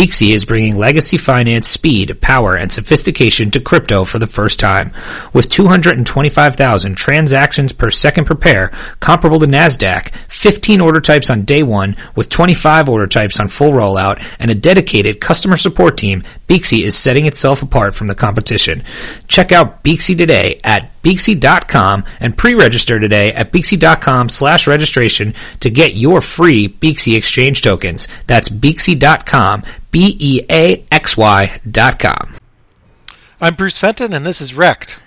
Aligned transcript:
Beaxy 0.00 0.32
is 0.32 0.46
bringing 0.46 0.78
legacy 0.78 1.18
finance 1.18 1.68
speed, 1.68 2.22
power, 2.22 2.56
and 2.56 2.72
sophistication 2.72 3.50
to 3.50 3.60
crypto 3.60 4.02
for 4.04 4.18
the 4.18 4.26
first 4.26 4.58
time. 4.58 4.94
With 5.34 5.50
225,000 5.50 6.94
transactions 6.94 7.74
per 7.74 7.90
second 7.90 8.24
per 8.24 8.34
pair, 8.34 8.70
comparable 9.00 9.40
to 9.40 9.46
NASDAQ, 9.46 10.08
15 10.28 10.80
order 10.80 11.02
types 11.02 11.28
on 11.28 11.44
day 11.44 11.62
one, 11.62 11.96
with 12.16 12.30
25 12.30 12.88
order 12.88 13.06
types 13.06 13.38
on 13.40 13.48
full 13.48 13.72
rollout, 13.72 14.24
and 14.38 14.50
a 14.50 14.54
dedicated 14.54 15.20
customer 15.20 15.58
support 15.58 15.98
team, 15.98 16.24
Beaxy 16.48 16.82
is 16.82 16.96
setting 16.96 17.26
itself 17.26 17.62
apart 17.62 17.94
from 17.94 18.06
the 18.06 18.14
competition. 18.14 18.82
Check 19.28 19.52
out 19.52 19.84
Beaxy 19.84 20.16
today 20.16 20.62
at 20.64 20.99
Beaxy.com 21.02 22.04
and 22.20 22.36
pre-register 22.36 23.00
today 23.00 23.32
at 23.32 23.52
Beaxy.com 23.52 24.28
slash 24.28 24.66
registration 24.66 25.34
to 25.60 25.70
get 25.70 25.94
your 25.94 26.20
free 26.20 26.68
Beaxy 26.68 27.16
exchange 27.16 27.62
tokens. 27.62 28.06
That's 28.26 28.48
Beaxy.com, 28.48 29.64
B-E-A-X-Y 29.90 31.60
dot 31.70 31.98
com. 31.98 32.36
I'm 33.40 33.54
Bruce 33.54 33.78
Fenton, 33.78 34.12
and 34.12 34.26
this 34.26 34.40
is 34.40 34.54
Wrecked. 34.54 34.99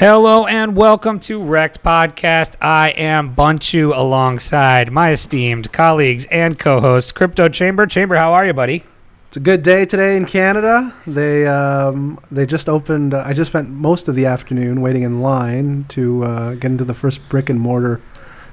Hello 0.00 0.46
and 0.46 0.78
welcome 0.78 1.20
to 1.20 1.42
Wrecked 1.42 1.82
Podcast. 1.82 2.56
I 2.58 2.88
am 2.88 3.36
Bunchu 3.36 3.94
alongside 3.94 4.90
my 4.90 5.10
esteemed 5.10 5.72
colleagues 5.72 6.24
and 6.30 6.58
co-hosts, 6.58 7.12
Crypto 7.12 7.50
Chamber. 7.50 7.86
Chamber, 7.86 8.16
how 8.16 8.32
are 8.32 8.46
you, 8.46 8.54
buddy? 8.54 8.82
It's 9.28 9.36
a 9.36 9.40
good 9.40 9.62
day 9.62 9.84
today 9.84 10.16
in 10.16 10.24
Canada. 10.24 10.94
They 11.06 11.46
um, 11.46 12.18
they 12.30 12.46
just 12.46 12.66
opened. 12.66 13.12
Uh, 13.12 13.24
I 13.26 13.34
just 13.34 13.50
spent 13.50 13.68
most 13.68 14.08
of 14.08 14.14
the 14.14 14.24
afternoon 14.24 14.80
waiting 14.80 15.02
in 15.02 15.20
line 15.20 15.84
to 15.88 16.24
uh, 16.24 16.54
get 16.54 16.70
into 16.70 16.84
the 16.84 16.94
first 16.94 17.28
brick 17.28 17.50
and 17.50 17.60
mortar 17.60 18.00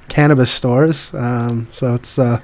cannabis 0.10 0.52
stores. 0.52 1.14
Um, 1.14 1.68
so 1.72 1.96
it's 1.96 2.20
uh, 2.20 2.42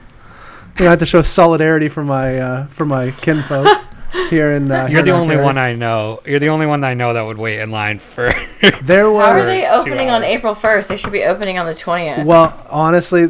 you 0.77 0.85
know, 0.85 0.87
I 0.87 0.91
have 0.91 0.99
to 0.99 1.05
show 1.05 1.21
solidarity 1.21 1.89
for 1.89 2.05
my 2.05 2.37
uh, 2.37 2.67
for 2.67 2.85
my 2.85 3.11
kinfolk 3.11 3.67
here 4.29 4.51
in. 4.51 4.71
Uh, 4.71 4.87
You're 4.89 5.01
the 5.03 5.09
in 5.09 5.15
only 5.15 5.37
one 5.37 5.57
I 5.57 5.73
know. 5.73 6.21
You're 6.25 6.39
the 6.39 6.49
only 6.49 6.65
one 6.65 6.83
I 6.83 6.93
know 6.93 7.13
that 7.13 7.21
would 7.21 7.37
wait 7.37 7.59
in 7.59 7.71
line 7.71 7.99
for. 7.99 8.33
There 8.81 9.11
was. 9.11 9.25
How 9.25 9.31
are 9.31 9.43
they 9.43 9.67
opening 9.69 10.09
on. 10.09 10.23
April 10.23 10.55
1st? 10.55 10.87
They 10.87 10.97
should 10.97 11.11
be 11.11 11.23
opening 11.23 11.57
on 11.57 11.65
the 11.65 11.73
20th. 11.73 12.25
Well, 12.25 12.65
honestly, 12.69 13.27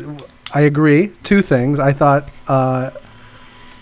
I 0.54 0.62
agree. 0.62 1.12
Two 1.24 1.42
things. 1.42 1.80
I 1.80 1.92
thought 1.92 2.30
uh, 2.48 2.92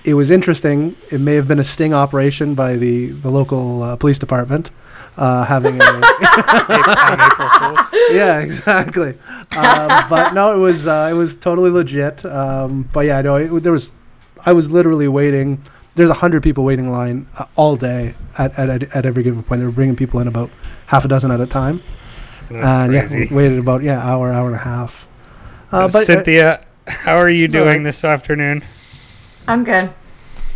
it 0.05 0.13
was 0.13 0.31
interesting. 0.31 0.95
It 1.11 1.19
may 1.19 1.35
have 1.35 1.47
been 1.47 1.59
a 1.59 1.63
sting 1.63 1.93
operation 1.93 2.55
by 2.55 2.77
the 2.77 3.07
the 3.07 3.29
local 3.29 3.83
uh, 3.83 3.95
police 3.97 4.17
department. 4.19 4.71
Uh, 5.17 5.43
having 5.43 5.75
a, 5.79 5.83
April 6.69 7.49
Fool's. 7.49 7.89
yeah, 8.11 8.39
exactly. 8.39 9.09
Um, 9.51 10.05
but 10.09 10.33
no, 10.33 10.53
it 10.55 10.57
was 10.59 10.87
uh, 10.87 11.09
it 11.11 11.13
was 11.15 11.35
totally 11.35 11.69
legit. 11.69 12.23
Um, 12.25 12.89
but 12.93 13.05
yeah, 13.05 13.21
no, 13.21 13.35
it, 13.35 13.63
there 13.63 13.73
was. 13.73 13.91
I 14.45 14.53
was 14.53 14.71
literally 14.71 15.07
waiting. 15.09 15.61
There's 15.95 16.09
a 16.09 16.13
hundred 16.15 16.41
people 16.43 16.63
waiting 16.63 16.85
in 16.85 16.91
line 16.91 17.27
uh, 17.37 17.45
all 17.55 17.75
day 17.75 18.15
at, 18.37 18.57
at 18.57 18.69
at 18.69 18.83
at 18.95 19.05
every 19.05 19.23
given 19.23 19.43
point. 19.43 19.59
They 19.59 19.65
were 19.65 19.71
bringing 19.71 19.95
people 19.95 20.19
in 20.19 20.27
about 20.27 20.49
half 20.87 21.03
a 21.05 21.07
dozen 21.07 21.31
at 21.31 21.41
a 21.41 21.47
time, 21.47 21.81
That's 22.49 22.75
and 22.75 22.91
crazy. 22.91 23.19
yeah, 23.19 23.25
we 23.29 23.35
waited 23.35 23.59
about 23.59 23.83
yeah 23.83 23.99
hour 23.99 24.31
hour 24.31 24.47
and 24.47 24.55
a 24.55 24.59
half. 24.59 25.07
Uh, 25.71 25.87
but 25.87 25.95
uh, 25.95 26.03
Cynthia, 26.03 26.65
how 26.87 27.15
are 27.15 27.29
you 27.29 27.47
doing 27.47 27.81
I- 27.81 27.83
this 27.83 28.03
afternoon? 28.03 28.63
I'm 29.47 29.63
good. 29.63 29.91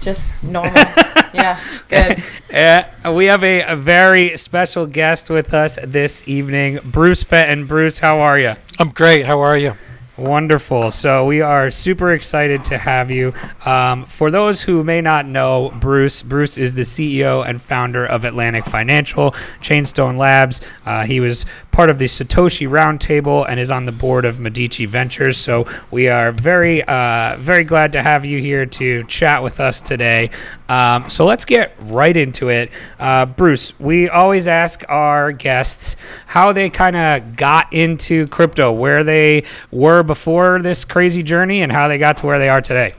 Just 0.02 0.32
normal. 0.44 0.74
yeah, 1.34 1.60
good. 1.90 2.24
Uh, 2.56 3.12
we 3.12 3.26
have 3.26 3.44
a, 3.44 3.64
a 3.64 3.76
very 3.76 4.38
special 4.38 4.86
guest 4.86 5.30
with 5.30 5.54
us 5.54 5.78
this 5.84 6.26
evening, 6.26 6.80
Bruce 6.86 7.22
Fenton. 7.22 7.66
Bruce, 7.68 8.00
how 8.00 8.20
are 8.22 8.40
you? 8.40 8.54
I'm 8.80 8.92
great. 8.92 9.26
How 9.26 9.42
are 9.42 9.58
you? 9.58 9.74
Wonderful. 10.18 10.92
So 10.92 11.26
we 11.26 11.42
are 11.42 11.70
super 11.70 12.14
excited 12.14 12.64
to 12.66 12.78
have 12.78 13.12
you. 13.12 13.34
Um, 13.66 14.06
for 14.06 14.32
those 14.32 14.62
who 14.62 14.82
may 14.82 15.02
not 15.02 15.26
know 15.26 15.74
Bruce, 15.82 16.24
Bruce 16.24 16.58
is 16.58 16.74
the 16.74 16.84
CEO 16.84 17.46
and 17.46 17.62
founder 17.62 18.06
of 18.06 18.24
Atlantic 18.24 18.64
Financial, 18.64 19.32
Chainstone 19.62 20.18
Labs. 20.18 20.62
Uh, 20.86 21.04
he 21.04 21.20
was 21.20 21.46
part 21.72 21.90
of 21.90 22.00
the 22.00 22.06
Satoshi 22.06 22.66
Roundtable 22.66 23.46
and 23.50 23.60
is 23.60 23.70
on 23.70 23.86
the 23.86 23.92
board 23.92 24.24
of 24.24 24.40
Medici 24.40 24.86
Ventures. 24.86 25.36
So 25.36 25.68
we 25.92 26.08
are 26.08 26.32
very, 26.32 26.82
uh, 26.84 27.36
very 27.38 27.66
glad 27.66 27.92
to 27.92 28.02
have 28.02 28.24
you 28.24 28.40
here 28.40 28.66
to 28.66 29.04
chat 29.04 29.44
with 29.44 29.60
us 29.60 29.82
today. 29.82 30.30
Um, 30.68 31.10
so 31.10 31.26
let's 31.26 31.46
get 31.46 31.76
right 31.82 32.16
into 32.16 32.50
it. 32.50 32.72
Uh, 33.00 33.26
Bruce, 33.26 33.78
we 33.80 34.10
always 34.10 34.48
ask 34.48 34.84
our 34.90 35.32
guests 35.32 35.96
how 36.26 36.54
they 36.54 36.70
kind 36.70 36.96
of 36.96 37.36
got 37.36 37.72
into 37.72 38.28
crypto, 38.28 38.72
where 38.72 39.04
they 39.04 39.44
were 39.72 40.02
before 40.04 40.62
this 40.62 40.84
crazy 40.84 41.22
journey, 41.22 41.62
and 41.62 41.72
how 41.72 41.88
they 41.88 41.98
got 41.98 42.18
to 42.18 42.26
where 42.26 42.40
they 42.40 42.50
are 42.50 42.62
today. 42.62 42.96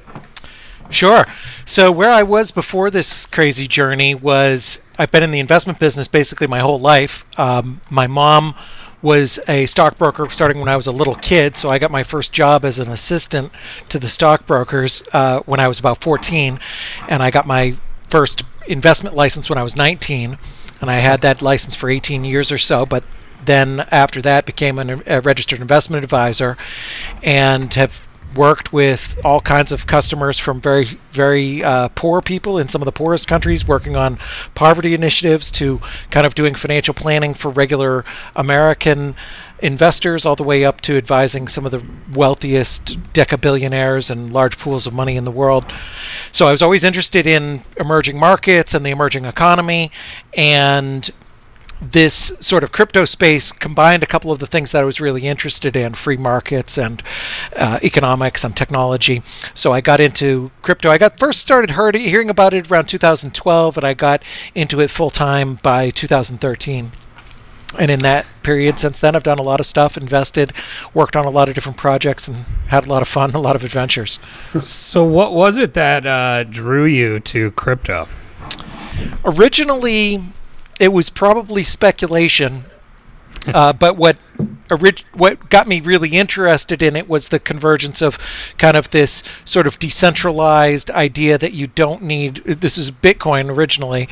Sure. 0.90 1.24
So, 1.64 1.90
where 1.90 2.10
I 2.10 2.22
was 2.22 2.52
before 2.52 2.90
this 2.90 3.26
crazy 3.26 3.66
journey 3.66 4.14
was 4.14 4.80
I've 4.98 5.10
been 5.10 5.24
in 5.24 5.32
the 5.32 5.40
investment 5.40 5.80
business 5.80 6.06
basically 6.06 6.46
my 6.46 6.60
whole 6.60 6.78
life. 6.78 7.24
Um, 7.38 7.80
my 7.90 8.06
mom 8.06 8.54
was 9.02 9.38
a 9.48 9.66
stockbroker 9.66 10.28
starting 10.30 10.58
when 10.58 10.68
I 10.68 10.76
was 10.76 10.86
a 10.86 10.92
little 10.92 11.14
kid, 11.14 11.56
so 11.56 11.68
I 11.68 11.78
got 11.78 11.90
my 11.90 12.02
first 12.02 12.32
job 12.32 12.64
as 12.64 12.78
an 12.78 12.90
assistant 12.90 13.52
to 13.88 13.98
the 13.98 14.08
stockbrokers 14.08 15.02
uh, 15.12 15.40
when 15.40 15.60
I 15.60 15.68
was 15.68 15.78
about 15.78 16.02
14, 16.02 16.58
and 17.08 17.22
I 17.22 17.30
got 17.30 17.46
my 17.46 17.74
first 18.08 18.44
investment 18.68 19.14
license 19.14 19.48
when 19.48 19.58
I 19.58 19.62
was 19.62 19.76
19, 19.76 20.38
and 20.80 20.90
I 20.90 20.96
had 20.96 21.20
that 21.22 21.42
license 21.42 21.74
for 21.74 21.90
18 21.90 22.24
years 22.24 22.50
or 22.50 22.58
so, 22.58 22.86
but 22.86 23.04
then 23.44 23.80
after 23.90 24.20
that 24.22 24.46
became 24.46 24.78
an, 24.78 25.02
a 25.06 25.20
registered 25.20 25.60
investment 25.60 26.02
advisor 26.02 26.56
and 27.22 27.72
have 27.74 28.05
worked 28.36 28.72
with 28.72 29.18
all 29.24 29.40
kinds 29.40 29.72
of 29.72 29.86
customers 29.86 30.38
from 30.38 30.60
very 30.60 30.84
very 31.10 31.62
uh, 31.62 31.88
poor 31.94 32.20
people 32.20 32.58
in 32.58 32.68
some 32.68 32.82
of 32.82 32.86
the 32.86 32.92
poorest 32.92 33.26
countries 33.26 33.66
working 33.66 33.96
on 33.96 34.18
poverty 34.54 34.94
initiatives 34.94 35.50
to 35.50 35.80
kind 36.10 36.26
of 36.26 36.34
doing 36.34 36.54
financial 36.54 36.94
planning 36.94 37.34
for 37.34 37.50
regular 37.50 38.04
american 38.34 39.14
investors 39.60 40.26
all 40.26 40.36
the 40.36 40.42
way 40.42 40.64
up 40.64 40.80
to 40.82 40.96
advising 40.96 41.48
some 41.48 41.64
of 41.64 41.72
the 41.72 41.82
wealthiest 42.12 43.12
decabillionaires 43.12 44.10
and 44.10 44.32
large 44.32 44.58
pools 44.58 44.86
of 44.86 44.92
money 44.92 45.16
in 45.16 45.24
the 45.24 45.30
world. 45.30 45.64
So 46.30 46.46
i 46.46 46.52
was 46.52 46.62
always 46.62 46.84
interested 46.84 47.26
in 47.26 47.62
emerging 47.78 48.18
markets 48.18 48.74
and 48.74 48.84
the 48.84 48.90
emerging 48.90 49.24
economy 49.24 49.90
and 50.36 51.10
this 51.80 52.32
sort 52.40 52.64
of 52.64 52.72
crypto 52.72 53.04
space 53.04 53.52
combined 53.52 54.02
a 54.02 54.06
couple 54.06 54.32
of 54.32 54.38
the 54.38 54.46
things 54.46 54.72
that 54.72 54.82
I 54.82 54.84
was 54.84 55.00
really 55.00 55.26
interested 55.26 55.76
in 55.76 55.94
free 55.94 56.16
markets 56.16 56.78
and 56.78 57.02
uh, 57.54 57.78
economics 57.82 58.44
and 58.44 58.56
technology. 58.56 59.22
So 59.54 59.72
I 59.72 59.80
got 59.80 60.00
into 60.00 60.50
crypto. 60.62 60.90
I 60.90 60.98
got 60.98 61.18
first 61.18 61.40
started 61.40 61.70
heard, 61.70 61.94
hearing 61.94 62.30
about 62.30 62.54
it 62.54 62.70
around 62.70 62.86
2012, 62.86 63.76
and 63.76 63.86
I 63.86 63.94
got 63.94 64.22
into 64.54 64.80
it 64.80 64.90
full 64.90 65.10
time 65.10 65.54
by 65.56 65.90
2013. 65.90 66.92
And 67.78 67.90
in 67.90 68.00
that 68.02 68.24
period 68.42 68.78
since 68.78 69.00
then, 69.00 69.14
I've 69.14 69.22
done 69.22 69.38
a 69.38 69.42
lot 69.42 69.60
of 69.60 69.66
stuff, 69.66 69.98
invested, 69.98 70.52
worked 70.94 71.16
on 71.16 71.26
a 71.26 71.30
lot 71.30 71.48
of 71.48 71.54
different 71.54 71.76
projects, 71.76 72.26
and 72.26 72.38
had 72.68 72.86
a 72.86 72.90
lot 72.90 73.02
of 73.02 73.08
fun, 73.08 73.34
a 73.34 73.40
lot 73.40 73.56
of 73.56 73.64
adventures. 73.64 74.18
So, 74.62 75.04
what 75.04 75.32
was 75.32 75.58
it 75.58 75.74
that 75.74 76.06
uh, 76.06 76.44
drew 76.44 76.86
you 76.86 77.20
to 77.20 77.50
crypto? 77.50 78.08
originally 79.24 80.22
it 80.80 80.88
was 80.88 81.10
probably 81.10 81.62
speculation 81.62 82.64
uh, 83.48 83.72
but 83.84 83.96
what 83.96 84.16
orig- 84.70 85.04
what 85.12 85.50
got 85.50 85.68
me 85.68 85.80
really 85.80 86.10
interested 86.10 86.82
in 86.82 86.96
it 86.96 87.08
was 87.08 87.28
the 87.28 87.38
convergence 87.38 88.02
of 88.02 88.18
kind 88.58 88.76
of 88.76 88.90
this 88.90 89.22
sort 89.44 89.66
of 89.66 89.78
decentralized 89.78 90.90
idea 90.90 91.38
that 91.38 91.52
you 91.52 91.66
don't 91.66 92.02
need 92.02 92.36
this 92.44 92.76
is 92.76 92.90
bitcoin 92.90 93.54
originally 93.54 94.08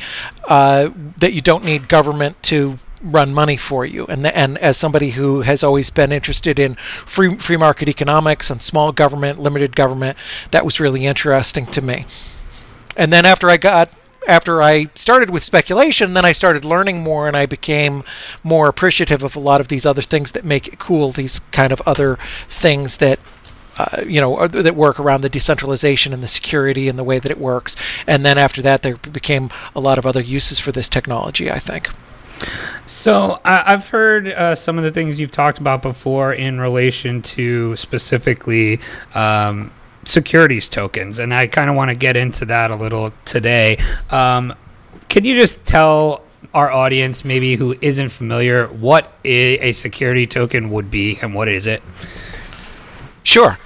uh, 0.47 0.89
that 1.17 1.33
you 1.33 1.41
don't 1.41 1.63
need 1.63 1.87
government 1.87 2.41
to 2.43 2.77
run 3.05 3.33
money 3.33 3.57
for 3.57 3.85
you. 3.85 4.05
And 4.07 4.25
the, 4.25 4.35
and 4.35 4.57
as 4.57 4.77
somebody 4.77 5.11
who 5.11 5.41
has 5.41 5.63
always 5.63 5.89
been 5.89 6.11
interested 6.11 6.59
in 6.59 6.75
free 7.05 7.35
free 7.35 7.57
market 7.57 7.87
economics 7.87 8.49
and 8.49 8.61
small 8.61 8.91
government 8.91 9.39
limited 9.39 9.75
government 9.75 10.17
that 10.51 10.65
was 10.65 10.79
really 10.79 11.05
interesting 11.05 11.65
to 11.67 11.81
me. 11.81 12.05
And 12.97 13.13
then 13.13 13.25
after 13.25 13.49
I 13.49 13.57
got 13.57 13.91
after 14.27 14.61
I 14.61 14.87
started 14.95 15.29
with 15.29 15.43
speculation, 15.43 16.13
then 16.13 16.25
I 16.25 16.31
started 16.31 16.65
learning 16.65 17.01
more 17.01 17.27
and 17.27 17.35
I 17.35 17.45
became 17.45 18.03
more 18.43 18.67
appreciative 18.67 19.23
of 19.23 19.35
a 19.35 19.39
lot 19.39 19.61
of 19.61 19.67
these 19.67 19.85
other 19.85 20.01
things 20.01 20.31
that 20.33 20.45
make 20.45 20.67
it 20.67 20.79
cool, 20.79 21.11
these 21.11 21.39
kind 21.51 21.71
of 21.71 21.81
other 21.85 22.17
things 22.47 22.97
that 22.97 23.19
uh, 23.77 24.03
you 24.07 24.21
know 24.21 24.47
that 24.47 24.75
work 24.75 24.99
around 24.99 25.21
the 25.21 25.29
decentralization 25.29 26.13
and 26.13 26.23
the 26.23 26.27
security 26.27 26.87
and 26.87 26.97
the 26.97 27.03
way 27.03 27.19
that 27.19 27.31
it 27.31 27.37
works. 27.37 27.75
And 28.07 28.25
then 28.25 28.37
after 28.37 28.61
that, 28.61 28.83
there 28.83 28.95
became 28.95 29.49
a 29.75 29.81
lot 29.81 29.97
of 29.97 30.05
other 30.05 30.21
uses 30.21 30.59
for 30.59 30.71
this 30.71 30.87
technology. 30.87 31.51
I 31.51 31.59
think. 31.59 31.89
So 32.85 33.39
I, 33.43 33.71
have 33.71 33.89
heard 33.89 34.27
uh, 34.27 34.55
some 34.55 34.77
of 34.77 34.83
the 34.83 34.91
things 34.91 35.19
you've 35.19 35.31
talked 35.31 35.57
about 35.57 35.81
before 35.81 36.33
in 36.33 36.59
relation 36.59 37.21
to 37.21 37.75
specifically. 37.75 38.79
Um, 39.13 39.71
securities 40.05 40.69
tokens, 40.69 41.19
and 41.19 41.33
I 41.33 41.47
kind 41.47 41.69
of 41.69 41.75
want 41.75 41.89
to 41.89 41.95
get 41.95 42.15
into 42.15 42.45
that 42.45 42.71
a 42.71 42.75
little 42.75 43.11
today. 43.25 43.77
Um, 44.09 44.53
can 45.09 45.23
you 45.25 45.35
just 45.35 45.65
tell 45.65 46.21
our 46.53 46.71
audience, 46.71 47.25
maybe 47.25 47.55
who 47.55 47.75
isn't 47.81 48.09
familiar, 48.09 48.67
what 48.67 49.11
a 49.25 49.71
security 49.73 50.25
token 50.25 50.69
would 50.69 50.89
be 50.89 51.19
and 51.21 51.35
what 51.35 51.49
is 51.49 51.67
it? 51.67 51.83
Sure. 53.23 53.59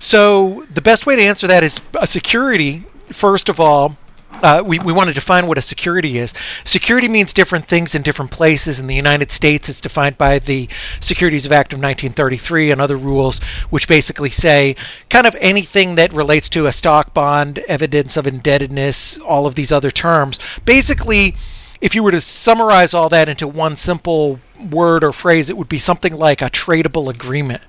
So 0.00 0.66
the 0.72 0.82
best 0.82 1.06
way 1.06 1.16
to 1.16 1.22
answer 1.22 1.46
that 1.46 1.62
is 1.62 1.80
a 1.94 2.06
security. 2.06 2.84
First 3.06 3.48
of 3.48 3.60
all, 3.60 3.96
uh, 4.44 4.62
we, 4.62 4.78
we 4.78 4.92
want 4.92 5.08
to 5.08 5.14
define 5.14 5.46
what 5.46 5.56
a 5.56 5.62
security 5.62 6.18
is. 6.18 6.34
Security 6.64 7.08
means 7.08 7.32
different 7.32 7.64
things 7.64 7.94
in 7.94 8.02
different 8.02 8.30
places. 8.30 8.78
In 8.78 8.86
the 8.86 8.94
United 8.94 9.30
States, 9.30 9.70
it's 9.70 9.80
defined 9.80 10.18
by 10.18 10.38
the 10.38 10.68
Securities 11.00 11.46
Act 11.46 11.72
of 11.72 11.78
1933 11.78 12.70
and 12.70 12.78
other 12.78 12.98
rules, 12.98 13.42
which 13.70 13.88
basically 13.88 14.28
say 14.28 14.76
kind 15.08 15.26
of 15.26 15.34
anything 15.40 15.94
that 15.94 16.12
relates 16.12 16.50
to 16.50 16.66
a 16.66 16.72
stock 16.72 17.14
bond, 17.14 17.60
evidence 17.60 18.18
of 18.18 18.26
indebtedness, 18.26 19.18
all 19.20 19.46
of 19.46 19.54
these 19.54 19.72
other 19.72 19.90
terms. 19.90 20.38
Basically, 20.66 21.34
if 21.80 21.94
you 21.94 22.02
were 22.02 22.10
to 22.10 22.20
summarize 22.20 22.92
all 22.92 23.08
that 23.08 23.30
into 23.30 23.48
one 23.48 23.76
simple 23.76 24.40
word 24.70 25.02
or 25.02 25.12
phrase, 25.12 25.48
it 25.48 25.56
would 25.56 25.70
be 25.70 25.78
something 25.78 26.14
like 26.14 26.42
a 26.42 26.50
tradable 26.50 27.08
agreement. 27.08 27.62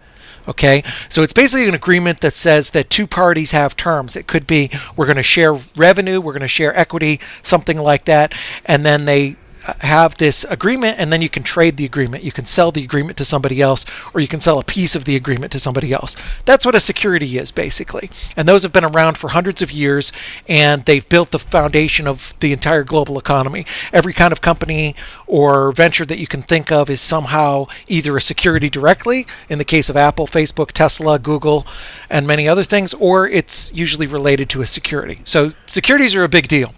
Okay, 0.48 0.84
so 1.10 1.24
it's 1.24 1.34
basically 1.34 1.68
an 1.68 1.74
agreement 1.74 2.22
that 2.22 2.36
says 2.36 2.70
that 2.72 2.90
two 2.90 3.08
parties 3.08 3.52
have 3.52 3.76
terms. 3.76 4.16
It 4.16 4.28
could 4.28 4.46
be 4.46 4.70
we're 4.96 5.08
going 5.08 5.16
to 5.18 5.24
share 5.24 5.56
revenue, 5.76 6.22
we're 6.22 6.34
going 6.34 6.42
to 6.42 6.48
share 6.48 6.76
equity, 6.78 7.20
something 7.42 7.80
like 7.80 8.06
that, 8.06 8.34
and 8.66 8.86
then 8.86 9.06
they 9.06 9.38
have 9.82 10.18
this 10.18 10.46
agreement 10.50 11.00
and 11.00 11.12
then 11.12 11.22
you 11.22 11.30
can 11.30 11.44
trade 11.44 11.78
the 11.78 11.86
agreement. 11.86 12.24
You 12.24 12.32
can 12.32 12.46
sell 12.46 12.72
the 12.72 12.84
agreement 12.84 13.18
to 13.18 13.26
somebody 13.26 13.62
else 13.62 13.86
or 14.14 14.22
you 14.22 14.28
can 14.28 14.42
sell 14.42 14.60
a 14.60 14.64
piece 14.64 14.96
of 14.96 15.06
the 15.06 15.16
agreement 15.16 15.52
to 15.54 15.60
somebody 15.60 15.92
else. 15.92 16.16
That's 16.46 16.66
what 16.66 16.76
a 16.76 16.80
security 16.80 17.38
is 17.38 17.52
basically. 17.52 18.10
And 18.36 18.48
those 18.48 18.64
have 18.64 18.74
been 18.74 18.86
around 18.86 19.18
for 19.18 19.30
hundreds 19.30 19.62
of 19.62 19.72
years 19.72 20.12
and 20.48 20.86
they've 20.86 21.08
built 21.08 21.32
the 21.32 21.40
foundation 21.40 22.08
of 22.08 22.34
the 22.40 22.54
entire 22.54 22.84
global 22.84 23.18
economy. 23.18 23.66
Every 23.92 24.14
kind 24.14 24.32
of 24.32 24.42
company 24.42 24.96
or 25.28 25.72
venture 25.72 26.06
that 26.06 26.20
you 26.20 26.28
can 26.28 26.42
think 26.42 26.72
of 26.72 26.90
is 26.90 27.02
somehow 27.02 27.68
either 27.88 28.16
a 28.16 28.22
security 28.22 28.70
directly, 28.70 29.26
in 29.50 29.58
the 29.58 29.66
case 29.66 29.90
of 29.90 29.98
Apple, 29.98 30.28
Facebook, 30.28 30.72
Tesla, 30.72 31.20
Google, 31.20 31.66
and 32.10 32.28
many 32.28 32.48
other 32.48 32.64
things, 32.64 32.94
or 32.96 33.28
it's 33.28 33.72
usually 33.74 34.08
related 34.08 34.50
to 34.50 34.62
a 34.62 34.66
security. 34.66 35.20
So 35.24 35.52
securities 35.66 36.16
are 36.16 36.24
a 36.24 36.30
big 36.30 36.48
deal. 36.48 36.74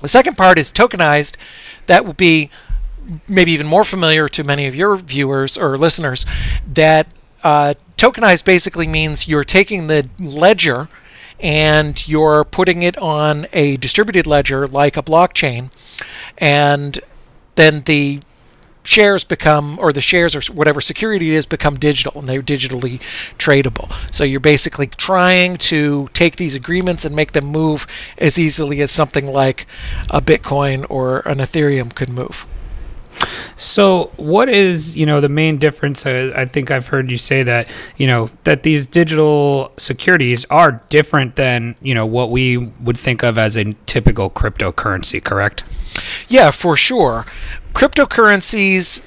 The 0.00 0.08
second 0.08 0.36
part 0.36 0.58
is 0.58 0.72
tokenized. 0.72 1.36
That 1.86 2.04
will 2.04 2.14
be 2.14 2.50
maybe 3.28 3.52
even 3.52 3.66
more 3.66 3.84
familiar 3.84 4.28
to 4.28 4.44
many 4.44 4.66
of 4.66 4.74
your 4.74 4.96
viewers 4.96 5.58
or 5.58 5.76
listeners. 5.76 6.26
That 6.66 7.06
uh, 7.42 7.74
tokenized 7.96 8.44
basically 8.44 8.86
means 8.86 9.28
you're 9.28 9.44
taking 9.44 9.86
the 9.86 10.08
ledger 10.18 10.88
and 11.38 12.06
you're 12.06 12.44
putting 12.44 12.82
it 12.82 12.96
on 12.98 13.46
a 13.52 13.76
distributed 13.78 14.26
ledger 14.26 14.66
like 14.66 14.96
a 14.96 15.02
blockchain, 15.02 15.70
and 16.36 17.00
then 17.54 17.80
the 17.80 18.20
shares 18.90 19.22
become, 19.22 19.78
or 19.78 19.92
the 19.92 20.00
shares 20.00 20.34
or 20.34 20.52
whatever 20.52 20.80
security 20.80 21.30
it 21.30 21.36
is, 21.36 21.46
become 21.46 21.78
digital 21.78 22.18
and 22.18 22.28
they're 22.28 22.42
digitally 22.42 23.00
tradable. 23.38 23.92
So 24.12 24.24
you're 24.24 24.40
basically 24.40 24.88
trying 24.88 25.56
to 25.58 26.08
take 26.12 26.36
these 26.36 26.54
agreements 26.54 27.04
and 27.04 27.14
make 27.14 27.32
them 27.32 27.46
move 27.46 27.86
as 28.18 28.38
easily 28.38 28.80
as 28.80 28.90
something 28.90 29.26
like 29.26 29.66
a 30.10 30.20
Bitcoin 30.20 30.84
or 30.90 31.20
an 31.20 31.38
Ethereum 31.38 31.94
could 31.94 32.08
move. 32.08 32.46
So, 33.56 34.12
what 34.16 34.48
is 34.48 34.96
you 34.96 35.04
know 35.04 35.20
the 35.20 35.28
main 35.28 35.58
difference? 35.58 36.06
Uh, 36.06 36.32
I 36.34 36.46
think 36.46 36.70
I've 36.70 36.86
heard 36.86 37.10
you 37.10 37.18
say 37.18 37.42
that 37.42 37.68
you 37.98 38.06
know 38.06 38.30
that 38.44 38.62
these 38.62 38.86
digital 38.86 39.74
securities 39.76 40.46
are 40.48 40.82
different 40.88 41.36
than 41.36 41.74
you 41.82 41.94
know 41.94 42.06
what 42.06 42.30
we 42.30 42.56
would 42.56 42.96
think 42.96 43.22
of 43.22 43.36
as 43.36 43.58
a 43.58 43.74
typical 43.84 44.30
cryptocurrency. 44.30 45.22
Correct? 45.22 45.64
Yeah, 46.28 46.50
for 46.50 46.76
sure 46.76 47.26
cryptocurrencies 47.72 49.02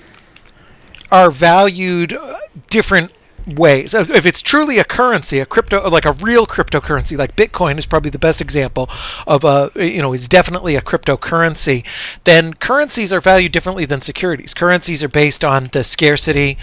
are 1.12 1.30
valued 1.30 2.14
uh, 2.14 2.38
different 2.70 3.14
ways. 3.46 3.94
If 3.94 4.26
it's 4.26 4.42
truly 4.42 4.80
a 4.80 4.84
currency, 4.84 5.40
a 5.40 5.46
crypto, 5.46 5.88
like 5.90 6.06
a 6.06 6.14
real 6.14 6.46
cryptocurrency, 6.46 7.18
like 7.18 7.36
Bitcoin 7.36 7.78
is 7.78 7.86
probably 7.86 8.10
the 8.10 8.20
best 8.20 8.42
example 8.42 8.90
of 9.28 9.44
a, 9.44 9.72
you 9.76 10.02
know, 10.02 10.14
is 10.14 10.28
definitely 10.28 10.76
a 10.76 10.82
cryptocurrency, 10.82 11.86
then 12.24 12.54
currencies 12.54 13.12
are 13.12 13.22
valued 13.22 13.52
differently 13.52 13.86
than 13.86 14.02
securities. 14.02 14.54
Currencies 14.54 15.04
are 15.04 15.10
based 15.10 15.44
on 15.44 15.70
the 15.72 15.84
scarcity, 15.84 16.58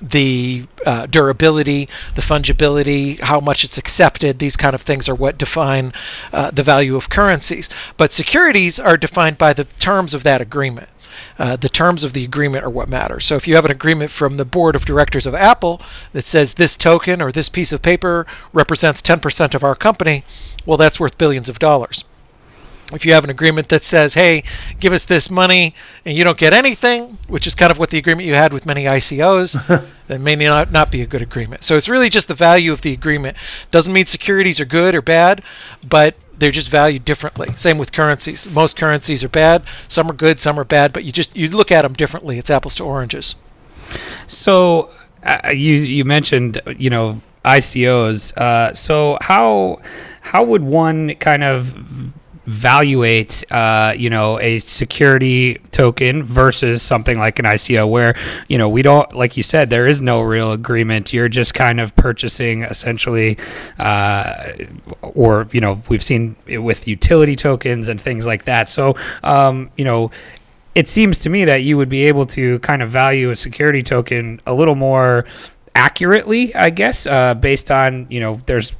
the 0.00 0.64
uh, 0.86 1.06
durability, 1.06 1.88
the 2.14 2.22
fungibility, 2.22 3.20
how 3.20 3.40
much 3.40 3.64
it's 3.64 3.76
accepted, 3.76 4.38
these 4.38 4.56
kind 4.56 4.74
of 4.74 4.82
things 4.82 5.08
are 5.08 5.14
what 5.14 5.36
define 5.36 5.92
uh, 6.32 6.50
the 6.50 6.62
value 6.62 6.96
of 6.96 7.10
currencies. 7.10 7.68
But 7.96 8.12
securities 8.12 8.80
are 8.80 8.96
defined 8.96 9.36
by 9.36 9.52
the 9.52 9.64
terms 9.64 10.14
of 10.14 10.22
that 10.22 10.40
agreement. 10.40 10.88
Uh, 11.40 11.56
the 11.56 11.70
terms 11.70 12.04
of 12.04 12.12
the 12.12 12.22
agreement 12.22 12.62
are 12.62 12.68
what 12.68 12.86
matter. 12.86 13.18
So 13.18 13.34
if 13.34 13.48
you 13.48 13.54
have 13.54 13.64
an 13.64 13.70
agreement 13.70 14.10
from 14.10 14.36
the 14.36 14.44
board 14.44 14.76
of 14.76 14.84
directors 14.84 15.24
of 15.24 15.34
Apple 15.34 15.80
that 16.12 16.26
says 16.26 16.54
this 16.54 16.76
token 16.76 17.22
or 17.22 17.32
this 17.32 17.48
piece 17.48 17.72
of 17.72 17.80
paper 17.80 18.26
represents 18.52 19.00
10% 19.00 19.54
of 19.54 19.64
our 19.64 19.74
company, 19.74 20.22
well, 20.66 20.76
that's 20.76 21.00
worth 21.00 21.16
billions 21.16 21.48
of 21.48 21.58
dollars. 21.58 22.04
If 22.92 23.06
you 23.06 23.14
have 23.14 23.24
an 23.24 23.30
agreement 23.30 23.70
that 23.70 23.84
says, 23.84 24.14
hey, 24.14 24.42
give 24.80 24.92
us 24.92 25.06
this 25.06 25.30
money 25.30 25.74
and 26.04 26.14
you 26.14 26.24
don't 26.24 26.36
get 26.36 26.52
anything, 26.52 27.16
which 27.26 27.46
is 27.46 27.54
kind 27.54 27.72
of 27.72 27.78
what 27.78 27.88
the 27.88 27.96
agreement 27.96 28.26
you 28.26 28.34
had 28.34 28.52
with 28.52 28.66
many 28.66 28.84
ICOs, 28.84 29.86
that 30.08 30.20
may 30.20 30.36
not, 30.36 30.70
not 30.70 30.90
be 30.90 31.00
a 31.00 31.06
good 31.06 31.22
agreement. 31.22 31.64
So 31.64 31.74
it's 31.76 31.88
really 31.88 32.10
just 32.10 32.28
the 32.28 32.34
value 32.34 32.70
of 32.70 32.82
the 32.82 32.92
agreement. 32.92 33.38
Doesn't 33.70 33.94
mean 33.94 34.04
securities 34.04 34.60
are 34.60 34.66
good 34.66 34.94
or 34.94 35.00
bad, 35.00 35.42
but 35.88 36.16
they're 36.40 36.50
just 36.50 36.70
valued 36.70 37.04
differently. 37.04 37.48
Same 37.56 37.78
with 37.78 37.92
currencies. 37.92 38.48
Most 38.50 38.76
currencies 38.76 39.22
are 39.22 39.28
bad. 39.28 39.62
Some 39.88 40.10
are 40.10 40.14
good. 40.14 40.40
Some 40.40 40.58
are 40.58 40.64
bad. 40.64 40.92
But 40.92 41.04
you 41.04 41.12
just 41.12 41.36
you 41.36 41.48
look 41.48 41.70
at 41.70 41.82
them 41.82 41.92
differently. 41.92 42.38
It's 42.38 42.50
apples 42.50 42.74
to 42.76 42.84
oranges. 42.84 43.34
So 44.26 44.90
uh, 45.22 45.50
you 45.52 45.74
you 45.74 46.04
mentioned 46.04 46.60
you 46.76 46.90
know 46.90 47.20
ICOs. 47.44 48.36
Uh, 48.36 48.74
so 48.74 49.18
how 49.20 49.80
how 50.22 50.42
would 50.42 50.62
one 50.62 51.14
kind 51.16 51.44
of 51.44 52.12
valuate, 52.50 53.44
uh, 53.52 53.94
you 53.96 54.10
know, 54.10 54.40
a 54.40 54.58
security 54.58 55.54
token 55.70 56.24
versus 56.24 56.82
something 56.82 57.16
like 57.16 57.38
an 57.38 57.44
ICO, 57.44 57.88
where 57.88 58.16
you 58.48 58.58
know 58.58 58.68
we 58.68 58.82
don't, 58.82 59.14
like 59.14 59.36
you 59.36 59.42
said, 59.44 59.70
there 59.70 59.86
is 59.86 60.02
no 60.02 60.20
real 60.20 60.52
agreement. 60.52 61.12
You're 61.12 61.28
just 61.28 61.54
kind 61.54 61.80
of 61.80 61.94
purchasing 61.94 62.64
essentially, 62.64 63.38
uh, 63.78 64.52
or 65.00 65.46
you 65.52 65.60
know, 65.60 65.80
we've 65.88 66.02
seen 66.02 66.34
it 66.46 66.58
with 66.58 66.88
utility 66.88 67.36
tokens 67.36 67.88
and 67.88 68.00
things 68.00 68.26
like 68.26 68.44
that. 68.44 68.68
So, 68.68 68.96
um, 69.22 69.70
you 69.76 69.84
know, 69.84 70.10
it 70.74 70.88
seems 70.88 71.18
to 71.18 71.30
me 71.30 71.44
that 71.44 71.62
you 71.62 71.76
would 71.76 71.88
be 71.88 72.04
able 72.06 72.26
to 72.26 72.58
kind 72.58 72.82
of 72.82 72.88
value 72.88 73.30
a 73.30 73.36
security 73.36 73.82
token 73.82 74.40
a 74.44 74.52
little 74.52 74.74
more 74.74 75.24
accurately, 75.76 76.52
I 76.54 76.70
guess, 76.70 77.06
uh, 77.06 77.34
based 77.34 77.70
on 77.70 78.08
you 78.10 78.18
know 78.18 78.40
there's 78.46 78.74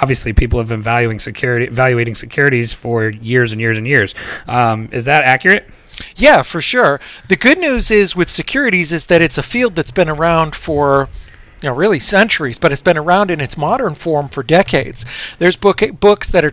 obviously 0.00 0.32
people 0.32 0.58
have 0.58 0.68
been 0.68 0.82
valuing 0.82 1.18
security, 1.18 1.66
evaluating 1.66 2.14
securities 2.14 2.72
for 2.72 3.08
years 3.08 3.52
and 3.52 3.60
years 3.60 3.78
and 3.78 3.86
years. 3.86 4.14
Um, 4.46 4.88
is 4.92 5.04
that 5.06 5.24
accurate? 5.24 5.68
Yeah, 6.14 6.42
for 6.42 6.60
sure. 6.60 7.00
The 7.28 7.36
good 7.36 7.58
news 7.58 7.90
is 7.90 8.14
with 8.14 8.28
securities 8.28 8.92
is 8.92 9.06
that 9.06 9.22
it's 9.22 9.38
a 9.38 9.42
field 9.42 9.74
that's 9.74 9.90
been 9.90 10.10
around 10.10 10.54
for 10.54 11.08
you 11.62 11.70
know 11.70 11.74
really 11.74 11.98
centuries, 11.98 12.58
but 12.58 12.72
it's 12.72 12.82
been 12.82 12.98
around 12.98 13.30
in 13.30 13.40
its 13.40 13.56
modern 13.56 13.94
form 13.94 14.28
for 14.28 14.42
decades. 14.42 15.04
There's 15.38 15.56
book 15.56 15.82
books 15.98 16.30
that 16.30 16.44
are 16.44 16.52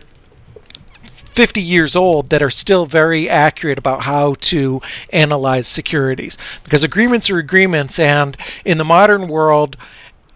50 1.34 1.60
years 1.60 1.96
old 1.96 2.30
that 2.30 2.42
are 2.42 2.50
still 2.50 2.86
very 2.86 3.28
accurate 3.28 3.76
about 3.76 4.02
how 4.02 4.34
to 4.34 4.80
analyze 5.12 5.66
securities 5.66 6.38
because 6.62 6.84
agreements 6.84 7.28
are 7.28 7.38
agreements 7.38 7.98
and 7.98 8.36
in 8.64 8.78
the 8.78 8.84
modern 8.84 9.26
world 9.26 9.76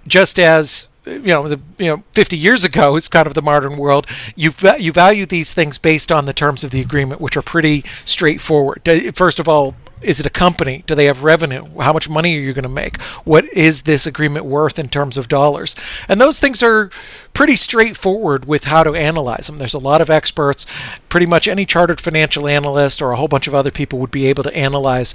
just 0.09 0.41
as 0.41 0.88
you 1.09 1.33
know, 1.33 1.49
the, 1.49 1.61
you 1.79 1.87
know, 1.87 2.03
50 2.15 2.37
years 2.37 2.65
ago 2.65 2.97
is 2.97 3.09
kind 3.09 3.27
of 3.27 3.35
the 3.35 3.43
modern 3.43 3.77
world. 3.77 4.07
You 4.37 4.50
you 4.79 4.93
value 4.93 5.27
these 5.27 5.55
things 5.55 5.79
based 5.79 6.12
on 6.12 6.27
the 6.27 6.33
terms 6.33 6.65
of 6.65 6.71
the 6.71 6.81
agreement, 6.81 7.21
which 7.21 7.37
are 7.37 7.43
pretty 7.43 7.85
straightforward. 8.05 8.88
First 9.15 9.38
of 9.38 9.49
all, 9.49 9.75
is 10.00 10.21
it 10.21 10.27
a 10.27 10.31
company? 10.31 10.85
Do 10.87 10.95
they 10.95 11.07
have 11.07 11.25
revenue? 11.25 11.65
How 11.81 11.93
much 11.93 12.09
money 12.09 12.37
are 12.37 12.41
you 12.41 12.53
going 12.53 12.62
to 12.62 12.69
make? 12.69 13.00
What 13.25 13.45
is 13.53 13.83
this 13.83 14.07
agreement 14.07 14.45
worth 14.45 14.79
in 14.79 14.88
terms 14.88 15.17
of 15.17 15.29
dollars? 15.29 15.75
And 16.09 16.21
those 16.21 16.38
things 16.38 16.62
are 16.62 16.91
pretty 17.35 17.56
straightforward 17.56 18.47
with 18.47 18.64
how 18.64 18.82
to 18.82 18.94
analyze 18.94 19.47
them. 19.47 19.58
There's 19.58 19.75
a 19.75 19.78
lot 19.78 20.00
of 20.00 20.11
experts. 20.11 20.66
Pretty 21.08 21.26
much 21.26 21.47
any 21.47 21.64
chartered 21.64 22.00
financial 22.00 22.49
analyst 22.49 23.00
or 23.00 23.12
a 23.12 23.16
whole 23.16 23.28
bunch 23.28 23.47
of 23.47 23.54
other 23.54 23.70
people 23.70 23.99
would 24.00 24.11
be 24.11 24.26
able 24.26 24.42
to 24.42 24.56
analyze 24.56 25.14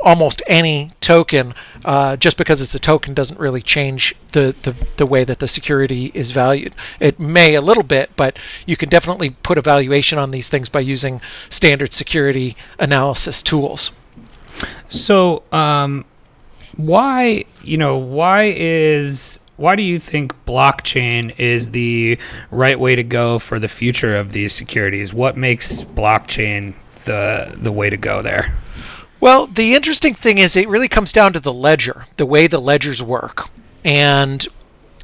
almost 0.00 0.42
any 0.46 0.92
token. 1.00 1.54
Uh, 1.84 2.16
just 2.16 2.36
because 2.38 2.62
it's 2.62 2.74
a 2.74 2.78
token 2.78 3.12
doesn't 3.12 3.38
really 3.38 3.60
change 3.60 4.14
the, 4.32 4.54
the, 4.62 4.74
the 4.96 5.06
way 5.06 5.24
that 5.24 5.38
the 5.38 5.48
security 5.48 6.10
is 6.14 6.30
valued. 6.30 6.74
It 6.98 7.20
may 7.20 7.54
a 7.54 7.60
little 7.60 7.82
bit, 7.82 8.10
but 8.16 8.38
you 8.66 8.76
can 8.76 8.88
definitely 8.88 9.30
put 9.30 9.58
a 9.58 9.62
valuation 9.62 10.18
on 10.18 10.30
these 10.30 10.48
things 10.48 10.68
by 10.68 10.80
using 10.80 11.20
standard 11.48 11.92
security 11.92 12.56
analysis 12.78 13.42
tools. 13.42 13.92
So, 14.88 15.42
um, 15.52 16.04
why 16.76 17.44
you 17.62 17.76
know 17.76 17.98
why 17.98 18.44
is 18.56 19.39
why 19.60 19.76
do 19.76 19.82
you 19.82 19.98
think 19.98 20.34
blockchain 20.46 21.38
is 21.38 21.72
the 21.72 22.18
right 22.50 22.80
way 22.80 22.96
to 22.96 23.04
go 23.04 23.38
for 23.38 23.58
the 23.58 23.68
future 23.68 24.16
of 24.16 24.32
these 24.32 24.54
securities? 24.54 25.12
What 25.12 25.36
makes 25.36 25.84
blockchain 25.84 26.74
the 27.04 27.54
the 27.56 27.70
way 27.70 27.90
to 27.90 27.98
go 27.98 28.22
there? 28.22 28.56
Well, 29.20 29.46
the 29.46 29.74
interesting 29.74 30.14
thing 30.14 30.38
is 30.38 30.56
it 30.56 30.66
really 30.66 30.88
comes 30.88 31.12
down 31.12 31.34
to 31.34 31.40
the 31.40 31.52
ledger, 31.52 32.06
the 32.16 32.24
way 32.24 32.46
the 32.46 32.58
ledgers 32.58 33.02
work. 33.02 33.50
And 33.84 34.48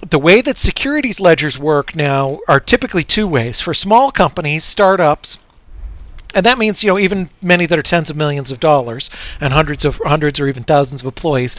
the 0.01 0.19
way 0.19 0.41
that 0.41 0.57
securities 0.57 1.21
ledgers 1.21 1.59
work 1.59 1.95
now 1.95 2.41
are 2.49 2.61
typically 2.61 3.05
two 3.05 3.29
ways. 3.29 3.61
For 3.61 3.75
small 3.75 4.11
companies, 4.11 4.65
startups, 4.65 5.37
and 6.37 6.47
that 6.47 6.59
means 6.59 6.85
you 6.85 6.91
know 6.91 6.99
even 6.99 7.31
many 7.43 7.67
that 7.67 7.79
are 7.79 7.83
tens 7.83 8.11
of 8.11 8.17
millions 8.17 8.53
of 8.53 8.61
dollars 8.61 9.11
and 9.41 9.53
hundreds 9.53 9.85
of 9.85 10.01
hundreds 10.05 10.39
or 10.39 10.47
even 10.47 10.63
thousands 10.63 11.03
of 11.03 11.07
employees 11.07 11.57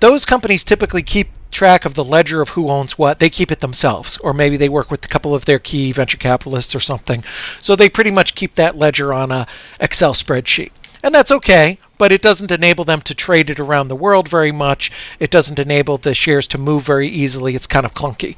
those 0.00 0.24
companies 0.24 0.64
typically 0.64 1.02
keep 1.02 1.28
track 1.50 1.84
of 1.84 1.94
the 1.94 2.04
ledger 2.04 2.40
of 2.40 2.50
who 2.50 2.68
owns 2.68 2.98
what. 2.98 3.18
They 3.18 3.30
keep 3.30 3.50
it 3.50 3.60
themselves 3.60 4.16
or 4.18 4.32
maybe 4.32 4.56
they 4.56 4.68
work 4.68 4.90
with 4.90 5.04
a 5.04 5.08
couple 5.08 5.34
of 5.34 5.44
their 5.44 5.58
key 5.58 5.92
venture 5.92 6.16
capitalists 6.16 6.74
or 6.74 6.80
something. 6.80 7.24
So 7.60 7.76
they 7.76 7.88
pretty 7.88 8.10
much 8.10 8.34
keep 8.34 8.54
that 8.54 8.76
ledger 8.76 9.12
on 9.12 9.30
a 9.30 9.46
excel 9.80 10.14
spreadsheet. 10.14 10.70
And 11.02 11.14
that's 11.14 11.32
okay, 11.32 11.78
but 12.00 12.12
it 12.12 12.22
doesn't 12.22 12.50
enable 12.50 12.82
them 12.82 13.02
to 13.02 13.14
trade 13.14 13.50
it 13.50 13.60
around 13.60 13.88
the 13.88 13.94
world 13.94 14.26
very 14.26 14.50
much. 14.50 14.90
It 15.18 15.30
doesn't 15.30 15.58
enable 15.58 15.98
the 15.98 16.14
shares 16.14 16.48
to 16.48 16.56
move 16.56 16.82
very 16.82 17.06
easily. 17.06 17.54
It's 17.54 17.66
kind 17.66 17.84
of 17.84 17.92
clunky. 17.92 18.36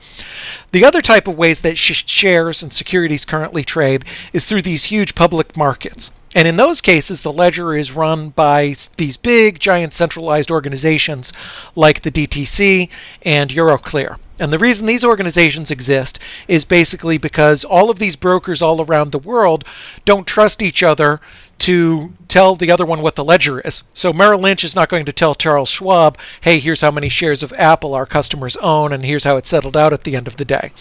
The 0.72 0.84
other 0.84 1.00
type 1.00 1.28
of 1.28 1.38
ways 1.38 1.60
that 1.60 1.78
sh- 1.78 2.02
shares 2.04 2.60
and 2.60 2.72
securities 2.72 3.24
currently 3.24 3.62
trade 3.62 4.04
is 4.32 4.46
through 4.46 4.62
these 4.62 4.86
huge 4.86 5.14
public 5.14 5.56
markets. 5.56 6.10
And 6.34 6.48
in 6.48 6.56
those 6.56 6.80
cases, 6.80 7.20
the 7.20 7.32
ledger 7.32 7.76
is 7.76 7.94
run 7.94 8.30
by 8.30 8.74
these 8.96 9.16
big, 9.16 9.60
giant 9.60 9.94
centralized 9.94 10.50
organizations 10.50 11.32
like 11.76 12.00
the 12.00 12.10
DTC 12.10 12.90
and 13.22 13.48
Euroclear. 13.48 14.16
And 14.40 14.52
the 14.52 14.58
reason 14.58 14.86
these 14.86 15.04
organizations 15.04 15.70
exist 15.70 16.18
is 16.48 16.64
basically 16.64 17.16
because 17.16 17.62
all 17.62 17.90
of 17.90 18.00
these 18.00 18.16
brokers 18.16 18.60
all 18.60 18.82
around 18.82 19.12
the 19.12 19.20
world 19.20 19.62
don't 20.04 20.26
trust 20.26 20.62
each 20.62 20.82
other 20.82 21.20
to 21.58 22.12
tell 22.32 22.54
the 22.56 22.70
other 22.70 22.86
one 22.86 23.02
what 23.02 23.14
the 23.14 23.22
ledger 23.22 23.60
is. 23.60 23.84
So 23.92 24.10
Merrill 24.10 24.40
Lynch 24.40 24.64
is 24.64 24.74
not 24.74 24.88
going 24.88 25.04
to 25.04 25.12
tell 25.12 25.34
Charles 25.34 25.68
Schwab, 25.68 26.16
hey, 26.40 26.60
here's 26.60 26.80
how 26.80 26.90
many 26.90 27.10
shares 27.10 27.42
of 27.42 27.52
Apple 27.58 27.94
our 27.94 28.06
customers 28.06 28.56
own, 28.56 28.90
and 28.90 29.04
here's 29.04 29.24
how 29.24 29.36
it 29.36 29.44
settled 29.44 29.76
out 29.76 29.92
at 29.92 30.04
the 30.04 30.16
end 30.16 30.26
of 30.26 30.38
the 30.38 30.46
day. 30.46 30.72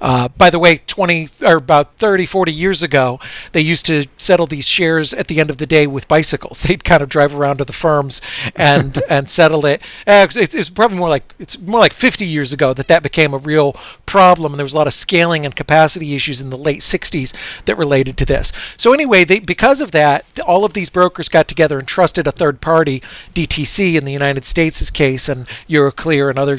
Uh, 0.00 0.28
by 0.28 0.48
the 0.48 0.60
way, 0.60 0.78
20 0.78 1.28
or 1.42 1.56
about 1.56 1.94
30, 1.94 2.24
40 2.24 2.52
years 2.52 2.84
ago, 2.84 3.18
they 3.50 3.60
used 3.60 3.84
to 3.86 4.06
settle 4.16 4.46
these 4.46 4.64
shares 4.64 5.12
at 5.12 5.26
the 5.26 5.40
end 5.40 5.50
of 5.50 5.58
the 5.58 5.66
day 5.66 5.88
with 5.88 6.06
bicycles. 6.06 6.62
They'd 6.62 6.84
kind 6.84 7.02
of 7.02 7.08
drive 7.08 7.34
around 7.34 7.58
to 7.58 7.64
the 7.64 7.72
firms 7.72 8.22
and 8.54 9.02
and 9.10 9.28
settle 9.28 9.66
it. 9.66 9.82
Uh, 10.06 10.28
it's, 10.30 10.54
it's 10.54 10.70
probably 10.70 10.98
more 10.98 11.08
like 11.08 11.34
it's 11.40 11.58
more 11.58 11.80
like 11.80 11.92
50 11.92 12.24
years 12.24 12.52
ago 12.52 12.72
that 12.74 12.86
that 12.86 13.02
became 13.02 13.34
a 13.34 13.38
real 13.38 13.72
problem, 14.06 14.52
and 14.52 14.58
there 14.60 14.64
was 14.64 14.72
a 14.72 14.76
lot 14.76 14.86
of 14.86 14.94
scaling 14.94 15.44
and 15.44 15.56
capacity 15.56 16.14
issues 16.14 16.40
in 16.40 16.50
the 16.50 16.58
late 16.58 16.80
60s 16.80 17.34
that 17.64 17.76
related 17.76 18.16
to 18.18 18.24
this. 18.24 18.52
So 18.76 18.92
anyway, 18.92 19.24
they, 19.24 19.40
because 19.40 19.80
of 19.80 19.90
that 19.90 20.24
all 20.46 20.64
of 20.64 20.74
these 20.74 20.91
brokers 20.92 21.28
got 21.28 21.48
together 21.48 21.78
and 21.78 21.88
trusted 21.88 22.26
a 22.26 22.32
third 22.32 22.60
party, 22.60 23.02
DTC 23.34 23.96
in 23.96 24.04
the 24.04 24.12
United 24.12 24.44
States' 24.44 24.90
case, 24.90 25.28
and 25.28 25.46
Euroclear 25.68 26.30
and 26.30 26.38
other 26.38 26.58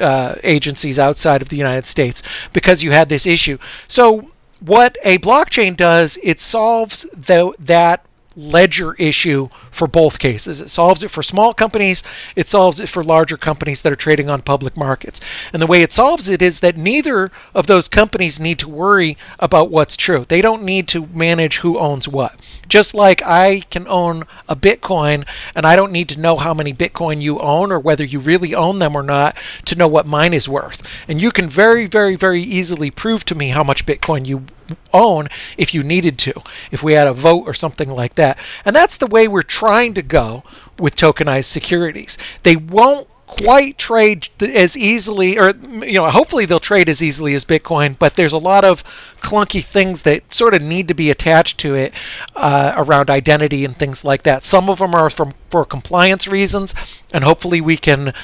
uh, 0.00 0.36
agencies 0.42 0.98
outside 0.98 1.42
of 1.42 1.48
the 1.48 1.56
United 1.56 1.86
States, 1.86 2.22
because 2.52 2.82
you 2.82 2.90
had 2.90 3.08
this 3.08 3.26
issue. 3.26 3.58
So 3.88 4.30
what 4.60 4.96
a 5.04 5.18
blockchain 5.18 5.76
does, 5.76 6.18
it 6.22 6.40
solves 6.40 7.02
the, 7.12 7.52
that 7.58 8.06
ledger 8.36 8.94
issue 8.94 9.48
for 9.70 9.88
both 9.88 10.18
cases. 10.18 10.60
It 10.60 10.68
solves 10.68 11.02
it 11.02 11.10
for 11.10 11.22
small 11.22 11.54
companies, 11.54 12.02
it 12.36 12.48
solves 12.48 12.78
it 12.78 12.88
for 12.88 13.02
larger 13.02 13.36
companies 13.36 13.82
that 13.82 13.92
are 13.92 13.96
trading 13.96 14.28
on 14.28 14.42
public 14.42 14.76
markets. 14.76 15.20
And 15.52 15.62
the 15.62 15.66
way 15.66 15.82
it 15.82 15.92
solves 15.92 16.28
it 16.28 16.42
is 16.42 16.60
that 16.60 16.76
neither 16.76 17.30
of 17.54 17.66
those 17.66 17.88
companies 17.88 18.38
need 18.38 18.58
to 18.60 18.68
worry 18.68 19.16
about 19.38 19.70
what's 19.70 19.96
true. 19.96 20.24
They 20.28 20.42
don't 20.42 20.62
need 20.62 20.86
to 20.88 21.06
manage 21.06 21.58
who 21.58 21.78
owns 21.78 22.06
what. 22.06 22.38
Just 22.68 22.94
like 22.94 23.22
I 23.22 23.60
can 23.70 23.86
own 23.88 24.24
a 24.48 24.56
Bitcoin 24.56 25.26
and 25.54 25.66
I 25.66 25.76
don't 25.76 25.92
need 25.92 26.08
to 26.10 26.20
know 26.20 26.36
how 26.36 26.54
many 26.54 26.72
Bitcoin 26.72 27.20
you 27.20 27.38
own 27.38 27.70
or 27.70 27.78
whether 27.78 28.04
you 28.04 28.18
really 28.18 28.54
own 28.54 28.78
them 28.78 28.96
or 28.96 29.02
not 29.02 29.36
to 29.66 29.76
know 29.76 29.88
what 29.88 30.06
mine 30.06 30.32
is 30.32 30.48
worth. 30.48 30.82
And 31.08 31.20
you 31.20 31.30
can 31.30 31.48
very, 31.48 31.86
very, 31.86 32.16
very 32.16 32.42
easily 32.42 32.90
prove 32.90 33.24
to 33.26 33.34
me 33.34 33.48
how 33.48 33.62
much 33.62 33.86
Bitcoin 33.86 34.26
you 34.26 34.44
own 34.92 35.28
if 35.56 35.74
you 35.74 35.82
needed 35.82 36.18
to, 36.18 36.42
if 36.70 36.82
we 36.82 36.94
had 36.94 37.06
a 37.06 37.12
vote 37.12 37.44
or 37.46 37.54
something 37.54 37.90
like 37.90 38.16
that. 38.16 38.38
And 38.64 38.74
that's 38.74 38.96
the 38.96 39.06
way 39.06 39.28
we're 39.28 39.42
trying 39.42 39.94
to 39.94 40.02
go 40.02 40.42
with 40.78 40.96
tokenized 40.96 41.44
securities. 41.44 42.18
They 42.42 42.56
won't 42.56 43.08
quite 43.26 43.76
trade 43.76 44.28
as 44.40 44.76
easily 44.76 45.36
or 45.36 45.52
you 45.84 45.94
know 45.94 46.08
hopefully 46.08 46.46
they'll 46.46 46.60
trade 46.60 46.88
as 46.88 47.02
easily 47.02 47.34
as 47.34 47.44
bitcoin 47.44 47.98
but 47.98 48.14
there's 48.14 48.32
a 48.32 48.38
lot 48.38 48.64
of 48.64 48.84
clunky 49.20 49.64
things 49.64 50.02
that 50.02 50.32
sort 50.32 50.54
of 50.54 50.62
need 50.62 50.86
to 50.86 50.94
be 50.94 51.10
attached 51.10 51.58
to 51.58 51.74
it 51.74 51.92
uh, 52.36 52.72
around 52.76 53.10
identity 53.10 53.64
and 53.64 53.76
things 53.76 54.04
like 54.04 54.22
that. 54.22 54.44
Some 54.44 54.70
of 54.70 54.78
them 54.78 54.94
are 54.94 55.10
from 55.10 55.34
for 55.50 55.64
compliance 55.64 56.28
reasons 56.28 56.74
and 57.12 57.24
hopefully 57.24 57.60
we 57.60 57.76
can 57.76 58.14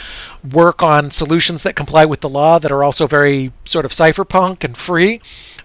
work 0.48 0.82
on 0.82 1.10
solutions 1.10 1.64
that 1.64 1.74
comply 1.74 2.04
with 2.04 2.20
the 2.20 2.28
law 2.28 2.58
that 2.60 2.70
are 2.70 2.84
also 2.84 3.06
very 3.06 3.52
sort 3.64 3.84
of 3.84 3.90
cypherpunk 3.90 4.62
and 4.62 4.76
free 4.76 5.20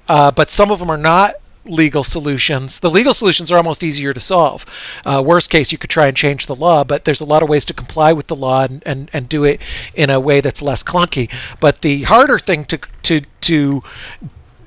uh, 0.10 0.32
but 0.32 0.50
some 0.50 0.72
of 0.72 0.80
them 0.80 0.90
are 0.90 0.98
not 0.98 1.34
legal 1.68 2.04
solutions. 2.04 2.80
The 2.80 2.90
legal 2.90 3.14
solutions 3.14 3.52
are 3.52 3.58
almost 3.58 3.84
easier 3.84 4.14
to 4.14 4.20
solve. 4.20 4.66
Uh, 5.06 5.24
worst 5.26 5.50
case, 5.50 5.72
you 5.72 5.78
could 5.78 5.90
try 5.90 6.08
and 6.08 6.16
change 6.16 6.46
the 6.46 6.56
law, 6.56 6.84
but 6.84 7.06
there's 7.06 7.22
a 7.22 7.26
lot 7.26 7.44
of 7.44 7.50
ways 7.50 7.66
to 7.66 7.74
comply 7.74 8.14
with 8.14 8.28
the 8.28 8.36
law 8.36 8.64
and, 8.64 8.84
and, 8.86 9.10
and 9.14 9.30
do 9.30 9.44
it 9.44 9.62
in 9.96 10.10
a 10.10 10.20
way 10.20 10.42
that's 10.42 10.62
less 10.62 10.84
clunky. 10.84 11.32
But 11.60 11.82
the 11.82 12.04
harder 12.04 12.40
thing 12.40 12.66
to 12.66 12.80
to 13.04 13.22
to 13.42 13.82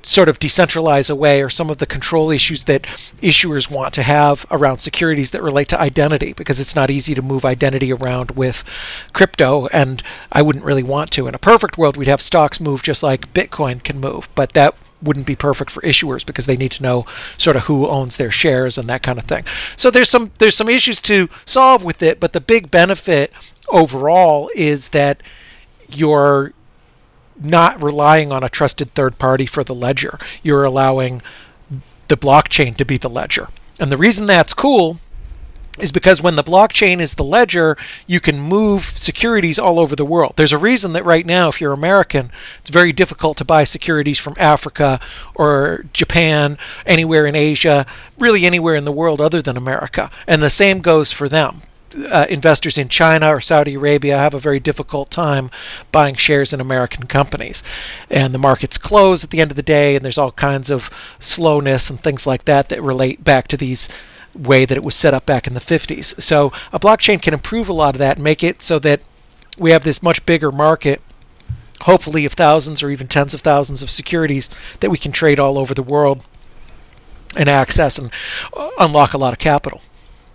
sort 0.03 0.29
of 0.29 0.39
decentralize 0.39 1.09
away 1.09 1.41
are 1.41 1.49
some 1.49 1.69
of 1.69 1.77
the 1.77 1.85
control 1.85 2.31
issues 2.31 2.63
that 2.63 2.83
issuers 3.21 3.69
want 3.69 3.93
to 3.93 4.03
have 4.03 4.45
around 4.49 4.79
securities 4.79 5.31
that 5.31 5.43
relate 5.43 5.67
to 5.69 5.79
identity 5.79 6.33
because 6.33 6.59
it's 6.59 6.75
not 6.75 6.89
easy 6.89 7.13
to 7.13 7.21
move 7.21 7.45
identity 7.45 7.93
around 7.93 8.31
with 8.31 8.63
crypto 9.13 9.67
and 9.67 10.01
I 10.31 10.41
wouldn't 10.41 10.65
really 10.65 10.83
want 10.83 11.11
to 11.11 11.27
in 11.27 11.35
a 11.35 11.39
perfect 11.39 11.77
world 11.77 11.97
we'd 11.97 12.07
have 12.07 12.21
stocks 12.21 12.59
move 12.59 12.81
just 12.81 13.03
like 13.03 13.33
bitcoin 13.33 13.83
can 13.83 13.99
move 13.99 14.27
but 14.33 14.53
that 14.53 14.75
wouldn't 15.01 15.25
be 15.25 15.35
perfect 15.35 15.71
for 15.71 15.81
issuers 15.81 16.25
because 16.25 16.45
they 16.45 16.57
need 16.57 16.71
to 16.71 16.83
know 16.83 17.05
sort 17.37 17.55
of 17.55 17.63
who 17.63 17.87
owns 17.87 18.17
their 18.17 18.31
shares 18.31 18.77
and 18.77 18.87
that 18.89 19.03
kind 19.03 19.17
of 19.17 19.25
thing. 19.25 19.43
So 19.75 19.91
there's 19.91 20.09
some 20.09 20.31
there's 20.39 20.55
some 20.55 20.69
issues 20.69 21.01
to 21.01 21.29
solve 21.45 21.83
with 21.83 22.01
it, 22.03 22.19
but 22.19 22.33
the 22.33 22.41
big 22.41 22.71
benefit 22.71 23.31
overall 23.69 24.49
is 24.55 24.89
that 24.89 25.21
you're 25.89 26.53
not 27.41 27.81
relying 27.81 28.31
on 28.31 28.43
a 28.43 28.49
trusted 28.49 28.93
third 28.93 29.17
party 29.17 29.45
for 29.45 29.63
the 29.63 29.75
ledger. 29.75 30.19
You're 30.43 30.63
allowing 30.63 31.21
the 32.07 32.17
blockchain 32.17 32.75
to 32.77 32.85
be 32.85 32.97
the 32.97 33.09
ledger. 33.09 33.47
And 33.79 33.91
the 33.91 33.97
reason 33.97 34.27
that's 34.27 34.53
cool 34.53 34.99
is 35.81 35.91
because 35.91 36.21
when 36.21 36.35
the 36.35 36.43
blockchain 36.43 36.99
is 36.99 37.15
the 37.15 37.23
ledger, 37.23 37.77
you 38.07 38.19
can 38.19 38.39
move 38.39 38.85
securities 38.85 39.59
all 39.59 39.79
over 39.79 39.95
the 39.95 40.05
world. 40.05 40.33
There's 40.35 40.53
a 40.53 40.57
reason 40.57 40.93
that 40.93 41.05
right 41.05 41.25
now, 41.25 41.49
if 41.49 41.59
you're 41.59 41.73
American, 41.73 42.31
it's 42.59 42.69
very 42.69 42.93
difficult 42.93 43.37
to 43.37 43.45
buy 43.45 43.63
securities 43.63 44.19
from 44.19 44.35
Africa 44.37 44.99
or 45.35 45.85
Japan, 45.93 46.57
anywhere 46.85 47.25
in 47.25 47.35
Asia, 47.35 47.85
really 48.17 48.45
anywhere 48.45 48.75
in 48.75 48.85
the 48.85 48.91
world 48.91 49.21
other 49.21 49.41
than 49.41 49.57
America. 49.57 50.11
And 50.27 50.41
the 50.41 50.49
same 50.49 50.79
goes 50.79 51.11
for 51.11 51.27
them. 51.27 51.61
Uh, 52.09 52.25
investors 52.29 52.77
in 52.77 52.87
China 52.87 53.27
or 53.27 53.41
Saudi 53.41 53.73
Arabia 53.73 54.17
have 54.17 54.33
a 54.33 54.39
very 54.39 54.61
difficult 54.61 55.11
time 55.11 55.51
buying 55.91 56.15
shares 56.15 56.53
in 56.53 56.61
American 56.61 57.05
companies. 57.05 57.63
And 58.09 58.33
the 58.33 58.39
markets 58.39 58.77
close 58.77 59.25
at 59.25 59.29
the 59.29 59.41
end 59.41 59.51
of 59.51 59.57
the 59.57 59.63
day, 59.63 59.97
and 59.97 60.05
there's 60.05 60.17
all 60.17 60.31
kinds 60.31 60.69
of 60.69 60.89
slowness 61.19 61.89
and 61.89 61.99
things 61.99 62.25
like 62.25 62.45
that 62.45 62.69
that 62.69 62.81
relate 62.81 63.25
back 63.25 63.49
to 63.49 63.57
these 63.57 63.89
way 64.35 64.65
that 64.65 64.77
it 64.77 64.83
was 64.83 64.95
set 64.95 65.13
up 65.13 65.25
back 65.25 65.47
in 65.47 65.53
the 65.53 65.59
50s. 65.59 66.19
So 66.21 66.51
a 66.71 66.79
blockchain 66.79 67.21
can 67.21 67.33
improve 67.33 67.69
a 67.69 67.73
lot 67.73 67.95
of 67.95 67.99
that 67.99 68.17
and 68.17 68.23
make 68.23 68.43
it 68.43 68.61
so 68.61 68.79
that 68.79 69.01
we 69.57 69.71
have 69.71 69.83
this 69.83 70.01
much 70.01 70.25
bigger 70.25 70.51
market, 70.51 71.01
hopefully 71.81 72.25
of 72.25 72.33
thousands 72.33 72.81
or 72.81 72.89
even 72.89 73.07
tens 73.07 73.33
of 73.33 73.41
thousands 73.41 73.81
of 73.81 73.89
securities 73.89 74.49
that 74.79 74.89
we 74.89 74.97
can 74.97 75.11
trade 75.11 75.39
all 75.39 75.57
over 75.57 75.73
the 75.73 75.83
world 75.83 76.25
and 77.35 77.49
access 77.49 77.97
and 77.97 78.11
uh, 78.55 78.69
unlock 78.79 79.13
a 79.13 79.17
lot 79.17 79.33
of 79.33 79.39
capital. 79.39 79.81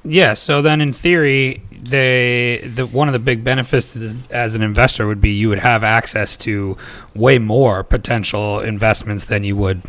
Yeah. 0.04 0.34
So 0.34 0.62
then, 0.62 0.80
in 0.80 0.92
theory, 0.92 1.62
they 1.72 2.62
the 2.64 2.86
one 2.86 3.08
of 3.08 3.12
the 3.12 3.18
big 3.18 3.42
benefits 3.42 3.96
as 4.30 4.54
an 4.54 4.62
investor 4.62 5.06
would 5.06 5.20
be 5.20 5.30
you 5.30 5.48
would 5.48 5.58
have 5.58 5.82
access 5.82 6.36
to 6.38 6.76
way 7.14 7.38
more 7.38 7.82
potential 7.82 8.60
investments 8.60 9.24
than 9.24 9.42
you 9.42 9.56
would 9.56 9.82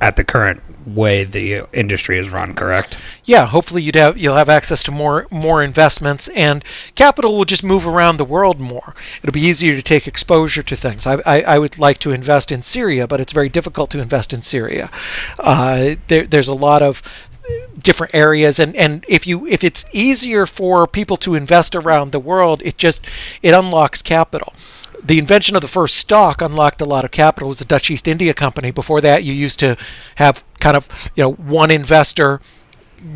at 0.00 0.16
the 0.16 0.24
current 0.24 0.62
way 0.86 1.24
the 1.24 1.66
industry 1.72 2.18
is 2.18 2.30
run. 2.30 2.54
Correct. 2.54 2.96
yeah, 3.24 3.46
hopefully 3.46 3.82
you'd 3.82 3.96
have 3.96 4.16
you'll 4.16 4.36
have 4.36 4.48
access 4.48 4.82
to 4.84 4.90
more 4.90 5.26
more 5.30 5.62
investments, 5.62 6.28
and 6.28 6.64
capital 6.94 7.36
will 7.36 7.44
just 7.44 7.62
move 7.62 7.86
around 7.86 8.16
the 8.16 8.24
world 8.24 8.58
more. 8.58 8.94
It'll 9.22 9.32
be 9.32 9.40
easier 9.40 9.76
to 9.76 9.82
take 9.82 10.06
exposure 10.06 10.62
to 10.62 10.76
things. 10.76 11.06
I, 11.06 11.20
I, 11.26 11.42
I 11.42 11.58
would 11.58 11.78
like 11.78 11.98
to 11.98 12.12
invest 12.12 12.50
in 12.50 12.62
Syria, 12.62 13.06
but 13.06 13.20
it's 13.20 13.32
very 13.32 13.48
difficult 13.48 13.90
to 13.90 14.00
invest 14.00 14.32
in 14.32 14.42
Syria. 14.42 14.90
Uh, 15.38 15.96
there, 16.08 16.26
there's 16.26 16.48
a 16.48 16.54
lot 16.54 16.82
of 16.82 17.02
different 17.82 18.14
areas 18.14 18.58
and 18.58 18.76
and 18.76 19.04
if 19.08 19.26
you 19.26 19.46
if 19.46 19.64
it's 19.64 19.84
easier 19.92 20.46
for 20.46 20.86
people 20.86 21.16
to 21.16 21.34
invest 21.34 21.74
around 21.74 22.12
the 22.12 22.20
world 22.20 22.62
it 22.62 22.76
just 22.76 23.04
it 23.42 23.54
unlocks 23.54 24.02
capital 24.02 24.52
the 25.02 25.18
invention 25.18 25.56
of 25.56 25.62
the 25.62 25.68
first 25.68 25.96
stock 25.96 26.42
unlocked 26.42 26.80
a 26.80 26.84
lot 26.84 27.04
of 27.04 27.10
capital. 27.10 27.48
It 27.48 27.50
was 27.50 27.58
the 27.60 27.64
Dutch 27.64 27.90
East 27.90 28.08
India 28.08 28.34
Company. 28.34 28.70
Before 28.70 29.00
that, 29.00 29.24
you 29.24 29.32
used 29.32 29.58
to 29.60 29.76
have 30.16 30.42
kind 30.60 30.76
of 30.76 30.88
you 31.16 31.22
know 31.22 31.32
one 31.32 31.70
investor, 31.70 32.40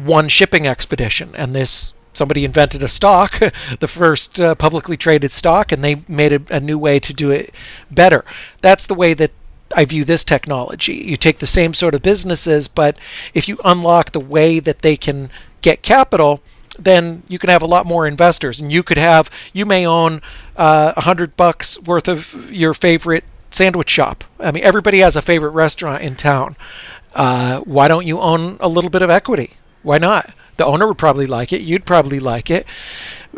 one 0.04 0.28
shipping 0.28 0.66
expedition, 0.66 1.30
and 1.34 1.54
this 1.54 1.94
somebody 2.12 2.44
invented 2.44 2.82
a 2.82 2.88
stock, 2.88 3.38
the 3.80 3.88
first 3.88 4.40
uh, 4.40 4.54
publicly 4.54 4.96
traded 4.96 5.32
stock, 5.32 5.72
and 5.72 5.82
they 5.82 6.02
made 6.08 6.32
a, 6.32 6.42
a 6.56 6.60
new 6.60 6.78
way 6.78 6.98
to 7.00 7.12
do 7.12 7.30
it 7.30 7.52
better. 7.90 8.24
That's 8.62 8.86
the 8.86 8.94
way 8.94 9.14
that 9.14 9.32
I 9.76 9.84
view 9.84 10.04
this 10.04 10.24
technology. 10.24 10.94
You 10.94 11.16
take 11.16 11.38
the 11.38 11.46
same 11.46 11.74
sort 11.74 11.94
of 11.94 12.02
businesses, 12.02 12.68
but 12.68 12.96
if 13.34 13.48
you 13.48 13.58
unlock 13.64 14.12
the 14.12 14.20
way 14.20 14.60
that 14.60 14.82
they 14.82 14.96
can 14.96 15.30
get 15.62 15.82
capital, 15.82 16.40
then 16.78 17.22
you 17.28 17.38
can 17.38 17.50
have 17.50 17.62
a 17.62 17.66
lot 17.66 17.86
more 17.86 18.06
investors, 18.06 18.60
and 18.60 18.72
you 18.72 18.82
could 18.82 18.98
have 18.98 19.30
you 19.52 19.66
may 19.66 19.86
own 19.86 20.22
uh, 20.56 20.92
a 20.96 21.02
hundred 21.02 21.36
bucks 21.36 21.80
worth 21.82 22.08
of 22.08 22.50
your 22.50 22.74
favorite 22.74 23.24
sandwich 23.50 23.90
shop. 23.90 24.24
I 24.40 24.50
mean, 24.50 24.64
everybody 24.64 24.98
has 24.98 25.16
a 25.16 25.22
favorite 25.22 25.50
restaurant 25.50 26.02
in 26.02 26.16
town. 26.16 26.56
Uh, 27.14 27.60
why 27.60 27.88
don't 27.88 28.06
you 28.06 28.20
own 28.20 28.56
a 28.60 28.68
little 28.68 28.90
bit 28.90 29.02
of 29.02 29.10
equity? 29.10 29.52
Why 29.82 29.98
not? 29.98 30.34
The 30.56 30.66
owner 30.66 30.86
would 30.86 30.98
probably 30.98 31.26
like 31.26 31.52
it. 31.52 31.62
You'd 31.62 31.84
probably 31.84 32.20
like 32.20 32.50
it. 32.50 32.66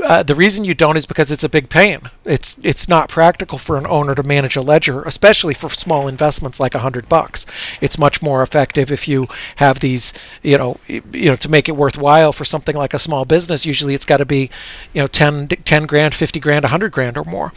Uh, 0.03 0.23
the 0.23 0.35
reason 0.35 0.65
you 0.65 0.75
don't 0.75 0.97
is 0.97 1.07
because 1.07 1.31
it's 1.31 1.45
a 1.45 1.49
big 1.49 1.69
pain. 1.69 2.01
It's 2.25 2.57
it's 2.63 2.89
not 2.89 3.09
practical 3.09 3.59
for 3.59 3.77
an 3.77 3.87
owner 3.87 4.15
to 4.15 4.23
manage 4.23 4.57
a 4.57 4.63
ledger, 4.63 5.03
especially 5.03 5.55
for 5.55 5.69
small 5.71 6.09
investments 6.09 6.61
like 6.61 6.75
a 6.75 6.81
hundred 6.81 7.09
bucks. 7.09 7.47
It's 7.81 7.99
much 7.99 8.23
more 8.23 8.43
effective 8.43 8.91
if 8.91 9.09
you 9.09 9.27
have 9.57 9.81
these, 9.81 10.13
you 10.43 10.59
know, 10.59 10.79
you 10.89 11.31
know, 11.31 11.37
to 11.37 11.49
make 11.49 11.69
it 11.69 11.77
worthwhile 11.77 12.33
for 12.33 12.45
something 12.45 12.77
like 12.77 12.95
a 12.95 12.99
small 12.99 13.25
business. 13.25 13.67
Usually, 13.67 13.95
it's 13.95 14.05
got 14.05 14.19
to 14.19 14.27
be, 14.27 14.51
you 14.93 15.03
know, 15.03 15.07
10, 15.07 15.49
10 15.49 15.87
grand, 15.87 16.15
fifty 16.15 16.41
grand, 16.41 16.65
a 16.65 16.69
hundred 16.69 16.93
grand 16.93 17.17
or 17.17 17.25
more. 17.25 17.53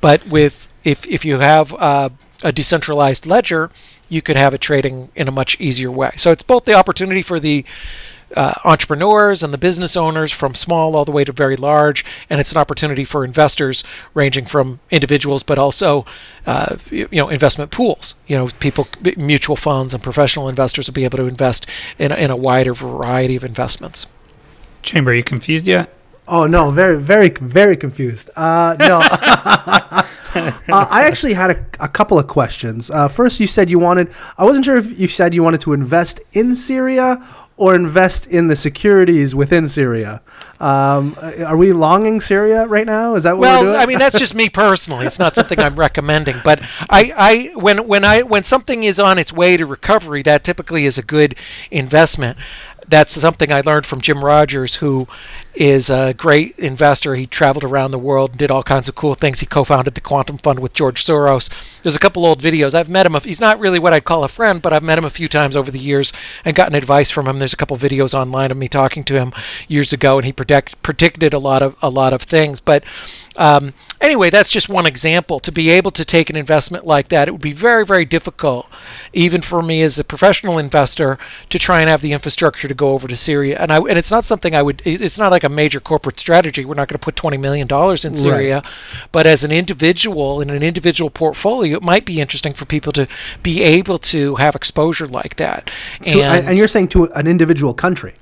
But 0.00 0.26
with 0.26 0.68
if 0.84 1.06
if 1.06 1.24
you 1.24 1.38
have 1.38 1.74
uh, 1.74 2.10
a 2.42 2.52
decentralized 2.52 3.26
ledger, 3.26 3.70
you 4.08 4.22
could 4.22 4.36
have 4.36 4.54
it 4.54 4.60
trading 4.60 5.10
in 5.14 5.28
a 5.28 5.32
much 5.32 5.58
easier 5.60 5.90
way. 5.90 6.12
So 6.16 6.30
it's 6.30 6.42
both 6.42 6.64
the 6.64 6.74
opportunity 6.74 7.22
for 7.22 7.40
the 7.40 7.64
uh, 8.34 8.54
entrepreneurs 8.64 9.42
and 9.42 9.52
the 9.52 9.58
business 9.58 9.96
owners 9.96 10.32
from 10.32 10.54
small 10.54 10.96
all 10.96 11.04
the 11.04 11.12
way 11.12 11.24
to 11.24 11.32
very 11.32 11.56
large, 11.56 12.04
and 12.28 12.40
it's 12.40 12.52
an 12.52 12.58
opportunity 12.58 13.04
for 13.04 13.24
investors 13.24 13.84
ranging 14.14 14.44
from 14.44 14.80
individuals, 14.90 15.42
but 15.42 15.58
also 15.58 16.04
uh, 16.46 16.76
you, 16.90 17.08
you 17.10 17.18
know 17.18 17.28
investment 17.28 17.70
pools. 17.70 18.14
You 18.26 18.36
know, 18.36 18.48
people, 18.60 18.88
mutual 19.16 19.56
funds, 19.56 19.94
and 19.94 20.02
professional 20.02 20.48
investors 20.48 20.86
will 20.86 20.94
be 20.94 21.04
able 21.04 21.18
to 21.18 21.26
invest 21.26 21.66
in 21.98 22.12
a, 22.12 22.16
in 22.16 22.30
a 22.30 22.36
wider 22.36 22.74
variety 22.74 23.36
of 23.36 23.44
investments. 23.44 24.06
Chamber, 24.82 25.12
are 25.12 25.14
you 25.14 25.24
confused 25.24 25.66
yet? 25.66 25.94
Oh 26.26 26.46
no, 26.46 26.70
very, 26.70 26.98
very, 26.98 27.28
very 27.28 27.76
confused. 27.76 28.30
Uh, 28.34 28.76
no, 28.78 29.00
uh, 30.34 30.52
I 30.68 31.04
actually 31.04 31.34
had 31.34 31.50
a, 31.50 31.66
a 31.80 31.88
couple 31.88 32.18
of 32.18 32.26
questions. 32.26 32.90
Uh, 32.90 33.08
first, 33.08 33.40
you 33.40 33.46
said 33.46 33.68
you 33.68 33.78
wanted. 33.78 34.10
I 34.38 34.44
wasn't 34.44 34.64
sure 34.64 34.76
if 34.76 34.98
you 34.98 35.06
said 35.06 35.34
you 35.34 35.42
wanted 35.42 35.60
to 35.62 35.74
invest 35.74 36.20
in 36.32 36.54
Syria 36.54 37.24
or 37.56 37.74
invest 37.74 38.26
in 38.26 38.48
the 38.48 38.56
securities 38.56 39.34
within 39.34 39.68
Syria. 39.68 40.20
Um, 40.60 41.16
are 41.44 41.56
we 41.56 41.72
longing 41.72 42.20
Syria 42.20 42.66
right 42.66 42.86
now? 42.86 43.14
Is 43.14 43.24
that 43.24 43.36
what 43.36 43.60
we're 43.60 43.70
Well. 43.70 43.80
I 43.80 43.86
mean 43.86 43.98
that's 43.98 44.18
just 44.18 44.34
me 44.34 44.48
personally. 44.48 45.06
It's 45.06 45.18
not 45.18 45.34
something 45.34 45.58
I'm 45.58 45.76
recommending, 45.76 46.36
but 46.44 46.60
I, 46.90 47.12
I 47.16 47.58
when 47.58 47.86
when 47.86 48.04
I 48.04 48.22
when 48.22 48.42
something 48.42 48.82
is 48.84 48.98
on 48.98 49.18
its 49.18 49.32
way 49.32 49.56
to 49.56 49.66
recovery, 49.66 50.22
that 50.22 50.42
typically 50.42 50.86
is 50.86 50.98
a 50.98 51.02
good 51.02 51.36
investment. 51.70 52.38
That's 52.88 53.12
something 53.12 53.52
I 53.52 53.60
learned 53.62 53.86
from 53.86 54.00
Jim 54.00 54.24
Rogers, 54.24 54.76
who 54.76 55.08
is 55.54 55.88
a 55.88 56.14
great 56.14 56.58
investor. 56.58 57.14
He 57.14 57.26
traveled 57.26 57.64
around 57.64 57.92
the 57.92 57.98
world 57.98 58.30
and 58.30 58.38
did 58.38 58.50
all 58.50 58.62
kinds 58.62 58.88
of 58.88 58.94
cool 58.94 59.14
things. 59.14 59.40
He 59.40 59.46
co-founded 59.46 59.94
the 59.94 60.00
Quantum 60.00 60.38
Fund 60.38 60.58
with 60.58 60.72
George 60.72 61.04
Soros. 61.04 61.48
There's 61.82 61.94
a 61.96 62.00
couple 62.00 62.26
old 62.26 62.42
videos. 62.42 62.74
I've 62.74 62.90
met 62.90 63.06
him. 63.06 63.14
He's 63.22 63.40
not 63.40 63.60
really 63.60 63.78
what 63.78 63.92
I'd 63.92 64.04
call 64.04 64.24
a 64.24 64.28
friend, 64.28 64.60
but 64.60 64.72
I've 64.72 64.82
met 64.82 64.98
him 64.98 65.04
a 65.04 65.10
few 65.10 65.28
times 65.28 65.56
over 65.56 65.70
the 65.70 65.78
years 65.78 66.12
and 66.44 66.56
gotten 66.56 66.74
advice 66.74 67.10
from 67.10 67.26
him. 67.26 67.38
There's 67.38 67.52
a 67.52 67.56
couple 67.56 67.76
videos 67.76 68.14
online 68.14 68.50
of 68.50 68.56
me 68.56 68.68
talking 68.68 69.04
to 69.04 69.14
him 69.14 69.32
years 69.68 69.92
ago, 69.92 70.18
and 70.18 70.26
he 70.26 70.32
predict, 70.32 70.80
predicted 70.82 71.32
a 71.32 71.38
lot 71.38 71.62
of 71.62 71.76
a 71.82 71.90
lot 71.90 72.12
of 72.12 72.22
things. 72.22 72.60
But 72.60 72.84
um, 73.36 73.74
anyway, 74.00 74.30
that's 74.30 74.50
just 74.50 74.68
one 74.68 74.86
example. 74.86 75.40
To 75.40 75.52
be 75.52 75.70
able 75.70 75.90
to 75.92 76.04
take 76.04 76.30
an 76.30 76.36
investment 76.36 76.86
like 76.86 77.08
that, 77.08 77.28
it 77.28 77.32
would 77.32 77.40
be 77.40 77.52
very, 77.52 77.84
very 77.84 78.04
difficult, 78.04 78.66
even 79.12 79.40
for 79.40 79.62
me 79.62 79.82
as 79.82 79.98
a 79.98 80.04
professional 80.04 80.58
investor, 80.58 81.18
to 81.50 81.58
try 81.58 81.80
and 81.80 81.90
have 81.90 82.00
the 82.00 82.12
infrastructure 82.12 82.68
to 82.68 82.74
go 82.74 82.92
over 82.92 83.08
to 83.08 83.16
Syria. 83.16 83.56
And 83.58 83.72
I 83.72 83.78
and 83.78 83.98
it's 83.98 84.10
not 84.10 84.24
something 84.24 84.54
I 84.54 84.62
would. 84.62 84.82
It's 84.84 85.18
not 85.18 85.32
like 85.32 85.43
a 85.44 85.48
major 85.48 85.80
corporate 85.80 86.18
strategy. 86.18 86.64
We're 86.64 86.74
not 86.74 86.88
going 86.88 86.98
to 86.98 87.04
put 87.04 87.16
twenty 87.16 87.36
million 87.36 87.66
dollars 87.66 88.04
in 88.04 88.14
Syria, 88.14 88.62
but 89.12 89.26
as 89.26 89.44
an 89.44 89.52
individual 89.52 90.40
in 90.40 90.50
an 90.50 90.62
individual 90.62 91.10
portfolio, 91.10 91.76
it 91.76 91.82
might 91.82 92.04
be 92.04 92.20
interesting 92.20 92.52
for 92.52 92.64
people 92.64 92.92
to 92.92 93.06
be 93.42 93.62
able 93.62 93.98
to 93.98 94.36
have 94.36 94.54
exposure 94.54 95.06
like 95.06 95.36
that. 95.36 95.70
To- 96.02 96.08
and, 96.22 96.48
and 96.48 96.58
you're 96.58 96.68
saying 96.68 96.88
to 96.88 97.04
an 97.12 97.26
individual 97.26 97.74
country. 97.74 98.14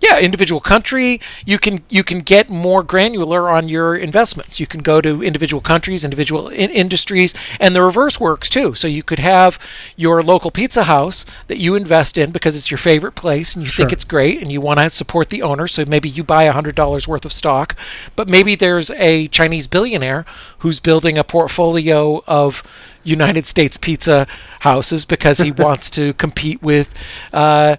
Yeah, 0.00 0.18
individual 0.18 0.60
country. 0.60 1.20
You 1.46 1.58
can 1.58 1.82
you 1.88 2.02
can 2.04 2.18
get 2.18 2.50
more 2.50 2.82
granular 2.82 3.48
on 3.48 3.68
your 3.68 3.96
investments. 3.96 4.60
You 4.60 4.66
can 4.66 4.82
go 4.82 5.00
to 5.00 5.22
individual 5.22 5.62
countries, 5.62 6.04
individual 6.04 6.48
in- 6.48 6.70
industries, 6.70 7.32
and 7.58 7.74
the 7.74 7.82
reverse 7.82 8.20
works 8.20 8.50
too. 8.50 8.74
So 8.74 8.86
you 8.86 9.02
could 9.02 9.20
have 9.20 9.58
your 9.96 10.22
local 10.22 10.50
pizza 10.50 10.84
house 10.84 11.24
that 11.46 11.58
you 11.58 11.74
invest 11.74 12.18
in 12.18 12.32
because 12.32 12.54
it's 12.56 12.70
your 12.70 12.78
favorite 12.78 13.14
place 13.14 13.54
and 13.54 13.64
you 13.64 13.70
think 13.70 13.92
it's 13.92 14.04
great 14.04 14.42
and 14.42 14.52
you 14.52 14.60
want 14.60 14.80
to 14.80 14.90
support 14.90 15.30
the 15.30 15.42
owner. 15.42 15.66
So 15.66 15.84
maybe 15.86 16.08
you 16.08 16.22
buy 16.22 16.46
hundred 16.46 16.74
dollars 16.74 17.08
worth 17.08 17.24
of 17.24 17.32
stock, 17.32 17.74
but 18.14 18.28
maybe 18.28 18.56
there's 18.56 18.90
a 18.90 19.28
Chinese 19.28 19.66
billionaire 19.68 20.26
who's 20.58 20.80
building 20.80 21.16
a 21.16 21.24
portfolio 21.24 22.22
of 22.26 22.62
United 23.04 23.46
States 23.46 23.76
pizza 23.76 24.26
houses 24.60 25.04
because 25.04 25.38
he 25.38 25.52
wants 25.66 25.88
to 25.90 26.12
compete 26.14 26.62
with. 26.62 26.92
Uh, 27.32 27.76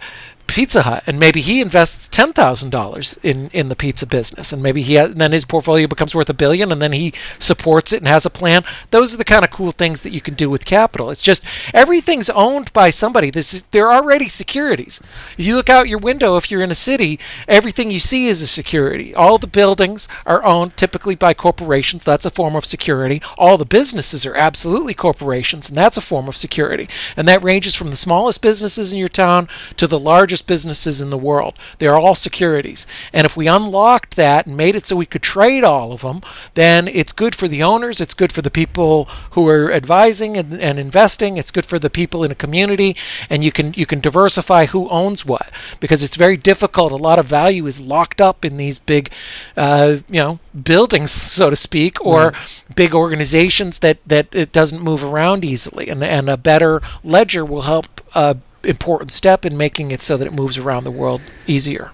Pizza 0.48 0.84
Hut, 0.84 1.04
and 1.06 1.20
maybe 1.20 1.42
he 1.42 1.62
invests 1.62 2.08
ten 2.08 2.32
thousand 2.32 2.70
dollars 2.70 3.20
in 3.24 3.50
in 3.54 3.70
the 3.70 3.76
pizza 3.76 4.06
business, 4.06 4.54
and 4.54 4.62
maybe 4.64 4.82
he 4.82 4.94
has, 4.96 5.12
and 5.12 5.20
then 5.20 5.32
his 5.32 5.46
portfolio 5.46 5.88
becomes 5.88 6.16
worth 6.16 6.30
a 6.30 6.34
billion, 6.34 6.72
and 6.72 6.82
then 6.82 6.94
he 6.94 7.14
supports 7.40 7.92
it 7.92 7.98
and 7.98 8.08
has 8.08 8.26
a 8.26 8.30
plan. 8.30 8.64
Those 8.92 9.14
are 9.14 9.18
the 9.18 9.26
kind 9.26 9.44
of 9.44 9.52
cool 9.52 9.72
things 9.72 10.02
that 10.02 10.12
you 10.12 10.22
can 10.22 10.34
do 10.34 10.50
with 10.50 10.66
capital. 10.66 11.10
It's 11.10 11.22
just 11.22 11.44
everything's 11.74 12.30
owned 12.30 12.72
by 12.74 12.90
somebody. 12.90 13.30
This 13.30 13.54
is 13.54 13.64
they're 13.64 13.92
already 13.92 14.28
securities. 14.28 15.02
If 15.38 15.46
you 15.46 15.56
look 15.56 15.70
out 15.70 15.90
your 15.90 16.00
window, 16.00 16.38
if 16.38 16.52
you're 16.52 16.62
in 16.62 16.72
a 16.72 16.76
city, 16.76 17.20
everything 17.48 17.92
you 17.92 18.00
see 18.00 18.28
is 18.28 18.42
a 18.42 18.48
security. 18.48 19.16
All 19.16 19.38
the 19.38 19.48
buildings 19.48 20.08
are 20.26 20.44
owned 20.44 20.78
typically 20.78 21.16
by 21.16 21.34
corporations. 21.34 22.04
That's 22.04 22.26
a 22.26 22.30
form 22.30 22.56
of 22.56 22.66
security. 22.66 23.22
All 23.38 23.58
the 23.58 23.66
businesses 23.66 24.26
are 24.26 24.36
absolutely 24.36 24.94
corporations, 24.94 25.70
and 25.70 25.78
that's 25.78 25.98
a 25.98 26.02
form 26.02 26.28
of 26.28 26.38
security. 26.38 26.88
And 27.18 27.28
that 27.28 27.44
ranges 27.44 27.76
from 27.76 27.90
the 27.90 27.96
smallest 27.96 28.42
businesses 28.42 28.94
in 28.94 29.00
your 29.00 29.10
town 29.10 29.48
to 29.78 29.88
the 29.88 30.00
largest 30.00 30.35
businesses 30.42 31.02
in 31.02 31.10
the 31.10 31.18
world. 31.18 31.58
They're 31.80 31.98
all 31.98 32.16
securities. 32.16 32.88
And 33.14 33.26
if 33.26 33.38
we 33.38 33.48
unlocked 33.48 34.16
that 34.16 34.46
and 34.46 34.58
made 34.58 34.76
it 34.76 34.86
so 34.86 34.96
we 34.96 35.06
could 35.06 35.24
trade 35.24 35.64
all 35.64 35.92
of 35.92 36.02
them, 36.02 36.22
then 36.54 36.88
it's 36.88 37.12
good 37.12 37.36
for 37.36 37.48
the 37.48 37.64
owners, 37.64 38.02
it's 38.02 38.14
good 38.14 38.32
for 38.32 38.42
the 38.42 38.52
people 38.52 39.06
who 39.32 39.48
are 39.48 39.72
advising 39.72 40.38
and, 40.38 40.60
and 40.60 40.80
investing, 40.80 41.38
it's 41.38 41.52
good 41.52 41.66
for 41.66 41.80
the 41.80 41.90
people 41.90 42.24
in 42.24 42.32
a 42.32 42.36
community, 42.36 42.96
and 43.30 43.44
you 43.44 43.52
can 43.52 43.74
you 43.76 43.86
can 43.86 44.00
diversify 44.00 44.66
who 44.66 44.90
owns 44.90 45.26
what 45.26 45.52
because 45.80 46.04
it's 46.04 46.16
very 46.16 46.38
difficult. 46.38 46.92
A 46.92 46.98
lot 46.98 47.20
of 47.20 47.26
value 47.26 47.66
is 47.66 47.80
locked 47.80 48.22
up 48.22 48.46
in 48.46 48.58
these 48.58 48.80
big, 48.80 49.12
uh, 49.58 49.98
you 50.08 50.20
know, 50.20 50.40
buildings, 50.64 51.12
so 51.40 51.50
to 51.50 51.56
speak, 51.56 52.04
or 52.06 52.34
big 52.76 52.94
organizations 52.94 53.80
that 53.80 53.98
that 54.06 54.28
it 54.34 54.52
doesn't 54.52 54.82
move 54.82 55.04
around 55.04 55.44
easily. 55.46 55.90
And 55.90 56.04
and 56.04 56.30
a 56.30 56.38
better 56.38 56.82
ledger 57.04 57.46
will 57.46 57.64
help. 57.64 58.02
Uh, 58.14 58.36
important 58.66 59.12
step 59.12 59.46
in 59.46 59.58
making 59.58 59.92
it 59.92 60.02
so 60.02 60.18
that 60.18 60.28
it 60.28 60.34
moves 60.34 60.58
around 60.58 60.84
the 60.84 60.92
world 60.92 61.22
easier. 61.48 61.92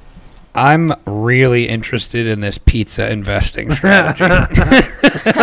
I'm 0.54 0.92
really 1.06 1.70
interested 1.70 2.28
in 2.28 2.42
this 2.42 2.58
pizza 2.58 3.10
investing 3.10 3.72
strategy. 3.72 4.26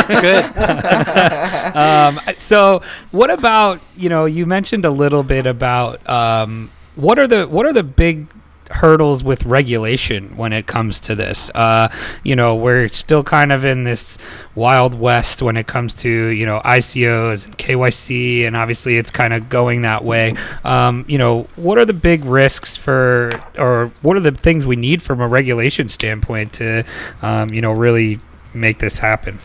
Good. 0.07 0.45
um, 1.77 2.21
so, 2.37 2.83
what 3.11 3.31
about 3.31 3.81
you 3.97 4.11
know? 4.11 4.27
You 4.27 4.45
mentioned 4.45 4.85
a 4.85 4.91
little 4.91 5.23
bit 5.23 5.47
about 5.47 6.07
um, 6.09 6.71
what 6.95 7.19
are 7.19 7.27
the 7.27 7.49
what 7.49 7.65
are 7.65 7.73
the 7.73 7.83
big 7.83 8.27
hurdles 8.71 9.25
with 9.25 9.45
regulation 9.45 10.37
when 10.37 10.53
it 10.53 10.67
comes 10.67 11.01
to 11.01 11.15
this. 11.15 11.51
Uh, 11.55 11.89
you 12.23 12.37
know, 12.37 12.55
we're 12.55 12.89
still 12.89 13.23
kind 13.25 13.53
of 13.53 13.65
in 13.65 13.85
this 13.85 14.19
wild 14.55 14.95
west 14.95 15.43
when 15.43 15.57
it 15.57 15.67
comes 15.67 15.95
to 15.95 16.09
you 16.09 16.47
know 16.47 16.61
ICOs 16.65 17.45
and 17.47 17.57
KYC, 17.59 18.47
and 18.47 18.57
obviously 18.57 18.97
it's 18.97 19.11
kind 19.11 19.33
of 19.33 19.49
going 19.49 19.83
that 19.83 20.05
way. 20.05 20.35
Um, 20.65 21.05
you 21.09 21.19
know, 21.19 21.43
what 21.57 21.79
are 21.79 21.85
the 21.85 21.93
big 21.93 22.25
risks 22.25 22.77
for, 22.77 23.31
or 23.57 23.91
what 24.03 24.17
are 24.17 24.21
the 24.21 24.33
things 24.33 24.67
we 24.67 24.77
need 24.77 25.03
from 25.03 25.21
a 25.21 25.29
regulation 25.29 25.89
standpoint 25.89 26.53
to, 26.55 26.85
um, 27.23 27.53
you 27.53 27.61
know, 27.61 27.73
really 27.73 28.19
make 28.55 28.79
this 28.79 28.99
happen? 28.99 29.39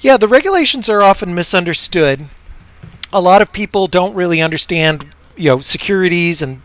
Yeah, 0.00 0.16
the 0.16 0.28
regulations 0.28 0.88
are 0.88 1.02
often 1.02 1.34
misunderstood. 1.34 2.26
A 3.12 3.20
lot 3.20 3.42
of 3.42 3.52
people 3.52 3.86
don't 3.86 4.14
really 4.14 4.40
understand, 4.40 5.06
you 5.36 5.50
know, 5.50 5.60
securities 5.60 6.42
and 6.42 6.60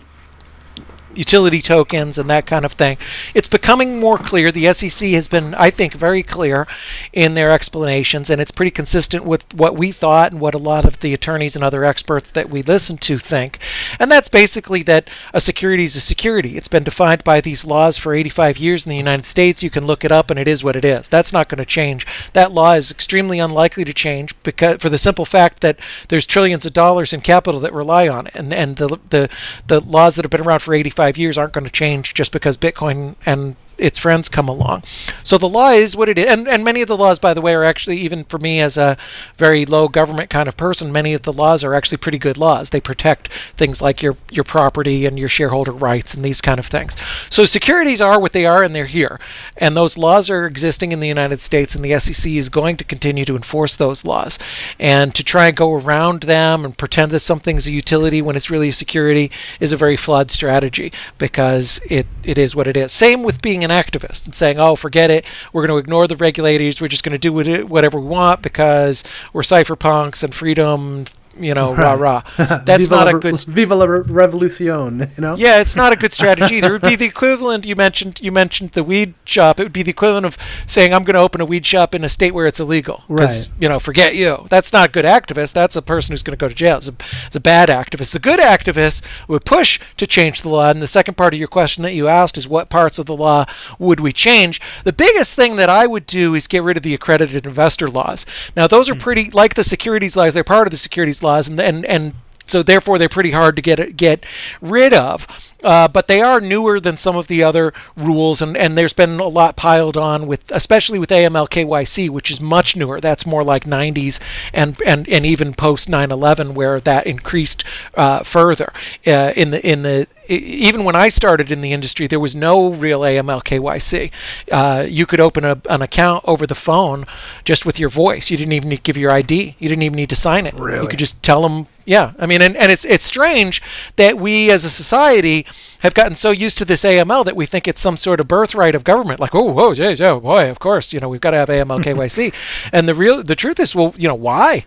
utility 1.16 1.62
tokens 1.62 2.18
and 2.18 2.30
that 2.30 2.46
kind 2.46 2.66
of 2.66 2.74
thing. 2.74 2.98
It's 3.34 3.48
becoming 3.48 4.00
more 4.00 4.18
clear. 4.18 4.52
The 4.52 4.72
SEC 4.74 5.10
has 5.10 5.28
been, 5.28 5.54
I 5.56 5.70
think, 5.70 5.94
very 5.94 6.24
clear 6.24 6.68
in 7.12 7.34
their 7.34 7.52
explanations, 7.52 8.30
and 8.30 8.42
it's 8.42 8.52
pretty 8.52 8.72
consistent 8.72 9.26
with 9.26 9.54
what 9.54 9.76
we 9.76 9.92
thought 9.92 10.32
and 10.32 10.42
what 10.42 10.54
a 10.54 10.60
lot 10.60 10.86
of 10.86 11.00
the 11.00 11.14
attorneys 11.14 11.56
and 11.56 11.64
other 11.64 11.84
experts 11.84 12.32
that 12.32 12.50
we 12.50 12.62
listen 12.62 12.98
to 12.98 13.18
think. 13.18 13.60
And 14.00 14.12
that's 14.12 14.30
basically 14.30 14.84
that 14.84 15.10
a 15.34 15.42
security 15.42 15.84
is 15.84 15.96
a 15.96 16.02
security. 16.02 16.58
It's 16.58 16.68
been 16.68 16.84
defined 16.84 17.24
by 17.24 17.42
these 17.42 17.66
laws 17.66 17.98
for 17.98 18.14
85 18.14 18.58
years 18.58 18.86
in 18.86 18.90
the 18.90 18.98
United 18.98 19.26
States. 19.26 19.64
You 19.64 19.70
can 19.70 19.86
look 19.86 20.04
it 20.04 20.12
up, 20.12 20.30
and 20.30 20.40
it 20.40 20.48
is 20.48 20.64
what 20.64 20.76
it 20.76 20.86
is. 20.86 21.08
That's 21.08 21.34
not 21.34 21.50
going 21.50 21.60
to 21.60 21.66
change. 21.66 22.06
That 22.34 22.52
law 22.52 22.74
is 22.74 22.92
extremely 22.92 23.40
unlikely 23.40 23.86
to 23.86 23.94
change 23.94 24.34
because, 24.44 24.78
for 24.82 24.90
the 24.90 24.98
simple 24.98 25.26
fact 25.26 25.62
that 25.62 25.80
there's 26.10 26.26
trillions 26.26 26.66
of 26.66 26.74
dollars 26.74 27.14
in 27.14 27.22
capital 27.22 27.60
that 27.62 27.74
rely 27.74 28.08
on 28.08 28.28
it, 28.28 28.36
and 28.36 28.54
and 28.54 28.78
the 28.78 29.00
the 29.10 29.30
the 29.68 29.80
laws 29.80 30.16
that 30.16 30.26
have 30.26 30.32
been 30.32 30.42
around 30.42 30.60
for 30.60 30.74
85 30.74 31.03
five 31.04 31.18
years 31.18 31.38
aren't 31.38 31.52
going 31.52 31.66
to 31.66 31.70
change 31.70 32.14
just 32.14 32.32
because 32.32 32.56
Bitcoin 32.56 33.16
and 33.26 33.58
its 33.78 33.98
friends 33.98 34.30
come 34.30 34.48
along. 34.48 34.84
So 35.24 35.38
the 35.38 35.50
law 35.50 35.70
is 35.70 35.96
what 35.96 36.10
it 36.10 36.18
is. 36.18 36.26
And, 36.26 36.48
and 36.48 36.64
many 36.64 36.82
of 36.82 36.88
the 36.88 36.98
laws, 36.98 37.20
by 37.20 37.34
the 37.34 37.42
way, 37.42 37.54
are 37.54 37.64
actually, 37.64 37.98
even 37.98 38.24
for 38.26 38.38
me 38.38 38.60
as 38.60 38.78
a 38.78 38.98
very 39.38 39.66
low 39.66 39.88
government 39.88 40.30
kind 40.30 40.48
of 40.48 40.58
person, 40.58 40.92
many 40.92 41.14
of 41.14 41.24
the 41.24 41.34
laws 41.34 41.64
are 41.64 41.74
actually 41.74 41.98
pretty 41.98 42.18
good 42.18 42.38
laws. 42.38 42.70
They 42.70 42.82
protect 42.82 43.28
things 43.58 43.82
like 43.82 44.02
your, 44.02 44.18
your 44.32 44.44
property 44.44 45.06
and 45.06 45.18
your 45.18 45.30
shareholder 45.30 45.72
rights 45.72 46.14
and 46.14 46.24
these 46.24 46.42
kind 46.42 46.60
of 46.60 46.66
things. 46.66 46.96
So 47.30 47.46
securities 47.46 48.02
are 48.02 48.20
what 48.20 48.34
they 48.34 48.46
are 48.46 48.64
and 48.64 48.76
they're 48.76 48.86
here. 48.86 49.20
And 49.58 49.76
those 49.76 49.98
laws 49.98 50.30
are 50.30 50.46
existing 50.46 50.92
in 50.92 51.00
the 51.00 51.08
United 51.08 51.42
States 51.42 51.76
and 51.76 51.84
the 51.84 51.98
SEC 52.00 52.32
is 52.32 52.50
going 52.50 52.78
to 52.78 52.84
continue 52.84 53.26
to 53.26 53.36
enforce 53.36 53.76
those 53.76 54.06
laws. 54.06 54.38
And 54.80 55.16
to 55.16 55.24
try 55.24 55.48
and 55.48 55.56
go 55.56 55.74
around 55.74 56.24
them 56.24 56.66
and 56.66 56.78
pretend 56.78 57.12
that 57.12 57.20
something's 57.20 57.68
a 57.68 57.72
utility 57.72 58.22
when 58.22 58.36
it's 58.36 58.50
really 58.50 58.70
a 58.70 58.74
security 58.74 59.32
is 59.60 59.74
a 59.74 59.78
very 59.78 59.98
flawed 59.98 60.30
strategy 60.32 60.92
because 61.18 61.82
it, 61.90 62.06
it 62.24 62.38
is 62.38 62.56
what 62.56 62.68
it 62.68 62.78
is. 62.78 62.92
Same 62.92 63.24
with 63.24 63.42
being 63.42 63.63
an 63.64 63.72
activist 63.72 64.26
and 64.26 64.36
saying, 64.36 64.60
"Oh, 64.60 64.76
forget 64.76 65.12
it. 65.12 65.26
We're 65.52 65.66
going 65.66 65.78
to 65.78 65.84
ignore 65.84 66.08
the 66.08 66.16
regulators. 66.16 66.82
We're 66.82 66.88
just 66.88 67.04
going 67.04 67.18
to 67.18 67.18
do 67.18 67.34
whatever 67.66 68.00
we 68.00 68.08
want 68.08 68.42
because 68.42 69.04
we're 69.34 69.42
cypherpunks 69.42 70.24
and 70.24 70.34
freedom 70.34 71.06
you 71.40 71.54
know, 71.54 71.74
right. 71.74 71.98
rah 72.00 72.24
rah. 72.38 72.62
That's 72.66 72.90
not 72.90 73.08
a 73.08 73.18
good. 73.18 73.40
Viva 73.42 73.76
la 73.76 73.86
revolucion. 73.86 75.12
You 75.16 75.22
know. 75.22 75.36
Yeah, 75.36 75.60
it's 75.60 75.76
not 75.76 75.94
a 75.94 75.96
good 75.96 76.14
strategy 76.14 76.56
either. 76.56 76.68
It 76.68 76.72
would 76.72 76.82
be 76.82 76.96
the 77.04 77.06
equivalent. 77.06 77.66
You 77.66 77.76
mentioned 77.76 78.22
you 78.22 78.32
mentioned 78.32 78.72
the 78.72 78.84
weed 78.84 79.14
shop. 79.26 79.60
It 79.60 79.64
would 79.64 79.74
be 79.74 79.84
the 79.84 79.92
equivalent 79.92 80.26
of 80.26 80.38
saying 80.66 80.94
I'm 80.94 81.04
going 81.04 81.16
to 81.16 81.20
open 81.20 81.42
a 81.42 81.46
weed 81.46 81.66
shop 81.66 81.96
in 81.96 82.04
a 82.04 82.10
state 82.10 82.34
where 82.34 82.48
it's 82.48 82.60
illegal. 82.60 83.04
Because 83.08 83.50
right. 83.50 83.62
you 83.62 83.70
know, 83.70 83.80
forget 83.80 84.16
you. 84.16 84.46
That's 84.50 84.74
not 84.74 84.90
a 84.90 84.92
good 84.92 85.06
activist. 85.06 85.54
That's 85.54 85.76
a 85.76 85.82
person 85.82 86.14
who's 86.14 86.24
going 86.24 86.38
to 86.38 86.42
go 86.42 86.48
to 86.48 86.56
jail. 86.56 86.78
It's 86.78 86.88
a, 86.88 86.96
it's 87.26 87.36
a 87.36 87.40
bad 87.40 87.70
activist. 87.70 88.14
The 88.14 88.20
good 88.20 88.40
activist 88.40 89.04
would 89.28 89.46
push 89.46 89.80
to 89.98 90.08
change 90.08 90.42
the 90.42 90.50
law. 90.50 90.70
And 90.70 90.82
the 90.82 90.88
second 90.88 91.16
part 91.16 91.34
of 91.34 91.40
your 91.40 91.48
question 91.48 91.84
that 91.84 91.94
you 91.94 92.08
asked 92.08 92.38
is 92.38 92.48
what 92.48 92.70
parts 92.70 93.00
of 93.00 93.06
the 93.06 93.16
law 93.16 93.46
would 93.80 94.00
we 94.00 94.14
change? 94.14 94.62
The 94.84 94.94
biggest 94.94 95.36
thing 95.36 95.56
that 95.56 95.70
I 95.70 95.88
would 95.88 96.06
do 96.06 96.36
is 96.36 96.48
get 96.48 96.64
rid 96.64 96.78
of 96.78 96.84
the 96.84 96.94
accredited 96.94 97.46
investor 97.46 97.90
laws. 97.90 98.26
Now 98.56 98.68
those 98.68 98.90
are 98.90 98.94
hmm. 98.94 99.00
pretty 99.00 99.32
like 99.32 99.56
the 99.56 99.64
securities 99.64 100.16
laws. 100.16 100.34
They're 100.34 100.44
part 100.44 100.68
of 100.68 100.72
the 100.72 100.78
securities 100.78 101.23
laws, 101.24 101.48
and 101.48 101.60
and 101.60 101.86
and 101.86 102.14
so 102.46 102.62
therefore 102.62 102.98
they're 102.98 103.10
pretty 103.10 103.32
hard 103.32 103.56
to 103.56 103.62
get 103.62 103.96
get 103.98 104.26
rid 104.62 104.94
of. 104.94 105.28
Uh, 105.64 105.88
but 105.88 106.10
they 106.10 106.22
are 106.22 106.42
newer 106.42 106.78
than 106.78 106.98
some 106.98 107.16
of 107.16 107.28
the 107.28 107.42
other 107.42 107.74
rules, 107.96 108.42
and, 108.42 108.58
and 108.58 108.78
there's 108.78 108.92
been 108.92 109.18
a 109.22 109.28
lot 109.28 109.56
piled 109.56 109.96
on 109.96 110.28
with, 110.28 110.52
especially 110.52 111.00
with 111.00 111.10
AML 111.10 111.48
KYC, 111.48 112.10
which 112.10 112.30
is 112.30 112.42
much 112.42 112.76
newer. 112.76 113.00
That's 113.00 113.26
more 113.26 113.46
like 113.46 113.64
90s 113.64 114.20
and 114.54 114.78
and, 114.86 115.08
and 115.08 115.26
even 115.26 115.54
post 115.54 115.88
9/11, 115.88 116.54
where 116.54 116.82
that 116.82 117.08
increased 117.08 117.64
uh, 117.96 118.24
further. 118.24 118.74
Uh, 119.08 119.32
in 119.38 119.52
the 119.52 119.66
in 119.66 119.84
the 119.84 120.08
even 120.28 120.84
when 120.84 120.96
I 120.96 121.10
started 121.10 121.52
in 121.52 121.62
the 121.62 121.74
industry, 121.74 122.08
there 122.08 122.20
was 122.20 122.36
no 122.36 122.70
real 122.70 123.02
AML 123.02 123.44
KYC. 123.44 124.12
Uh, 124.52 124.86
you 124.88 125.06
could 125.06 125.20
open 125.20 125.44
a, 125.44 125.62
an 125.70 125.82
account 125.82 126.24
over 126.28 126.48
the 126.48 126.56
phone 126.56 127.06
just 127.44 127.66
with 127.66 127.80
your 127.80 127.90
voice. 127.90 128.32
You 128.32 128.38
didn't 128.38 128.54
even 128.54 128.70
need 128.70 128.78
to 128.78 128.82
give 128.82 128.98
your 128.98 129.12
ID. 129.12 129.56
You 129.60 129.70
didn't 129.70 129.84
even 129.84 129.96
need 129.96 130.10
to 130.10 130.16
sign 130.16 130.46
it. 130.46 130.54
Really? 130.54 130.82
You 130.82 130.88
could 130.88 131.00
just 131.00 131.22
tell 131.22 131.42
them. 131.42 131.68
Yeah, 131.86 132.14
I 132.18 132.28
mean, 132.28 132.42
and, 132.42 132.56
and 132.56 132.72
it's 132.72 132.86
it's 132.86 133.04
strange 133.04 133.62
that 133.98 134.18
we 134.18 134.50
as 134.50 134.64
a 134.64 134.70
society 134.70 135.46
have 135.80 135.94
gotten 135.94 136.16
so 136.16 136.32
used 136.32 136.58
to 136.60 136.66
this 136.66 136.86
AML 136.86 137.26
that 137.26 137.36
we 137.36 137.46
think 137.46 137.68
it's 137.68 137.82
some 137.82 137.98
sort 137.98 138.22
of 138.22 138.28
birthright 138.28 138.74
of 138.74 138.86
government. 138.86 139.20
Like, 139.20 139.36
oh, 139.36 139.54
oh, 139.60 139.74
yeah, 139.74 139.90
yeah, 139.90 140.18
boy, 140.18 140.50
of 140.50 140.60
course, 140.60 140.94
you 140.94 141.02
know, 141.02 141.10
we've 141.10 141.20
got 141.20 141.32
to 141.32 141.38
have 141.38 141.50
AML 141.50 141.84
KYC. 141.84 142.34
and 142.72 142.88
the 142.88 142.96
real, 142.96 143.22
the 143.22 143.36
truth 143.36 143.60
is, 143.60 143.76
well, 143.76 143.94
you 143.98 144.08
know, 144.08 144.16
why? 144.16 144.66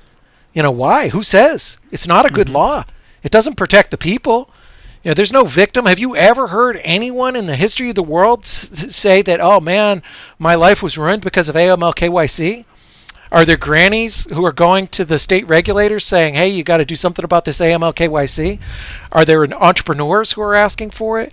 You 0.53 0.62
know, 0.62 0.71
why? 0.71 1.09
Who 1.09 1.23
says 1.23 1.79
it's 1.90 2.07
not 2.07 2.27
a 2.27 2.29
good 2.29 2.49
mm-hmm. 2.49 2.57
law? 2.57 2.85
It 3.23 3.33
doesn't 3.33 3.57
protect 3.57 3.90
the 3.90 3.99
people. 3.99 4.51
Know, 5.07 5.14
there's 5.14 5.33
no 5.33 5.45
victim. 5.45 5.87
Have 5.87 6.01
you 6.01 6.16
ever 6.16 6.49
heard 6.49 6.81
anyone 6.83 7.37
in 7.37 7.47
the 7.47 7.55
history 7.55 7.90
of 7.90 7.95
the 7.95 8.03
world 8.03 8.45
say 8.45 9.23
that, 9.23 9.40
oh 9.40 9.61
man, 9.61 10.03
my 10.37 10.57
life 10.57 10.83
was 10.83 10.99
ruined 10.99 11.23
because 11.23 11.49
of 11.49 11.55
AML 11.55 11.95
KYC? 11.95 12.64
Are 13.31 13.45
there 13.45 13.57
grannies 13.57 14.29
who 14.33 14.45
are 14.45 14.53
going 14.53 14.88
to 14.88 15.05
the 15.05 15.21
state 15.21 15.47
regulators 15.47 16.05
saying, 16.05 16.35
hey, 16.35 16.49
you 16.49 16.64
got 16.64 16.79
to 16.79 16.85
do 16.85 16.97
something 16.97 17.25
about 17.25 17.45
this 17.45 17.61
AML 17.61 17.95
KYC? 17.95 18.61
Are 19.12 19.25
there 19.25 19.45
entrepreneurs 19.55 20.33
who 20.33 20.42
are 20.42 20.57
asking 20.57 20.90
for 20.90 21.21
it? 21.21 21.33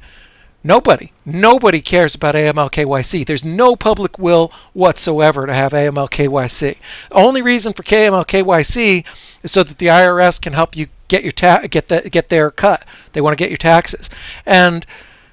Nobody. 0.64 1.12
Nobody 1.26 1.82
cares 1.82 2.14
about 2.14 2.36
AML 2.36 2.72
KYC. 2.72 3.26
There's 3.26 3.44
no 3.44 3.76
public 3.76 4.20
will 4.20 4.52
whatsoever 4.74 5.48
to 5.48 5.54
have 5.54 5.72
AML 5.72 6.10
KYC. 6.10 6.78
The 7.10 7.16
only 7.16 7.42
reason 7.42 7.74
for 7.74 7.82
AML 7.84 8.26
KYC 8.28 9.06
is 9.42 9.52
so 9.52 9.64
that 9.64 9.80
the 9.80 9.88
IRS 9.88 10.40
can 10.40 10.54
help 10.54 10.78
you 10.78 10.88
get 11.14 11.24
your 11.24 11.32
ta- 11.32 11.68
get 11.68 11.88
the, 11.88 12.10
get 12.10 12.30
their 12.30 12.50
cut. 12.50 12.86
They 13.12 13.22
want 13.22 13.38
to 13.38 13.42
get 13.44 13.52
your 13.52 13.58
taxes, 13.58 14.10
and 14.46 14.86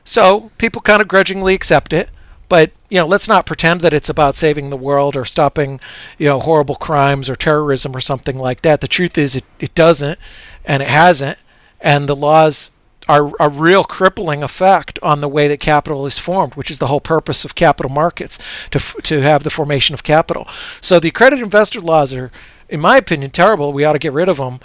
so 0.04 0.50
people 0.58 0.82
kind 0.82 1.00
of 1.00 1.08
grudgingly 1.08 1.54
accept 1.54 1.92
it. 1.92 2.10
But 2.48 2.72
you 2.88 2.98
know, 2.98 3.06
let's 3.06 3.28
not 3.28 3.46
pretend 3.46 3.80
that 3.80 3.92
it's 3.92 4.08
about 4.08 4.36
saving 4.36 4.70
the 4.70 4.76
world 4.76 5.16
or 5.16 5.24
stopping 5.24 5.80
you 6.18 6.26
know 6.26 6.40
horrible 6.40 6.74
crimes 6.74 7.30
or 7.30 7.36
terrorism 7.36 7.96
or 7.96 8.00
something 8.00 8.36
like 8.36 8.62
that. 8.62 8.80
The 8.80 8.88
truth 8.88 9.16
is, 9.16 9.36
it, 9.36 9.44
it 9.58 9.74
doesn't, 9.74 10.18
and 10.64 10.82
it 10.82 10.88
hasn't, 10.88 11.38
and 11.80 12.08
the 12.08 12.16
laws 12.16 12.72
are 13.08 13.32
a 13.40 13.48
real 13.48 13.82
crippling 13.84 14.42
effect 14.42 14.98
on 15.02 15.20
the 15.20 15.28
way 15.28 15.48
that 15.48 15.58
capital 15.58 16.06
is 16.06 16.18
formed, 16.18 16.54
which 16.54 16.70
is 16.70 16.78
the 16.78 16.86
whole 16.86 17.00
purpose 17.00 17.44
of 17.44 17.54
capital 17.54 17.90
markets 17.90 18.38
to 18.70 18.78
to 19.02 19.22
have 19.22 19.42
the 19.42 19.50
formation 19.50 19.94
of 19.94 20.02
capital. 20.02 20.46
So 20.80 21.00
the 21.00 21.08
accredited 21.08 21.42
investor 21.42 21.80
laws 21.80 22.12
are, 22.12 22.30
in 22.68 22.80
my 22.80 22.96
opinion, 22.96 23.30
terrible. 23.30 23.72
We 23.72 23.84
ought 23.84 23.94
to 23.94 23.98
get 23.98 24.12
rid 24.12 24.28
of 24.28 24.36
them. 24.36 24.60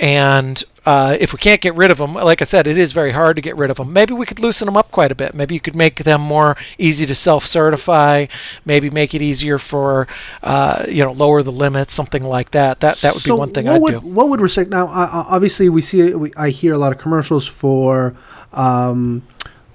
And 0.00 0.62
uh, 0.84 1.16
if 1.18 1.32
we 1.32 1.38
can't 1.38 1.60
get 1.60 1.74
rid 1.74 1.90
of 1.90 1.98
them, 1.98 2.14
like 2.14 2.40
I 2.42 2.44
said, 2.44 2.66
it 2.66 2.78
is 2.78 2.92
very 2.92 3.12
hard 3.12 3.36
to 3.36 3.42
get 3.42 3.56
rid 3.56 3.70
of 3.70 3.78
them. 3.78 3.92
Maybe 3.92 4.14
we 4.14 4.26
could 4.26 4.38
loosen 4.38 4.66
them 4.66 4.76
up 4.76 4.90
quite 4.90 5.10
a 5.10 5.14
bit. 5.14 5.34
Maybe 5.34 5.54
you 5.54 5.60
could 5.60 5.74
make 5.74 6.04
them 6.04 6.20
more 6.20 6.56
easy 6.78 7.06
to 7.06 7.14
self-certify. 7.14 8.26
Maybe 8.64 8.90
make 8.90 9.14
it 9.14 9.22
easier 9.22 9.58
for, 9.58 10.06
uh, 10.42 10.84
you 10.88 11.02
know, 11.02 11.12
lower 11.12 11.42
the 11.42 11.52
limits, 11.52 11.94
something 11.94 12.22
like 12.22 12.52
that. 12.52 12.80
That 12.80 12.98
that 12.98 13.14
would 13.14 13.22
so 13.22 13.34
be 13.34 13.38
one 13.38 13.50
thing 13.50 13.68
I'd 13.68 13.80
would, 13.80 13.92
do. 13.92 14.00
What 14.00 14.28
would 14.28 14.40
restrict? 14.40 14.70
Now, 14.70 14.86
uh, 14.86 15.24
obviously, 15.28 15.68
we 15.68 15.82
see, 15.82 16.14
we, 16.14 16.32
I 16.36 16.50
hear 16.50 16.72
a 16.72 16.78
lot 16.78 16.92
of 16.92 16.98
commercials 16.98 17.46
for. 17.46 18.16
Um, 18.52 19.22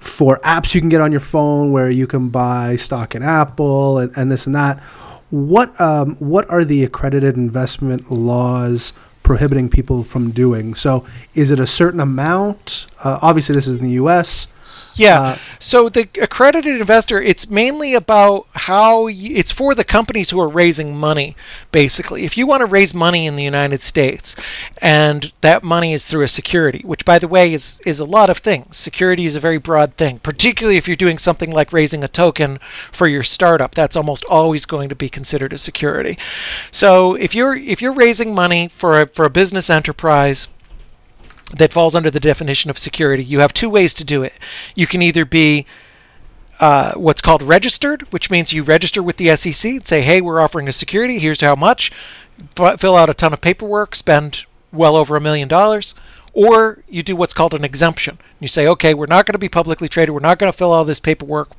for 0.00 0.40
apps 0.42 0.74
you 0.74 0.80
can 0.80 0.88
get 0.88 1.00
on 1.00 1.12
your 1.12 1.20
phone 1.20 1.70
where 1.70 1.88
you 1.88 2.08
can 2.08 2.28
buy 2.28 2.74
stock 2.74 3.14
in 3.14 3.22
Apple 3.22 3.98
and, 3.98 4.12
and 4.16 4.32
this 4.32 4.46
and 4.46 4.54
that. 4.56 4.80
What 5.30 5.80
um, 5.80 6.16
what 6.16 6.50
are 6.50 6.64
the 6.64 6.82
accredited 6.82 7.36
investment 7.36 8.10
laws 8.10 8.92
prohibiting 9.22 9.68
people 9.68 10.02
from 10.02 10.30
doing. 10.30 10.74
So, 10.74 11.04
is 11.34 11.50
it 11.50 11.58
a 11.58 11.66
certain 11.66 12.00
amount? 12.00 12.86
Uh, 13.02 13.18
obviously, 13.22 13.54
this 13.54 13.66
is 13.66 13.78
in 13.78 13.84
the 13.84 13.92
U.S. 13.92 14.46
Yeah. 14.96 15.20
Uh, 15.20 15.38
so 15.58 15.88
the 15.88 16.08
accredited 16.20 16.80
investor, 16.80 17.20
it's 17.20 17.48
mainly 17.48 17.94
about 17.94 18.46
how 18.52 19.06
you, 19.06 19.36
it's 19.36 19.52
for 19.52 19.74
the 19.74 19.84
companies 19.84 20.30
who 20.30 20.40
are 20.40 20.48
raising 20.48 20.96
money, 20.96 21.36
basically. 21.70 22.24
If 22.24 22.36
you 22.36 22.46
want 22.46 22.60
to 22.60 22.66
raise 22.66 22.94
money 22.94 23.26
in 23.26 23.36
the 23.36 23.42
United 23.42 23.82
States, 23.82 24.36
and 24.78 25.32
that 25.40 25.62
money 25.62 25.92
is 25.92 26.06
through 26.06 26.22
a 26.22 26.28
security, 26.28 26.82
which 26.84 27.04
by 27.04 27.18
the 27.18 27.28
way 27.28 27.52
is 27.52 27.80
is 27.84 28.00
a 28.00 28.04
lot 28.04 28.30
of 28.30 28.38
things. 28.38 28.76
Security 28.76 29.24
is 29.24 29.36
a 29.36 29.40
very 29.40 29.58
broad 29.58 29.96
thing, 29.96 30.18
particularly 30.18 30.76
if 30.76 30.86
you're 30.86 30.96
doing 30.96 31.18
something 31.18 31.50
like 31.50 31.72
raising 31.72 32.04
a 32.04 32.08
token 32.08 32.58
for 32.90 33.06
your 33.06 33.22
startup. 33.22 33.74
That's 33.74 33.96
almost 33.96 34.24
always 34.28 34.66
going 34.66 34.88
to 34.88 34.94
be 34.94 35.08
considered 35.08 35.52
a 35.52 35.58
security. 35.58 36.18
So 36.70 37.14
if 37.14 37.34
you're 37.34 37.56
if 37.56 37.82
you're 37.82 37.92
raising 37.92 38.34
money 38.34 38.68
for 38.68 39.00
a, 39.00 39.06
for 39.06 39.24
a 39.24 39.30
business 39.30 39.70
enterprise 39.70 40.48
that 41.56 41.72
falls 41.72 41.94
under 41.94 42.10
the 42.10 42.20
definition 42.20 42.70
of 42.70 42.78
security, 42.78 43.22
you 43.22 43.40
have 43.40 43.52
two 43.52 43.70
ways 43.70 43.94
to 43.94 44.04
do 44.04 44.22
it. 44.22 44.34
You 44.74 44.86
can 44.86 45.02
either 45.02 45.24
be 45.24 45.66
uh, 46.60 46.92
what's 46.94 47.20
called 47.20 47.42
registered, 47.42 48.02
which 48.12 48.30
means 48.30 48.52
you 48.52 48.62
register 48.62 49.02
with 49.02 49.16
the 49.16 49.34
SEC 49.36 49.70
and 49.70 49.86
say, 49.86 50.00
hey, 50.00 50.20
we're 50.20 50.40
offering 50.40 50.68
a 50.68 50.72
security, 50.72 51.18
here's 51.18 51.40
how 51.40 51.56
much, 51.56 51.90
F- 52.58 52.80
fill 52.80 52.96
out 52.96 53.10
a 53.10 53.14
ton 53.14 53.32
of 53.32 53.40
paperwork, 53.40 53.94
spend 53.94 54.46
well 54.72 54.96
over 54.96 55.16
a 55.16 55.20
million 55.20 55.48
dollars. 55.48 55.94
Or 56.34 56.82
you 56.88 57.02
do 57.02 57.14
what's 57.14 57.34
called 57.34 57.52
an 57.52 57.64
exemption. 57.64 58.18
You 58.40 58.48
say, 58.48 58.66
okay, 58.66 58.94
we're 58.94 59.06
not 59.06 59.26
going 59.26 59.34
to 59.34 59.38
be 59.38 59.50
publicly 59.50 59.88
traded, 59.88 60.14
we're 60.14 60.20
not 60.20 60.38
going 60.38 60.50
to 60.50 60.56
fill 60.56 60.72
all 60.72 60.84
this 60.84 61.00
paperwork, 61.00 61.50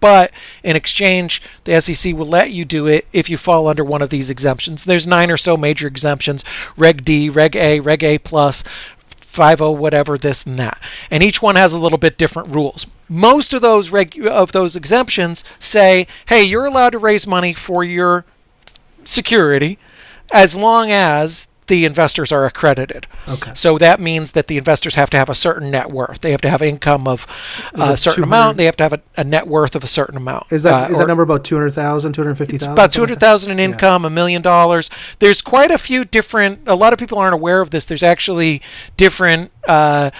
but 0.00 0.32
in 0.64 0.74
exchange, 0.74 1.42
the 1.64 1.80
SEC 1.80 2.14
will 2.14 2.26
let 2.26 2.50
you 2.50 2.64
do 2.64 2.86
it 2.86 3.06
if 3.12 3.28
you 3.28 3.36
fall 3.36 3.68
under 3.68 3.84
one 3.84 4.00
of 4.00 4.10
these 4.10 4.30
exemptions. 4.30 4.84
There's 4.84 5.06
nine 5.06 5.30
or 5.30 5.36
so 5.36 5.56
major 5.56 5.86
exemptions 5.86 6.44
Reg 6.76 7.04
D, 7.04 7.28
Reg 7.28 7.54
A, 7.56 7.80
Reg 7.80 8.02
A, 8.02 8.18
plus, 8.18 8.64
50 9.32 9.64
whatever 9.74 10.16
this 10.18 10.44
and 10.44 10.58
that. 10.58 10.80
And 11.10 11.22
each 11.22 11.40
one 11.42 11.56
has 11.56 11.72
a 11.72 11.78
little 11.78 11.98
bit 11.98 12.18
different 12.18 12.54
rules. 12.54 12.86
Most 13.08 13.54
of 13.54 13.62
those 13.62 13.90
reg- 13.90 14.26
of 14.26 14.52
those 14.52 14.76
exemptions 14.76 15.44
say 15.58 16.06
hey 16.26 16.42
you're 16.44 16.66
allowed 16.66 16.90
to 16.90 16.98
raise 16.98 17.26
money 17.26 17.52
for 17.52 17.82
your 17.84 18.24
security 19.04 19.78
as 20.32 20.56
long 20.56 20.90
as 20.90 21.48
the 21.66 21.84
investors 21.84 22.32
are 22.32 22.44
accredited. 22.44 23.06
Okay. 23.28 23.52
So 23.54 23.78
that 23.78 24.00
means 24.00 24.32
that 24.32 24.46
the 24.48 24.58
investors 24.58 24.94
have 24.96 25.10
to 25.10 25.16
have 25.16 25.28
a 25.28 25.34
certain 25.34 25.70
net 25.70 25.90
worth. 25.90 26.20
They 26.20 26.32
have 26.32 26.40
to 26.42 26.50
have 26.50 26.60
income 26.62 27.06
of 27.06 27.26
a 27.74 27.96
certain 27.96 28.24
amount. 28.24 28.56
They 28.56 28.64
have 28.64 28.76
to 28.76 28.82
have 28.82 28.92
a, 28.92 29.00
a 29.16 29.24
net 29.24 29.46
worth 29.46 29.74
of 29.74 29.84
a 29.84 29.86
certain 29.86 30.16
amount. 30.16 30.52
Is 30.52 30.64
that 30.64 30.90
Uh, 30.90 30.92
is 30.92 30.98
that 30.98 31.06
number 31.06 31.22
about 31.22 31.44
200,000, 31.44 32.12
250,000? 32.12 32.72
about 32.72 32.92
two 32.92 33.00
hundred 33.00 33.20
thousand 33.20 33.52
in 33.52 33.58
income, 33.60 34.04
a 34.04 34.10
million 34.10 34.42
dollars. 34.42 34.90
There's 35.20 35.40
quite 35.40 35.70
a 35.70 35.78
few 35.78 36.04
different. 36.04 36.60
A 36.66 36.74
lot 36.74 36.92
of 36.92 36.98
people 36.98 37.18
aren't 37.18 37.34
aware 37.34 37.60
of 37.60 37.70
this. 37.70 37.84
There's 37.84 38.02
actually 38.02 38.60
different. 38.96 39.50
Uh, 39.66 40.10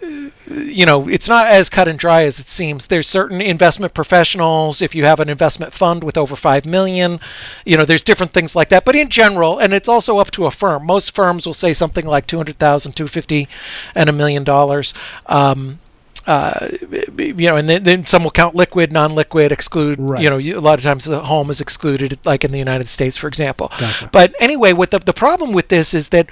you 0.00 0.86
know, 0.86 1.08
it's 1.08 1.28
not 1.28 1.46
as 1.46 1.68
cut 1.68 1.88
and 1.88 1.98
dry 1.98 2.22
as 2.22 2.38
it 2.38 2.48
seems. 2.48 2.86
There's 2.86 3.06
certain 3.06 3.40
investment 3.40 3.94
professionals. 3.94 4.80
If 4.80 4.94
you 4.94 5.04
have 5.04 5.20
an 5.20 5.28
investment 5.28 5.72
fund 5.72 6.04
with 6.04 6.16
over 6.16 6.36
five 6.36 6.64
million, 6.64 7.20
you 7.64 7.76
know, 7.76 7.84
there's 7.84 8.02
different 8.02 8.32
things 8.32 8.54
like 8.54 8.68
that. 8.68 8.84
But 8.84 8.96
in 8.96 9.08
general, 9.08 9.58
and 9.58 9.72
it's 9.72 9.88
also 9.88 10.18
up 10.18 10.30
to 10.32 10.46
a 10.46 10.50
firm. 10.50 10.86
Most 10.86 11.14
firms 11.14 11.46
will 11.46 11.54
say 11.54 11.72
something 11.72 12.06
like 12.06 12.26
200,000, 12.26 12.92
250, 12.92 13.48
and 13.94 14.08
a 14.08 14.12
million 14.12 14.44
dollars. 14.44 14.94
Um, 15.26 15.80
uh, 16.28 16.68
you 17.16 17.46
know, 17.48 17.56
and 17.56 17.68
then, 17.68 17.84
then 17.84 18.04
some 18.04 18.22
will 18.22 18.30
count 18.30 18.54
liquid, 18.54 18.92
non-liquid, 18.92 19.50
exclude. 19.50 19.98
Right. 19.98 20.22
You 20.22 20.28
know, 20.28 20.36
you, 20.36 20.58
a 20.58 20.60
lot 20.60 20.78
of 20.78 20.84
times 20.84 21.06
the 21.06 21.20
home 21.20 21.48
is 21.48 21.60
excluded, 21.62 22.18
like 22.26 22.44
in 22.44 22.52
the 22.52 22.58
United 22.58 22.86
States, 22.86 23.16
for 23.16 23.28
example. 23.28 23.72
Gotcha. 23.78 24.10
But 24.12 24.34
anyway, 24.38 24.74
what 24.74 24.90
the 24.90 24.98
the 24.98 25.14
problem 25.14 25.52
with 25.52 25.68
this 25.68 25.94
is 25.94 26.10
that. 26.10 26.28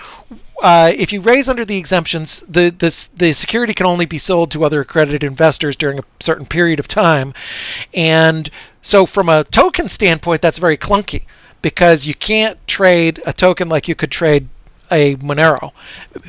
Uh, 0.62 0.90
if 0.96 1.12
you 1.12 1.20
raise 1.20 1.50
under 1.50 1.66
the 1.66 1.76
exemptions, 1.76 2.40
the, 2.48 2.70
the 2.70 3.09
the 3.14 3.32
security 3.32 3.74
can 3.74 3.85
only 3.85 4.06
be 4.06 4.16
sold 4.16 4.50
to 4.50 4.64
other 4.64 4.80
accredited 4.80 5.22
investors 5.22 5.76
during 5.76 5.98
a 5.98 6.02
certain 6.18 6.46
period 6.46 6.80
of 6.80 6.88
time, 6.88 7.35
and 7.92 8.48
so 8.80 9.04
from 9.04 9.28
a 9.28 9.44
token 9.44 9.87
standpoint, 9.87 10.40
that's 10.40 10.56
very 10.56 10.78
clunky 10.78 11.26
because 11.61 12.06
you 12.06 12.14
can't 12.14 12.56
trade 12.66 13.20
a 13.26 13.35
token 13.35 13.68
like 13.68 13.87
you 13.87 13.94
could 13.94 14.11
trade 14.11 14.48
a 14.90 15.16
Monero 15.16 15.72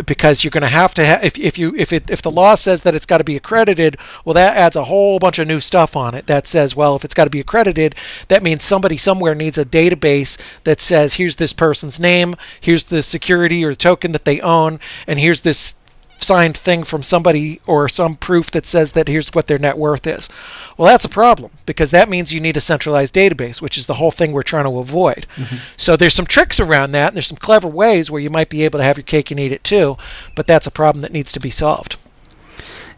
because 0.06 0.44
you're 0.44 0.52
going 0.52 0.62
to 0.62 0.68
have 0.68 0.94
to 0.96 1.06
have 1.06 1.24
if, 1.24 1.38
if 1.38 1.58
you 1.58 1.76
if 1.76 1.94
it 1.94 2.10
if 2.10 2.22
the 2.22 2.32
law 2.32 2.56
says 2.56 2.82
that 2.82 2.96
it's 2.96 3.06
got 3.06 3.20
to 3.20 3.24
be 3.24 3.36
accredited 3.36 3.98
well 4.26 4.34
that 4.34 4.58
adds 4.58 4.76
a 4.76 4.86
whole 4.86 5.20
bunch 5.20 5.40
of 5.40 5.48
new 5.48 5.60
stuff 5.60 5.96
on 5.96 6.14
it 6.14 6.28
that 6.28 6.48
says 6.48 6.76
well 6.76 6.96
if 6.96 7.06
it's 7.06 7.14
got 7.14 7.26
to 7.26 7.30
be 7.30 7.40
accredited 7.40 7.96
that 8.28 8.44
means 8.44 8.64
somebody 8.64 8.98
somewhere 8.98 9.36
needs 9.36 9.58
a 9.58 9.66
database 9.66 10.38
that 10.64 10.82
says 10.82 11.16
here's 11.16 11.38
this 11.38 11.54
person's 11.54 12.00
name 12.00 12.36
here's 12.60 12.86
the 12.86 13.02
security 13.02 13.64
or 13.64 13.74
token 13.74 14.12
that 14.12 14.26
they 14.26 14.42
own 14.42 14.80
and 15.06 15.20
here's 15.20 15.42
this 15.42 15.76
signed 16.18 16.58
thing 16.58 16.84
from 16.84 17.04
somebody 17.04 17.62
or 17.66 17.88
some 17.88 18.16
proof 18.16 18.52
that 18.52 18.66
says 18.66 18.94
that 18.94 19.08
here's 19.08 19.30
what 19.30 19.48
their 19.48 19.60
net 19.60 19.78
worth 19.78 20.06
is. 20.08 20.30
Well, 20.78 20.88
that's 20.88 21.06
a 21.06 21.10
problem 21.10 21.52
because 21.66 21.92
that 21.92 22.10
means 22.10 22.34
you 22.34 22.42
need 22.42 22.58
a 22.58 22.62
centralized 22.62 23.16
database, 23.16 23.62
which 23.62 23.78
is 23.78 23.88
the 23.88 23.96
whole 23.96 24.12
thing 24.12 24.32
we're 24.32 24.44
trying 24.44 24.66
to 24.66 24.80
avoid. 24.80 25.28
Mm-hmm. 25.36 25.56
So 25.78 25.96
there's 25.96 26.14
some 26.14 26.26
tricks 26.26 26.60
around 26.60 26.92
that, 26.92 27.10
and 27.10 27.16
there's 27.16 27.28
some 27.28 27.38
clever 27.38 27.68
ways 27.68 28.12
where 28.12 28.22
you 28.22 28.30
might 28.30 28.50
be 28.50 28.64
able 28.64 28.80
to 28.80 28.84
have 28.84 28.98
your 28.98 29.04
cake 29.04 29.32
and 29.32 29.40
eat 29.40 29.52
it 29.52 29.64
too, 29.64 29.98
but 30.36 30.48
that's 30.48 30.68
a 30.68 30.72
problem 30.72 31.02
that 31.02 31.12
needs 31.14 31.32
to 31.32 31.40
be 31.40 31.50
solved. 31.50 31.98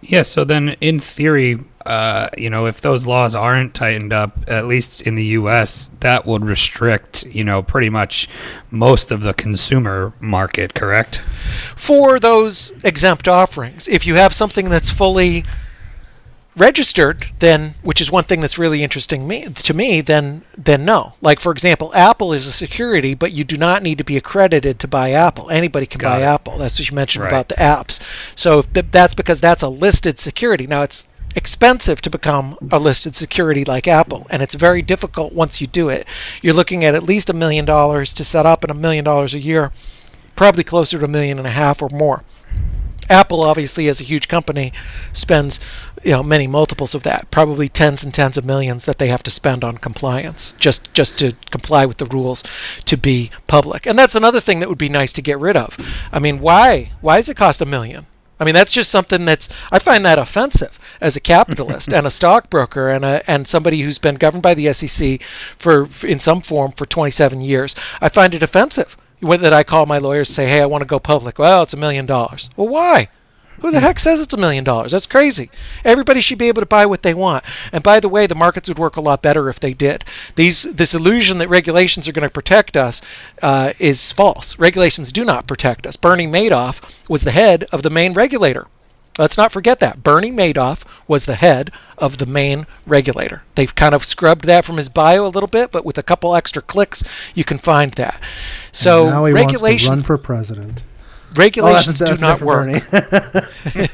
Yeah, 0.01 0.21
so 0.21 0.43
then 0.43 0.69
in 0.81 0.99
theory, 0.99 1.59
uh, 1.85 2.29
you 2.37 2.49
know, 2.49 2.65
if 2.65 2.81
those 2.81 3.07
laws 3.07 3.35
aren't 3.35 3.73
tightened 3.73 4.11
up, 4.13 4.37
at 4.47 4.65
least 4.67 5.01
in 5.01 5.15
the 5.15 5.23
U.S., 5.25 5.89
that 6.01 6.25
would 6.25 6.43
restrict, 6.45 7.25
you 7.25 7.43
know, 7.43 7.61
pretty 7.63 7.89
much 7.89 8.27
most 8.69 9.11
of 9.11 9.23
the 9.23 9.33
consumer 9.33 10.13
market, 10.19 10.73
correct? 10.73 11.17
For 11.75 12.19
those 12.19 12.73
exempt 12.83 13.27
offerings, 13.27 13.87
if 13.87 14.05
you 14.05 14.15
have 14.15 14.33
something 14.33 14.69
that's 14.69 14.89
fully 14.89 15.43
registered, 16.57 17.25
then 17.39 17.75
which 17.83 18.01
is 18.01 18.11
one 18.11 18.23
thing 18.25 18.41
that's 18.41 18.57
really 18.57 18.83
interesting 18.83 19.27
me 19.27 19.45
to 19.45 19.73
me, 19.73 20.01
then 20.01 20.43
then 20.57 20.83
no. 20.83 21.13
Like 21.21 21.39
for 21.39 21.51
example, 21.51 21.93
Apple 21.95 22.33
is 22.33 22.45
a 22.45 22.51
security, 22.51 23.13
but 23.13 23.31
you 23.31 23.43
do 23.45 23.55
not 23.57 23.81
need 23.81 23.97
to 23.99 24.03
be 24.03 24.17
accredited 24.17 24.79
to 24.79 24.87
buy 24.87 25.11
Apple. 25.11 25.49
Anybody 25.49 25.85
can 25.85 25.99
Got 25.99 26.17
buy 26.17 26.21
it. 26.21 26.25
Apple. 26.25 26.57
That's 26.57 26.77
what 26.77 26.89
you 26.89 26.95
mentioned 26.95 27.23
Right. 27.23 27.31
about 27.31 27.47
the 27.49 27.55
apps. 27.55 27.99
So 28.35 28.63
that's 28.63 29.13
because 29.13 29.39
that's 29.39 29.61
a 29.61 29.69
listed 29.69 30.19
security. 30.19 30.67
Now 30.67 30.83
it's 30.83 31.07
expensive 31.35 32.01
to 32.01 32.09
become 32.09 32.57
a 32.71 32.79
listed 32.79 33.15
security 33.15 33.63
like 33.63 33.87
Apple, 33.87 34.27
and 34.29 34.41
it's 34.41 34.55
very 34.55 34.81
difficult 34.81 35.33
once 35.33 35.61
you 35.61 35.67
do 35.67 35.89
it. 35.89 36.07
You're 36.41 36.53
looking 36.53 36.83
at 36.83 36.95
at 36.95 37.03
least 37.03 37.29
a 37.29 37.33
million 37.33 37.65
dollars 37.65 38.13
to 38.15 38.23
set 38.23 38.45
up 38.45 38.63
and 38.63 38.71
a 38.71 38.75
million 38.75 39.03
dollars 39.03 39.33
a 39.33 39.39
year, 39.39 39.71
probably 40.35 40.63
closer 40.63 40.97
to 40.97 41.05
a 41.05 41.09
million 41.09 41.37
and 41.37 41.47
a 41.47 41.51
half 41.51 41.81
or 41.81 41.89
more. 41.89 42.23
Apple, 43.09 43.41
obviously, 43.41 43.87
as 43.87 43.99
a 43.99 44.03
huge 44.03 44.27
company, 44.27 44.71
spends 45.13 45.59
you 46.03 46.11
know 46.11 46.23
many 46.23 46.47
multiples 46.47 46.93
of 46.93 47.03
that, 47.03 47.29
probably 47.31 47.67
tens 47.67 48.03
and 48.03 48.13
tens 48.13 48.37
of 48.37 48.45
millions 48.45 48.85
that 48.85 48.99
they 48.99 49.07
have 49.07 49.23
to 49.23 49.31
spend 49.31 49.63
on 49.63 49.77
compliance 49.77 50.53
just 50.59 50.93
just 50.93 51.17
to 51.17 51.33
comply 51.49 51.85
with 51.85 51.97
the 51.97 52.05
rules 52.05 52.43
to 52.85 52.95
be 52.95 53.31
public. 53.47 53.87
And 53.87 53.97
that's 53.97 54.15
another 54.15 54.39
thing 54.39 54.59
that 54.59 54.69
would 54.69 54.77
be 54.77 54.89
nice 54.89 55.11
to 55.13 55.21
get 55.21 55.39
rid 55.39 55.57
of. 55.57 55.75
I 56.11 56.19
mean, 56.19 56.39
why 56.39 56.91
why 57.01 57.17
does 57.17 57.29
it 57.29 57.37
cost 57.37 57.61
a 57.61 57.65
million? 57.65 58.05
I 58.39 58.45
mean, 58.45 58.53
that's 58.53 58.71
just 58.71 58.89
something 58.89 59.25
that's 59.25 59.49
I 59.71 59.79
find 59.79 60.05
that 60.05 60.17
offensive 60.17 60.79
as 61.01 61.15
a 61.15 61.19
capitalist 61.19 61.91
and 61.93 62.07
a 62.07 62.09
stockbroker 62.09 62.89
and 62.89 63.03
a 63.03 63.29
and 63.29 63.47
somebody 63.47 63.81
who's 63.81 63.99
been 63.99 64.15
governed 64.15 64.43
by 64.43 64.53
the 64.53 64.71
SEC 64.73 65.21
for, 65.57 65.87
in 66.05 66.19
some 66.19 66.41
form 66.41 66.71
for 66.71 66.85
27 66.85 67.41
years. 67.41 67.75
I 68.01 68.09
find 68.09 68.33
it 68.33 68.43
offensive 68.43 68.97
when 69.19 69.41
that 69.41 69.53
I 69.53 69.63
call 69.63 69.85
my 69.85 69.97
lawyers 69.97 70.29
and 70.29 70.35
say, 70.35 70.47
"Hey, 70.47 70.61
I 70.61 70.65
want 70.65 70.81
to 70.81 70.87
go 70.87 70.99
public." 70.99 71.37
Well, 71.37 71.63
it's 71.63 71.73
a 71.73 71.77
million 71.77 72.05
dollars. 72.05 72.49
Well, 72.55 72.69
why? 72.69 73.09
Who 73.61 73.71
the 73.71 73.79
heck 73.79 73.99
says 73.99 74.21
it's 74.21 74.33
a 74.33 74.37
million 74.37 74.63
dollars? 74.63 74.91
That's 74.91 75.05
crazy. 75.05 75.49
Everybody 75.83 76.21
should 76.21 76.37
be 76.37 76.47
able 76.47 76.61
to 76.61 76.65
buy 76.65 76.85
what 76.85 77.03
they 77.03 77.13
want. 77.13 77.43
And 77.71 77.83
by 77.83 77.99
the 77.99 78.09
way, 78.09 78.27
the 78.27 78.35
markets 78.35 78.69
would 78.69 78.79
work 78.79 78.95
a 78.95 79.01
lot 79.01 79.21
better 79.21 79.49
if 79.49 79.59
they 79.59 79.73
did. 79.73 80.03
These 80.35 80.63
this 80.63 80.93
illusion 80.93 81.37
that 81.39 81.49
regulations 81.49 82.07
are 82.07 82.13
going 82.13 82.27
to 82.27 82.33
protect 82.33 82.77
us 82.77 83.01
uh, 83.41 83.73
is 83.79 84.11
false. 84.11 84.57
Regulations 84.59 85.11
do 85.11 85.23
not 85.25 85.47
protect 85.47 85.85
us. 85.85 85.95
Bernie 85.95 86.27
Madoff 86.27 86.81
was 87.09 87.23
the 87.23 87.31
head 87.31 87.65
of 87.71 87.83
the 87.83 87.89
main 87.89 88.13
regulator. 88.13 88.67
Let's 89.17 89.37
not 89.37 89.51
forget 89.51 89.81
that. 89.81 90.01
Bernie 90.01 90.31
Madoff 90.31 90.85
was 91.05 91.25
the 91.25 91.35
head 91.35 91.71
of 91.97 92.19
the 92.19 92.25
main 92.25 92.65
regulator. 92.87 93.43
They've 93.55 93.75
kind 93.75 93.93
of 93.93 94.05
scrubbed 94.05 94.45
that 94.45 94.63
from 94.63 94.77
his 94.77 94.87
bio 94.87 95.25
a 95.25 95.27
little 95.27 95.49
bit, 95.49 95.71
but 95.73 95.83
with 95.83 95.97
a 95.97 96.03
couple 96.03 96.33
extra 96.33 96.61
clicks, 96.61 97.03
you 97.35 97.43
can 97.43 97.57
find 97.57 97.91
that. 97.95 98.17
So 98.71 99.09
now 99.09 99.25
he 99.25 99.33
wants 99.33 99.61
to 99.83 99.89
run 99.89 100.01
for 100.03 100.17
president. 100.17 100.83
Regulations 101.35 102.01
oh, 102.01 102.05
that's, 102.05 102.19
do 102.19 102.25
not 102.25 102.41
work. 102.41 102.67
Bernie. 102.67 102.81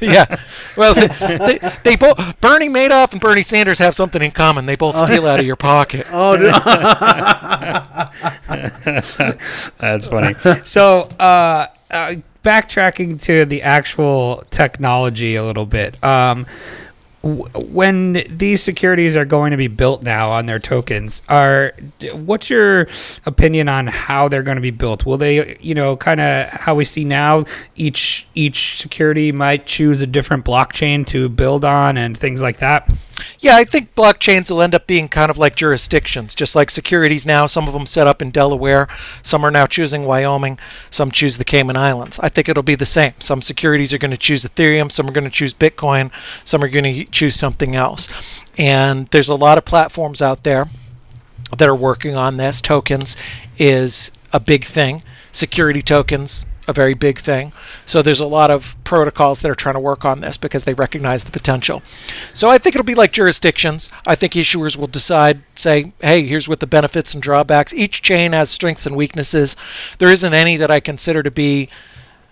yeah. 0.00 0.40
Well, 0.76 0.94
they, 0.94 1.08
they, 1.36 1.58
they 1.84 1.96
both 1.96 2.40
Bernie 2.40 2.68
Madoff 2.68 3.12
and 3.12 3.20
Bernie 3.20 3.42
Sanders 3.42 3.78
have 3.78 3.94
something 3.94 4.22
in 4.22 4.30
common. 4.30 4.66
They 4.66 4.76
both 4.76 4.96
steal 4.96 5.26
out 5.26 5.40
of 5.40 5.46
your 5.46 5.56
pocket. 5.56 6.06
oh, 6.10 6.36
no. 6.36 6.50
That's 9.78 10.06
funny. 10.06 10.34
so, 10.64 11.02
uh, 11.18 11.66
uh, 11.90 12.14
backtracking 12.42 13.20
to 13.22 13.44
the 13.44 13.62
actual 13.62 14.44
technology 14.50 15.34
a 15.34 15.44
little 15.44 15.66
bit. 15.66 16.02
Um, 16.02 16.44
w- 16.44 16.56
when 17.26 18.24
these 18.28 18.62
securities 18.62 19.16
are 19.16 19.24
going 19.24 19.50
to 19.50 19.56
be 19.56 19.68
built 19.68 20.02
now 20.02 20.30
on 20.30 20.46
their 20.46 20.58
tokens, 20.58 21.22
are 21.28 21.72
what's 22.12 22.48
your 22.48 22.88
opinion 23.24 23.68
on 23.68 23.86
how 23.86 24.28
they're 24.28 24.42
going 24.42 24.56
to 24.56 24.62
be 24.62 24.70
built? 24.70 25.04
Will 25.04 25.18
they, 25.18 25.56
you 25.60 25.74
know, 25.74 25.96
kind 25.96 26.20
of 26.20 26.48
how 26.48 26.74
we 26.74 26.84
see 26.84 27.04
now, 27.04 27.44
each 27.74 28.26
each 28.34 28.78
security 28.78 29.32
might 29.32 29.66
choose 29.66 30.00
a 30.00 30.06
different 30.06 30.44
blockchain 30.44 31.06
to 31.06 31.28
build 31.28 31.64
on 31.64 31.96
and 31.96 32.16
things 32.16 32.42
like 32.42 32.58
that? 32.58 32.90
Yeah, 33.38 33.56
I 33.56 33.64
think 33.64 33.94
blockchains 33.94 34.50
will 34.50 34.62
end 34.62 34.74
up 34.74 34.86
being 34.86 35.08
kind 35.08 35.30
of 35.30 35.38
like 35.38 35.56
jurisdictions, 35.56 36.34
just 36.34 36.56
like 36.56 36.70
securities 36.70 37.26
now. 37.26 37.46
Some 37.46 37.66
of 37.66 37.72
them 37.72 37.86
set 37.86 38.06
up 38.06 38.20
in 38.20 38.30
Delaware, 38.30 38.88
some 39.22 39.44
are 39.44 39.50
now 39.50 39.66
choosing 39.66 40.04
Wyoming, 40.04 40.58
some 40.90 41.10
choose 41.10 41.38
the 41.38 41.44
Cayman 41.44 41.76
Islands. 41.76 42.18
I 42.20 42.28
think 42.28 42.48
it'll 42.48 42.62
be 42.62 42.74
the 42.74 42.86
same. 42.86 43.14
Some 43.18 43.42
securities 43.42 43.92
are 43.92 43.98
going 43.98 44.10
to 44.10 44.16
choose 44.16 44.44
Ethereum, 44.44 44.90
some 44.90 45.08
are 45.08 45.12
going 45.12 45.24
to 45.24 45.30
choose 45.30 45.54
Bitcoin, 45.54 46.10
some 46.44 46.62
are 46.62 46.68
going 46.68 46.84
to 46.84 47.04
choose 47.06 47.36
something 47.36 47.74
else. 47.74 48.08
And 48.58 49.06
there's 49.08 49.28
a 49.28 49.34
lot 49.34 49.58
of 49.58 49.64
platforms 49.64 50.20
out 50.20 50.44
there 50.44 50.66
that 51.56 51.68
are 51.68 51.76
working 51.76 52.16
on 52.16 52.36
this. 52.36 52.60
Tokens 52.60 53.16
is 53.58 54.10
a 54.32 54.40
big 54.40 54.64
thing. 54.64 55.02
Security 55.32 55.82
tokens 55.82 56.46
a 56.66 56.72
very 56.72 56.94
big 56.94 57.18
thing. 57.18 57.52
So 57.84 58.02
there's 58.02 58.20
a 58.20 58.26
lot 58.26 58.50
of 58.50 58.76
protocols 58.84 59.40
that 59.40 59.50
are 59.50 59.54
trying 59.54 59.74
to 59.74 59.80
work 59.80 60.04
on 60.04 60.20
this 60.20 60.36
because 60.36 60.64
they 60.64 60.74
recognize 60.74 61.24
the 61.24 61.30
potential. 61.30 61.82
So 62.32 62.48
I 62.48 62.58
think 62.58 62.74
it'll 62.74 62.84
be 62.84 62.94
like 62.94 63.12
jurisdictions. 63.12 63.90
I 64.06 64.14
think 64.14 64.32
issuers 64.32 64.76
will 64.76 64.86
decide, 64.86 65.42
say, 65.54 65.92
hey, 66.00 66.24
here's 66.26 66.48
what 66.48 66.60
the 66.60 66.66
benefits 66.66 67.14
and 67.14 67.22
drawbacks. 67.22 67.74
Each 67.74 68.02
chain 68.02 68.32
has 68.32 68.50
strengths 68.50 68.86
and 68.86 68.96
weaknesses. 68.96 69.56
There 69.98 70.10
isn't 70.10 70.34
any 70.34 70.56
that 70.56 70.70
I 70.70 70.80
consider 70.80 71.22
to 71.22 71.30
be 71.30 71.68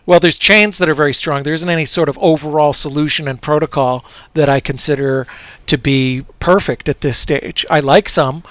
well, 0.06 0.20
there's 0.20 0.38
chains 0.38 0.76
that 0.78 0.88
are 0.88 0.94
very 0.94 1.14
strong. 1.14 1.44
There 1.44 1.54
isn't 1.54 1.68
any 1.68 1.86
sort 1.86 2.10
of 2.10 2.18
overall 2.18 2.74
solution 2.74 3.26
and 3.26 3.40
protocol 3.40 4.04
that 4.34 4.50
I 4.50 4.60
consider 4.60 5.26
to 5.66 5.78
be 5.78 6.26
perfect 6.40 6.90
at 6.90 7.00
this 7.00 7.16
stage. 7.16 7.64
I 7.70 7.80
like 7.80 8.10
some, 8.10 8.42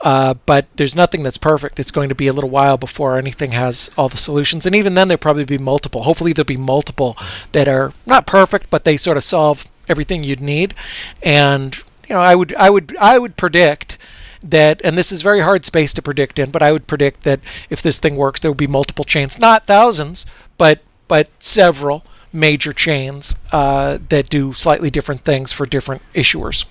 uh, 0.00 0.34
but 0.46 0.66
there's 0.76 0.94
nothing 0.96 1.22
that's 1.22 1.38
perfect. 1.38 1.78
It's 1.78 1.90
going 1.90 2.08
to 2.08 2.14
be 2.14 2.26
a 2.26 2.32
little 2.32 2.50
while 2.50 2.76
before 2.76 3.18
anything 3.18 3.52
has 3.52 3.90
all 3.96 4.08
the 4.08 4.16
solutions, 4.16 4.66
and 4.66 4.74
even 4.74 4.94
then 4.94 5.08
there'll 5.08 5.18
probably 5.18 5.44
be 5.44 5.58
multiple. 5.58 6.02
Hopefully 6.02 6.32
there'll 6.32 6.46
be 6.46 6.56
multiple 6.56 7.16
that 7.52 7.68
are 7.68 7.92
not 8.06 8.26
perfect, 8.26 8.70
but 8.70 8.84
they 8.84 8.96
sort 8.96 9.16
of 9.16 9.24
solve 9.24 9.66
everything 9.88 10.24
you'd 10.24 10.40
need. 10.40 10.74
And 11.22 11.76
you 12.08 12.14
know, 12.14 12.20
I 12.20 12.34
would, 12.34 12.54
I 12.56 12.70
would, 12.70 12.96
I 13.00 13.18
would 13.18 13.36
predict 13.36 13.98
that, 14.42 14.80
and 14.84 14.96
this 14.96 15.10
is 15.10 15.22
very 15.22 15.40
hard 15.40 15.64
space 15.64 15.92
to 15.94 16.02
predict 16.02 16.38
in, 16.38 16.50
but 16.50 16.62
I 16.62 16.72
would 16.72 16.86
predict 16.86 17.22
that 17.24 17.40
if 17.70 17.82
this 17.82 17.98
thing 17.98 18.16
works, 18.16 18.40
there 18.40 18.50
will 18.50 18.56
be 18.56 18.66
multiple 18.66 19.04
chains, 19.04 19.38
not 19.38 19.66
thousands, 19.66 20.26
but 20.58 20.80
but 21.08 21.28
several 21.38 22.04
major 22.32 22.72
chains 22.72 23.36
uh, 23.52 23.98
that 24.08 24.28
do 24.28 24.52
slightly 24.52 24.90
different 24.90 25.22
things 25.22 25.52
for 25.52 25.66
different 25.66 26.02
issuers. 26.14 26.64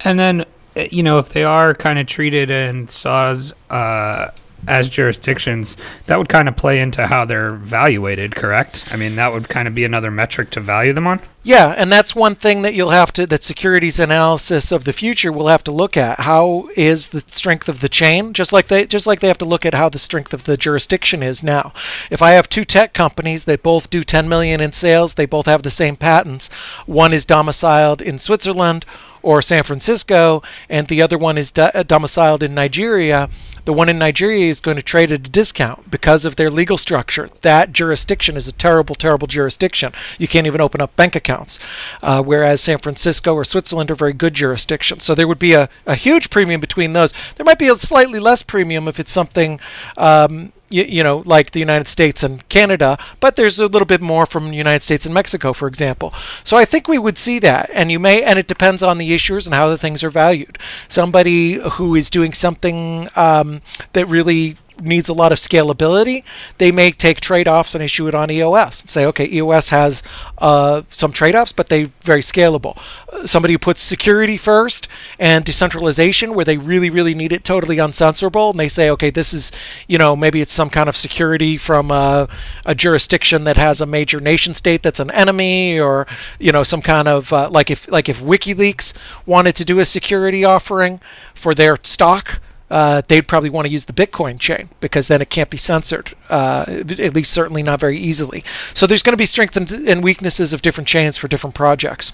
And 0.00 0.18
then, 0.18 0.46
you 0.90 1.02
know, 1.02 1.18
if 1.18 1.30
they 1.30 1.44
are 1.44 1.74
kind 1.74 1.98
of 1.98 2.06
treated 2.06 2.50
and 2.50 2.90
SAWs 2.90 3.52
uh, 3.70 4.30
as 4.68 4.88
jurisdictions, 4.88 5.76
that 6.06 6.16
would 6.18 6.28
kind 6.28 6.48
of 6.48 6.56
play 6.56 6.80
into 6.80 7.06
how 7.06 7.24
they're 7.24 7.52
valuated, 7.52 8.34
correct? 8.36 8.86
I 8.90 8.96
mean, 8.96 9.16
that 9.16 9.32
would 9.32 9.48
kind 9.48 9.66
of 9.66 9.74
be 9.74 9.84
another 9.84 10.10
metric 10.10 10.50
to 10.50 10.60
value 10.60 10.92
them 10.92 11.06
on. 11.06 11.20
Yeah, 11.42 11.74
and 11.76 11.90
that's 11.90 12.14
one 12.14 12.34
thing 12.34 12.60
that 12.62 12.74
you'll 12.74 12.90
have 12.90 13.12
to 13.14 13.26
that 13.26 13.42
securities 13.42 13.98
analysis 13.98 14.70
of 14.70 14.84
the 14.84 14.92
future 14.92 15.32
will 15.32 15.48
have 15.48 15.64
to 15.64 15.72
look 15.72 15.96
at. 15.96 16.20
How 16.20 16.68
is 16.76 17.08
the 17.08 17.20
strength 17.20 17.68
of 17.68 17.80
the 17.80 17.88
chain? 17.88 18.34
Just 18.34 18.52
like 18.52 18.68
they 18.68 18.86
just 18.86 19.06
like 19.06 19.20
they 19.20 19.28
have 19.28 19.38
to 19.38 19.46
look 19.46 19.64
at 19.64 19.72
how 19.72 19.88
the 19.88 19.98
strength 19.98 20.34
of 20.34 20.44
the 20.44 20.58
jurisdiction 20.58 21.22
is 21.22 21.42
now. 21.42 21.72
If 22.10 22.20
I 22.20 22.32
have 22.32 22.48
two 22.48 22.64
tech 22.64 22.92
companies 22.92 23.44
that 23.46 23.62
both 23.62 23.88
do 23.88 24.04
10 24.04 24.28
million 24.28 24.60
in 24.60 24.72
sales, 24.72 25.14
they 25.14 25.24
both 25.24 25.46
have 25.46 25.62
the 25.62 25.70
same 25.70 25.96
patents. 25.96 26.48
One 26.84 27.14
is 27.14 27.24
domiciled 27.24 28.02
in 28.02 28.18
Switzerland 28.18 28.84
or 29.22 29.42
San 29.42 29.62
Francisco, 29.62 30.42
and 30.68 30.88
the 30.88 31.02
other 31.02 31.18
one 31.18 31.38
is 31.38 31.50
do- 31.50 31.70
domiciled 31.86 32.42
in 32.42 32.54
Nigeria 32.54 33.28
the 33.70 33.74
one 33.74 33.88
in 33.88 34.00
Nigeria 34.00 34.50
is 34.50 34.60
going 34.60 34.76
to 34.78 34.82
trade 34.82 35.12
at 35.12 35.28
a 35.28 35.30
discount 35.30 35.92
because 35.92 36.24
of 36.24 36.34
their 36.34 36.50
legal 36.50 36.76
structure. 36.76 37.28
That 37.42 37.72
jurisdiction 37.72 38.36
is 38.36 38.48
a 38.48 38.52
terrible, 38.52 38.96
terrible 38.96 39.28
jurisdiction. 39.28 39.92
You 40.18 40.26
can't 40.26 40.48
even 40.48 40.60
open 40.60 40.80
up 40.80 40.96
bank 40.96 41.14
accounts. 41.14 41.60
Uh, 42.02 42.20
whereas 42.20 42.60
San 42.60 42.78
Francisco 42.78 43.32
or 43.32 43.44
Switzerland 43.44 43.88
are 43.92 43.94
very 43.94 44.12
good 44.12 44.34
jurisdictions. 44.34 45.04
So 45.04 45.14
there 45.14 45.28
would 45.28 45.38
be 45.38 45.52
a, 45.52 45.68
a 45.86 45.94
huge 45.94 46.30
premium 46.30 46.60
between 46.60 46.94
those. 46.94 47.12
There 47.36 47.44
might 47.44 47.60
be 47.60 47.68
a 47.68 47.76
slightly 47.76 48.18
less 48.18 48.42
premium 48.42 48.88
if 48.88 48.98
it's 48.98 49.12
something. 49.12 49.60
Um, 49.96 50.52
you, 50.70 51.02
know, 51.02 51.22
like 51.26 51.50
the 51.50 51.58
United 51.58 51.88
States 51.88 52.22
and 52.22 52.48
Canada, 52.48 52.96
but 53.18 53.34
there's 53.34 53.58
a 53.58 53.66
little 53.66 53.86
bit 53.86 54.00
more 54.00 54.24
from 54.24 54.50
the 54.50 54.56
United 54.56 54.82
States 54.84 55.04
and 55.04 55.12
Mexico, 55.12 55.52
for 55.52 55.66
example. 55.66 56.14
So 56.44 56.56
I 56.56 56.64
think 56.64 56.86
we 56.86 56.98
would 56.98 57.18
see 57.18 57.40
that, 57.40 57.68
and 57.74 57.90
you 57.90 57.98
may, 57.98 58.22
and 58.22 58.38
it 58.38 58.46
depends 58.46 58.82
on 58.82 58.98
the 58.98 59.10
issuers 59.10 59.46
and 59.46 59.54
how 59.54 59.68
the 59.68 59.76
things 59.76 60.04
are 60.04 60.10
valued. 60.10 60.58
Somebody 60.86 61.54
who 61.54 61.96
is 61.96 62.08
doing 62.08 62.32
something 62.32 63.08
um, 63.16 63.59
that 63.92 64.06
really 64.06 64.56
needs 64.82 65.08
a 65.08 65.14
lot 65.14 65.32
of 65.32 65.38
scalability, 65.38 66.24
they 66.58 66.72
may 66.72 66.90
take 66.90 67.20
trade-offs 67.20 67.74
and 67.74 67.82
issue 67.84 68.08
it 68.08 68.14
on 68.14 68.30
EOS 68.30 68.80
and 68.80 68.90
say, 68.90 69.04
okay, 69.06 69.28
EOS 69.30 69.68
has 69.70 70.02
uh, 70.38 70.82
some 70.88 71.12
trade-offs, 71.12 71.52
but 71.52 71.68
they're 71.68 71.88
very 72.02 72.20
scalable. 72.20 72.78
Uh, 73.12 73.26
somebody 73.26 73.52
who 73.52 73.58
puts 73.58 73.80
security 73.80 74.36
first 74.36 74.88
and 75.18 75.44
decentralization, 75.44 76.34
where 76.34 76.44
they 76.44 76.56
really, 76.56 76.90
really 76.90 77.14
need 77.14 77.32
it 77.32 77.44
totally 77.44 77.76
uncensorable, 77.76 78.50
and 78.50 78.58
they 78.58 78.68
say, 78.68 78.90
okay, 78.90 79.10
this 79.10 79.32
is, 79.32 79.52
you 79.86 79.98
know, 79.98 80.16
maybe 80.16 80.40
it's 80.40 80.54
some 80.54 80.70
kind 80.70 80.88
of 80.88 80.96
security 80.96 81.56
from 81.56 81.90
a, 81.90 82.28
a 82.64 82.74
jurisdiction 82.74 83.44
that 83.44 83.56
has 83.56 83.80
a 83.80 83.86
major 83.86 84.20
nation 84.20 84.54
state 84.54 84.82
that's 84.82 85.00
an 85.00 85.10
enemy, 85.10 85.78
or 85.78 86.06
you 86.38 86.52
know, 86.52 86.62
some 86.62 86.82
kind 86.82 87.08
of 87.08 87.32
uh, 87.32 87.48
like 87.50 87.70
if 87.70 87.90
like 87.90 88.08
if 88.08 88.20
WikiLeaks 88.20 88.94
wanted 89.26 89.54
to 89.56 89.64
do 89.64 89.78
a 89.78 89.84
security 89.84 90.44
offering 90.44 91.00
for 91.34 91.54
their 91.54 91.76
stock 91.82 92.40
uh, 92.70 93.02
they'd 93.08 93.26
probably 93.26 93.50
want 93.50 93.66
to 93.66 93.72
use 93.72 93.86
the 93.86 93.92
Bitcoin 93.92 94.38
chain 94.38 94.68
because 94.80 95.08
then 95.08 95.20
it 95.20 95.30
can't 95.30 95.50
be 95.50 95.56
censored, 95.56 96.12
uh, 96.28 96.64
at 96.68 97.14
least 97.14 97.32
certainly 97.32 97.62
not 97.62 97.80
very 97.80 97.98
easily. 97.98 98.44
So 98.74 98.86
there's 98.86 99.02
going 99.02 99.12
to 99.12 99.18
be 99.18 99.26
strengths 99.26 99.56
and 99.72 100.04
weaknesses 100.04 100.52
of 100.52 100.62
different 100.62 100.88
chains 100.88 101.16
for 101.16 101.28
different 101.28 101.54
projects. 101.54 102.12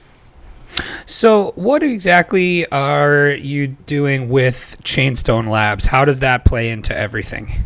So, 1.06 1.52
what 1.54 1.82
exactly 1.82 2.66
are 2.70 3.30
you 3.30 3.68
doing 3.68 4.28
with 4.28 4.76
Chainstone 4.82 5.48
Labs? 5.48 5.86
How 5.86 6.04
does 6.04 6.18
that 6.18 6.44
play 6.44 6.70
into 6.70 6.94
everything? 6.96 7.64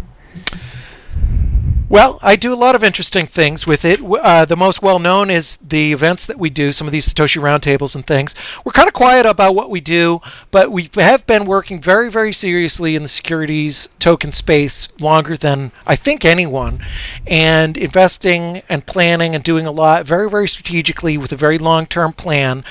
Well, 1.90 2.20
I 2.22 2.36
do 2.36 2.54
a 2.54 2.54
lot 2.54 2.76
of 2.76 2.84
interesting 2.84 3.26
things 3.26 3.66
with 3.66 3.84
it. 3.84 4.00
Uh, 4.00 4.44
the 4.44 4.56
most 4.56 4.80
well 4.80 5.00
known 5.00 5.28
is 5.28 5.56
the 5.56 5.92
events 5.92 6.24
that 6.24 6.38
we 6.38 6.48
do, 6.48 6.70
some 6.70 6.86
of 6.86 6.92
these 6.92 7.12
Satoshi 7.12 7.42
roundtables 7.42 7.96
and 7.96 8.06
things. 8.06 8.32
We're 8.64 8.70
kind 8.70 8.86
of 8.86 8.94
quiet 8.94 9.26
about 9.26 9.56
what 9.56 9.70
we 9.70 9.80
do, 9.80 10.20
but 10.52 10.70
we 10.70 10.88
have 10.94 11.26
been 11.26 11.46
working 11.46 11.80
very, 11.80 12.08
very 12.08 12.32
seriously 12.32 12.94
in 12.94 13.02
the 13.02 13.08
securities 13.08 13.88
token 13.98 14.32
space 14.32 14.88
longer 15.00 15.36
than 15.36 15.72
I 15.84 15.96
think 15.96 16.24
anyone, 16.24 16.86
and 17.26 17.76
investing 17.76 18.62
and 18.68 18.86
planning 18.86 19.34
and 19.34 19.42
doing 19.42 19.66
a 19.66 19.72
lot 19.72 20.06
very, 20.06 20.30
very 20.30 20.46
strategically 20.46 21.18
with 21.18 21.32
a 21.32 21.36
very 21.36 21.58
long 21.58 21.86
term 21.86 22.12
plan. 22.12 22.62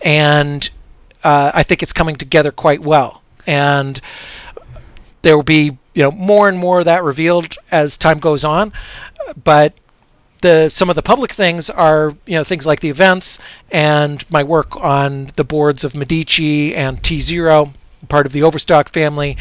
And 0.00 0.70
uh, 1.22 1.52
I 1.54 1.62
think 1.62 1.82
it's 1.82 1.92
coming 1.92 2.16
together 2.16 2.50
quite 2.50 2.80
well. 2.80 3.20
And 3.46 4.00
there 5.20 5.36
will 5.36 5.42
be 5.42 5.76
you 5.94 6.02
know 6.02 6.10
more 6.10 6.48
and 6.48 6.58
more 6.58 6.80
of 6.80 6.84
that 6.84 7.02
revealed 7.02 7.56
as 7.70 7.98
time 7.98 8.18
goes 8.18 8.44
on 8.44 8.72
but 9.42 9.74
the 10.42 10.68
some 10.68 10.90
of 10.90 10.96
the 10.96 11.02
public 11.02 11.32
things 11.32 11.70
are 11.70 12.14
you 12.26 12.34
know 12.34 12.44
things 12.44 12.66
like 12.66 12.80
the 12.80 12.90
events 12.90 13.38
and 13.70 14.28
my 14.30 14.42
work 14.42 14.76
on 14.76 15.30
the 15.36 15.44
boards 15.44 15.84
of 15.84 15.94
Medici 15.94 16.74
and 16.74 17.02
tZERO 17.02 17.72
part 18.08 18.26
of 18.26 18.32
the 18.32 18.42
Overstock 18.42 18.88
family, 18.88 19.36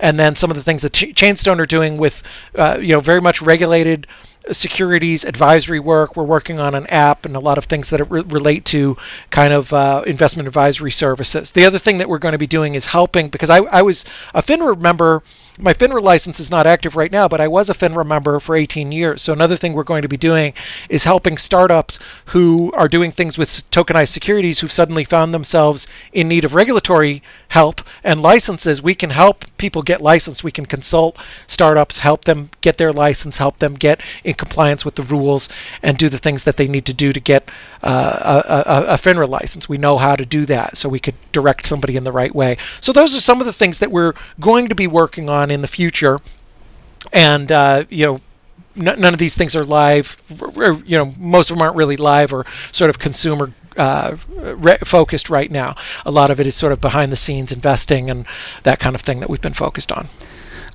and 0.00 0.18
then 0.18 0.34
some 0.34 0.50
of 0.50 0.56
the 0.56 0.62
things 0.62 0.82
that 0.82 0.92
Ch- 0.92 1.14
Chainstone 1.14 1.58
are 1.58 1.66
doing 1.66 1.96
with, 1.96 2.22
uh, 2.54 2.78
you 2.80 2.88
know, 2.88 3.00
very 3.00 3.20
much 3.20 3.42
regulated 3.42 4.06
securities 4.52 5.24
advisory 5.24 5.80
work. 5.80 6.16
We're 6.16 6.24
working 6.24 6.58
on 6.58 6.74
an 6.74 6.86
app 6.86 7.24
and 7.24 7.34
a 7.34 7.40
lot 7.40 7.58
of 7.58 7.64
things 7.64 7.90
that 7.90 8.08
re- 8.10 8.22
relate 8.22 8.64
to 8.66 8.96
kind 9.30 9.52
of 9.52 9.72
uh, 9.72 10.04
investment 10.06 10.46
advisory 10.46 10.92
services. 10.92 11.52
The 11.52 11.64
other 11.64 11.78
thing 11.78 11.98
that 11.98 12.08
we're 12.08 12.18
going 12.18 12.32
to 12.32 12.38
be 12.38 12.46
doing 12.46 12.74
is 12.74 12.86
helping 12.86 13.28
because 13.28 13.50
I, 13.50 13.58
I 13.58 13.82
was 13.82 14.04
a 14.34 14.42
FINRA 14.42 14.80
member 14.80 15.22
my 15.58 15.72
FINRA 15.72 16.02
license 16.02 16.38
is 16.38 16.50
not 16.50 16.66
active 16.66 16.96
right 16.96 17.10
now, 17.10 17.28
but 17.28 17.40
I 17.40 17.48
was 17.48 17.70
a 17.70 17.74
FINRA 17.74 18.06
member 18.06 18.38
for 18.40 18.54
18 18.54 18.92
years. 18.92 19.22
So 19.22 19.32
another 19.32 19.56
thing 19.56 19.72
we're 19.72 19.84
going 19.84 20.02
to 20.02 20.08
be 20.08 20.16
doing 20.16 20.52
is 20.88 21.04
helping 21.04 21.38
startups 21.38 21.98
who 22.26 22.72
are 22.72 22.88
doing 22.88 23.10
things 23.10 23.38
with 23.38 23.48
tokenized 23.70 24.08
securities 24.08 24.60
who've 24.60 24.72
suddenly 24.72 25.04
found 25.04 25.32
themselves 25.32 25.86
in 26.12 26.28
need 26.28 26.44
of 26.44 26.54
regulatory 26.54 27.22
help 27.48 27.80
and 28.04 28.20
licenses. 28.20 28.82
We 28.82 28.94
can 28.94 29.10
help 29.10 29.44
people 29.56 29.82
get 29.82 30.00
licensed. 30.00 30.44
We 30.44 30.52
can 30.52 30.66
consult 30.66 31.16
startups, 31.46 31.98
help 31.98 32.24
them 32.24 32.50
get 32.60 32.76
their 32.76 32.92
license, 32.92 33.38
help 33.38 33.58
them 33.58 33.74
get 33.74 34.00
in 34.24 34.34
compliance 34.34 34.84
with 34.84 34.96
the 34.96 35.02
rules, 35.02 35.48
and 35.82 35.96
do 35.96 36.08
the 36.08 36.18
things 36.18 36.44
that 36.44 36.56
they 36.56 36.68
need 36.68 36.84
to 36.86 36.94
do 36.94 37.12
to 37.12 37.20
get 37.20 37.50
uh, 37.82 38.42
a, 38.46 38.70
a, 38.70 38.94
a 38.94 38.96
FINRA 38.96 39.28
license. 39.28 39.68
We 39.68 39.78
know 39.78 39.96
how 39.96 40.16
to 40.16 40.26
do 40.26 40.44
that, 40.46 40.76
so 40.76 40.88
we 40.88 41.00
could 41.00 41.14
direct 41.32 41.64
somebody 41.64 41.96
in 41.96 42.04
the 42.04 42.12
right 42.12 42.34
way. 42.34 42.58
So 42.80 42.92
those 42.92 43.16
are 43.16 43.20
some 43.20 43.40
of 43.40 43.46
the 43.46 43.52
things 43.52 43.78
that 43.78 43.90
we're 43.90 44.12
going 44.40 44.68
to 44.68 44.74
be 44.74 44.86
working 44.86 45.28
on 45.28 45.45
on 45.46 45.50
in 45.50 45.62
the 45.62 45.68
future, 45.68 46.20
and 47.12 47.50
uh, 47.50 47.84
you 47.88 48.04
know 48.06 48.20
none 48.76 49.14
of 49.14 49.18
these 49.18 49.34
things 49.36 49.56
are 49.56 49.64
live. 49.64 50.16
Or, 50.40 50.74
you 50.84 50.98
know, 50.98 51.14
most 51.18 51.50
of 51.50 51.56
them 51.56 51.62
aren't 51.62 51.76
really 51.76 51.96
live 51.96 52.32
or 52.32 52.44
sort 52.72 52.90
of 52.90 52.98
consumer 52.98 53.54
uh, 53.76 54.16
re- 54.28 54.78
focused 54.84 55.30
right 55.30 55.50
now. 55.50 55.74
A 56.04 56.10
lot 56.10 56.30
of 56.30 56.38
it 56.40 56.46
is 56.46 56.54
sort 56.54 56.72
of 56.72 56.80
behind 56.80 57.10
the 57.10 57.16
scenes 57.16 57.52
investing 57.52 58.10
and 58.10 58.26
that 58.64 58.78
kind 58.78 58.94
of 58.94 59.00
thing 59.00 59.20
that 59.20 59.30
we've 59.30 59.40
been 59.40 59.54
focused 59.54 59.90
on. 59.90 60.08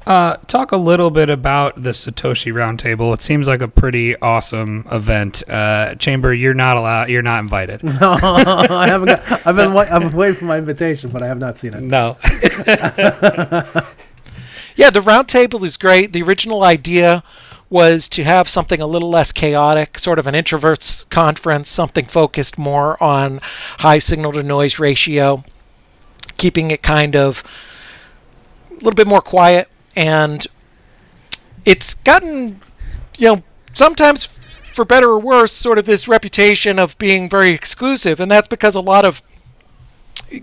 Uh, 0.06 0.36
talk 0.48 0.72
a 0.72 0.78
little 0.78 1.12
bit 1.12 1.30
about 1.30 1.84
the 1.84 1.92
Satoshi 1.92 2.52
Roundtable. 2.52 3.14
It 3.14 3.22
seems 3.22 3.48
like 3.48 3.62
a 3.62 3.68
pretty 3.68 4.16
awesome 4.18 4.88
event. 4.92 5.48
Uh, 5.48 5.94
Chamber, 5.94 6.34
you're 6.34 6.56
not 6.56 6.76
allowed. 6.76 7.10
You're 7.10 7.22
not 7.22 7.40
invited. 7.40 7.84
No, 8.02 8.18
I 8.20 8.88
haven't. 8.88 9.10
Got, 9.10 9.46
I've 9.46 9.56
been. 9.56 9.78
I've 9.78 10.16
waiting 10.16 10.36
for 10.36 10.46
my 10.46 10.58
invitation, 10.58 11.12
but 11.12 11.22
I 11.22 11.28
have 11.28 11.38
not 11.38 11.60
seen 11.60 11.76
it. 11.76 11.82
No. 11.82 12.18
Yeah, 14.76 14.90
the 14.90 15.00
roundtable 15.00 15.64
is 15.64 15.78
great. 15.78 16.14
The 16.14 16.24
original 16.24 16.64
idea 16.64 17.24
was 17.70 18.10
to 18.10 18.24
have 18.24 18.50
something 18.50 18.82
a 18.82 18.88
little 18.88 19.10
less 19.10 19.32
chaotic, 19.32 19.98
sort 19.98 20.20
of 20.20 20.28
an 20.28 20.36
introverts 20.36 21.10
conference, 21.10 21.70
something 21.70 22.06
focused 22.06 22.58
more 22.58 23.02
on 23.02 23.40
high 23.80 24.00
signal 24.00 24.34
to 24.34 24.44
noise 24.44 24.78
ratio, 24.78 25.44
keeping 26.38 26.70
it 26.70 26.84
kind 26.84 27.16
of 27.16 27.44
a 28.70 28.74
little 28.76 28.92
bit 28.92 29.08
more 29.08 29.22
quiet. 29.22 29.70
And 29.96 30.46
it's 31.66 31.94
gotten, 31.94 32.62
you 33.18 33.28
know, 33.28 33.44
sometimes 33.74 34.40
for 34.76 34.86
better 34.86 35.10
or 35.10 35.20
worse, 35.20 35.52
sort 35.52 35.78
of 35.78 35.86
this 35.86 36.08
reputation 36.08 36.80
of 36.80 36.98
being 36.98 37.30
very 37.30 37.52
exclusive, 37.52 38.20
and 38.20 38.30
that's 38.30 38.48
because 38.48 38.76
a 38.76 38.82
lot 38.82 39.06
of 39.06 39.22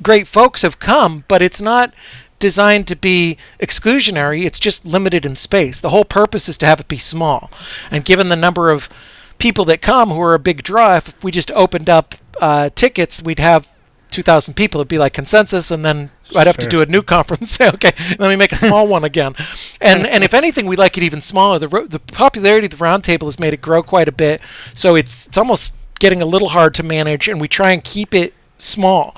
great 0.02 0.28
folks 0.28 0.62
have 0.62 0.78
come, 0.78 1.24
but 1.28 1.42
it's 1.42 1.60
not 1.60 1.94
designed 2.38 2.86
to 2.88 2.96
be 2.96 3.36
exclusionary. 3.60 4.44
It's 4.44 4.60
just 4.60 4.86
limited 4.86 5.24
in 5.24 5.36
space. 5.36 5.80
The 5.80 5.90
whole 5.90 6.04
purpose 6.04 6.48
is 6.48 6.58
to 6.58 6.66
have 6.66 6.80
it 6.80 6.88
be 6.88 6.98
small, 6.98 7.50
and 7.90 8.04
given 8.04 8.28
the 8.28 8.36
number 8.36 8.70
of 8.70 8.88
people 9.38 9.64
that 9.66 9.80
come 9.80 10.10
who 10.10 10.20
are 10.20 10.34
a 10.34 10.38
big 10.38 10.62
draw, 10.62 10.96
if 10.96 11.14
we 11.22 11.30
just 11.30 11.50
opened 11.52 11.88
up 11.88 12.16
uh, 12.40 12.70
tickets, 12.74 13.22
we'd 13.22 13.38
have 13.38 13.68
2,000 14.10 14.54
people. 14.54 14.80
It'd 14.80 14.88
be 14.88 14.98
like 14.98 15.12
consensus, 15.12 15.70
and 15.70 15.84
then 15.84 16.10
I'd 16.36 16.46
have 16.46 16.56
to 16.58 16.66
do 16.66 16.80
a 16.80 16.86
new 16.86 17.02
conference. 17.02 17.50
Say, 17.50 17.68
okay, 17.74 17.92
let 18.18 18.28
me 18.28 18.36
make 18.36 18.52
a 18.52 18.56
small 18.56 18.86
one 18.86 19.04
again. 19.04 19.34
And 19.80 20.06
and 20.06 20.24
if 20.24 20.34
anything, 20.34 20.66
we 20.66 20.76
like 20.76 20.96
it 20.96 21.02
even 21.02 21.20
smaller. 21.20 21.58
The 21.58 21.68
ro- 21.68 21.86
the 21.86 22.00
popularity 22.00 22.66
of 22.66 22.70
the 22.70 22.76
roundtable 22.76 23.24
has 23.24 23.38
made 23.38 23.54
it 23.54 23.60
grow 23.60 23.82
quite 23.82 24.08
a 24.08 24.12
bit. 24.12 24.40
So 24.74 24.96
it's 24.96 25.26
it's 25.26 25.38
almost 25.38 25.74
getting 26.00 26.22
a 26.22 26.26
little 26.26 26.48
hard 26.48 26.74
to 26.74 26.82
manage, 26.82 27.28
and 27.28 27.40
we 27.40 27.48
try 27.48 27.72
and 27.72 27.82
keep 27.82 28.14
it 28.14 28.34
small. 28.58 29.16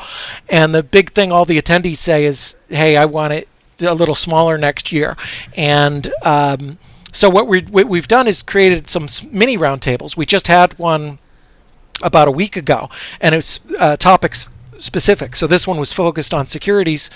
And 0.48 0.74
the 0.74 0.82
big 0.82 1.12
thing 1.12 1.32
all 1.32 1.44
the 1.44 1.60
attendees 1.60 1.96
say 1.96 2.24
is, 2.24 2.56
"Hey, 2.68 2.96
I 2.96 3.04
want 3.04 3.32
it 3.32 3.48
a 3.80 3.94
little 3.94 4.14
smaller 4.14 4.58
next 4.58 4.92
year." 4.92 5.16
And 5.56 6.12
um, 6.22 6.78
so 7.12 7.28
what 7.28 7.48
we 7.48 7.62
what 7.62 7.88
we've 7.88 8.08
done 8.08 8.26
is 8.26 8.42
created 8.42 8.88
some 8.88 9.06
mini 9.30 9.56
roundtables. 9.56 10.16
We 10.16 10.26
just 10.26 10.46
had 10.46 10.78
one 10.78 11.18
about 12.02 12.28
a 12.28 12.32
week 12.32 12.56
ago, 12.56 12.88
and 13.20 13.34
it's 13.34 13.60
uh, 13.78 13.96
topics 13.96 14.48
specific. 14.78 15.36
So 15.36 15.46
this 15.46 15.66
one 15.66 15.78
was 15.78 15.92
focused 15.92 16.32
on 16.32 16.46
securities 16.46 17.10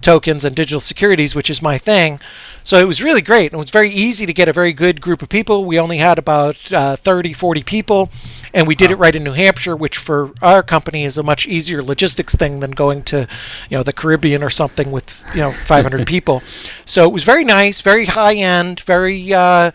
tokens 0.00 0.44
and 0.44 0.56
digital 0.56 0.80
securities, 0.80 1.34
which 1.34 1.50
is 1.50 1.62
my 1.62 1.78
thing. 1.78 2.20
So 2.64 2.78
it 2.78 2.86
was 2.86 3.02
really 3.02 3.22
great. 3.22 3.52
And 3.52 3.54
it 3.54 3.58
was 3.58 3.70
very 3.70 3.90
easy 3.90 4.26
to 4.26 4.32
get 4.32 4.48
a 4.48 4.52
very 4.52 4.72
good 4.72 5.00
group 5.00 5.22
of 5.22 5.28
people. 5.28 5.64
We 5.64 5.78
only 5.78 5.98
had 5.98 6.18
about 6.18 6.72
uh, 6.72 6.96
30, 6.96 7.32
40 7.32 7.62
people, 7.62 8.10
and 8.52 8.66
we 8.66 8.74
did 8.74 8.90
it 8.90 8.96
right 8.96 9.14
in 9.14 9.24
New 9.24 9.32
Hampshire, 9.32 9.76
which 9.76 9.98
for 9.98 10.32
our 10.42 10.62
company 10.62 11.04
is 11.04 11.18
a 11.18 11.22
much 11.22 11.46
easier 11.46 11.82
logistics 11.82 12.34
thing 12.34 12.60
than 12.60 12.72
going 12.72 13.02
to, 13.04 13.26
you 13.68 13.76
know, 13.76 13.82
the 13.82 13.92
Caribbean 13.92 14.42
or 14.42 14.50
something 14.50 14.90
with, 14.90 15.24
you 15.34 15.40
know, 15.40 15.52
500 15.52 16.06
people. 16.06 16.42
So 16.84 17.04
it 17.04 17.12
was 17.12 17.24
very 17.24 17.44
nice, 17.44 17.80
very 17.80 18.06
high 18.06 18.34
end, 18.34 18.80
very. 18.80 19.32
Uh, 19.32 19.70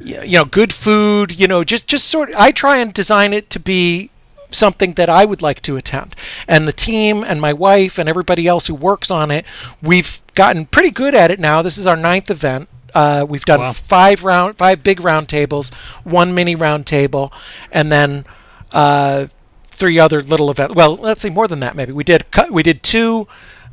you 0.00 0.38
know 0.38 0.44
good 0.44 0.72
food 0.72 1.38
you 1.38 1.46
know 1.46 1.62
just 1.64 1.86
just 1.86 2.08
sort 2.08 2.28
i 2.36 2.50
try 2.50 2.78
and 2.78 2.92
design 2.92 3.32
it 3.32 3.48
to 3.48 3.60
be 3.60 4.10
something 4.50 4.94
that 4.94 5.08
i 5.08 5.24
would 5.24 5.40
like 5.40 5.62
to 5.62 5.76
attend 5.76 6.14
and 6.46 6.68
the 6.68 6.72
team 6.72 7.24
and 7.24 7.40
my 7.40 7.52
wife 7.52 7.96
and 7.96 8.08
everybody 8.08 8.46
else 8.46 8.66
who 8.66 8.74
works 8.74 9.10
on 9.10 9.30
it 9.30 9.46
we've 9.80 10.20
gotten 10.34 10.66
pretty 10.66 10.90
good 10.90 11.14
at 11.14 11.30
it 11.30 11.40
now 11.40 11.62
this 11.62 11.78
is 11.78 11.86
our 11.86 11.96
ninth 11.96 12.30
event 12.30 12.68
uh, 12.94 13.26
we've 13.28 13.44
done 13.44 13.60
Wow. 13.60 13.72
five 13.72 14.24
round 14.24 14.56
five 14.56 14.82
big 14.82 15.00
round 15.00 15.28
tables 15.28 15.70
one 16.04 16.34
mini 16.34 16.54
round 16.54 16.86
table 16.86 17.32
and 17.72 17.90
then 17.92 18.24
uh, 18.72 19.26
three 19.66 19.98
other 19.98 20.20
little 20.22 20.50
events 20.50 20.74
well 20.74 20.96
let's 20.96 21.22
see, 21.22 21.30
more 21.30 21.48
than 21.48 21.60
that 21.60 21.74
maybe 21.76 21.92
we 21.92 22.04
did 22.04 22.24
we 22.50 22.62
did 22.62 22.82
two 22.82 23.26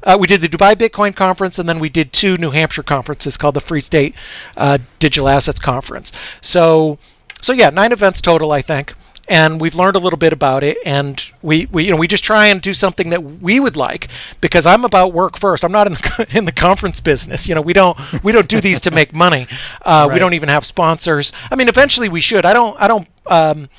uh, 0.04 0.18
we 0.20 0.26
did 0.26 0.42
the 0.42 0.48
Dubai 0.50 0.74
Bitcoin 0.74 1.16
conference, 1.16 1.60
and 1.60 1.70
then 1.70 1.78
we 1.78 1.88
did 1.88 2.12
two 2.12 2.36
New 2.38 2.50
Hampshire 2.50 2.82
conferences 2.82 3.38
called 3.38 3.54
the 3.54 3.62
Free 3.62 3.82
State 3.82 4.16
uh, 4.58 4.80
Digital 4.98 5.30
Assets 5.30 5.60
Conference. 5.60 6.12
So, 6.42 6.98
so 7.40 7.54
yeah, 7.54 7.70
nine 7.70 7.92
events 7.92 8.20
total, 8.20 8.52
I 8.52 8.64
think, 8.64 8.96
and 9.32 9.62
we've 9.62 9.76
learned 9.76 9.96
a 9.96 10.00
little 10.00 10.18
bit 10.18 10.34
about 10.34 10.62
it. 10.62 10.78
And 10.86 11.32
we, 11.42 11.66
we, 11.72 11.86
you 11.86 11.92
know, 11.92 11.96
we 11.96 12.08
just 12.08 12.24
try 12.24 12.48
and 12.48 12.62
do 12.62 12.74
something 12.74 13.12
that 13.12 13.24
we 13.42 13.62
would 13.62 13.78
like 13.78 14.10
because 14.42 14.66
I'm 14.66 14.84
about 14.84 15.14
work 15.14 15.38
first. 15.38 15.64
I'm 15.64 15.72
not 15.72 15.88
in 15.88 15.94
the 15.94 16.28
in 16.38 16.46
the 16.46 16.52
conference 16.52 17.00
business. 17.00 17.48
You 17.48 17.56
know, 17.56 17.62
we 17.62 17.72
don't 17.72 17.98
we 18.24 18.34
don't 18.34 18.50
do 18.50 18.60
these 18.60 18.82
to 18.82 18.92
make 18.92 19.16
money. 19.16 19.48
Uh, 19.86 20.10
We 20.12 20.20
don't 20.20 20.34
even 20.34 20.50
have 20.50 20.66
sponsors. 20.66 21.32
I 21.50 21.56
mean, 21.56 21.70
eventually 21.70 22.10
we 22.10 22.20
should. 22.22 22.46
I 22.46 22.54
don't. 22.54 22.76
I 22.80 22.88
don't. 22.88 23.08
Um, 23.28 23.70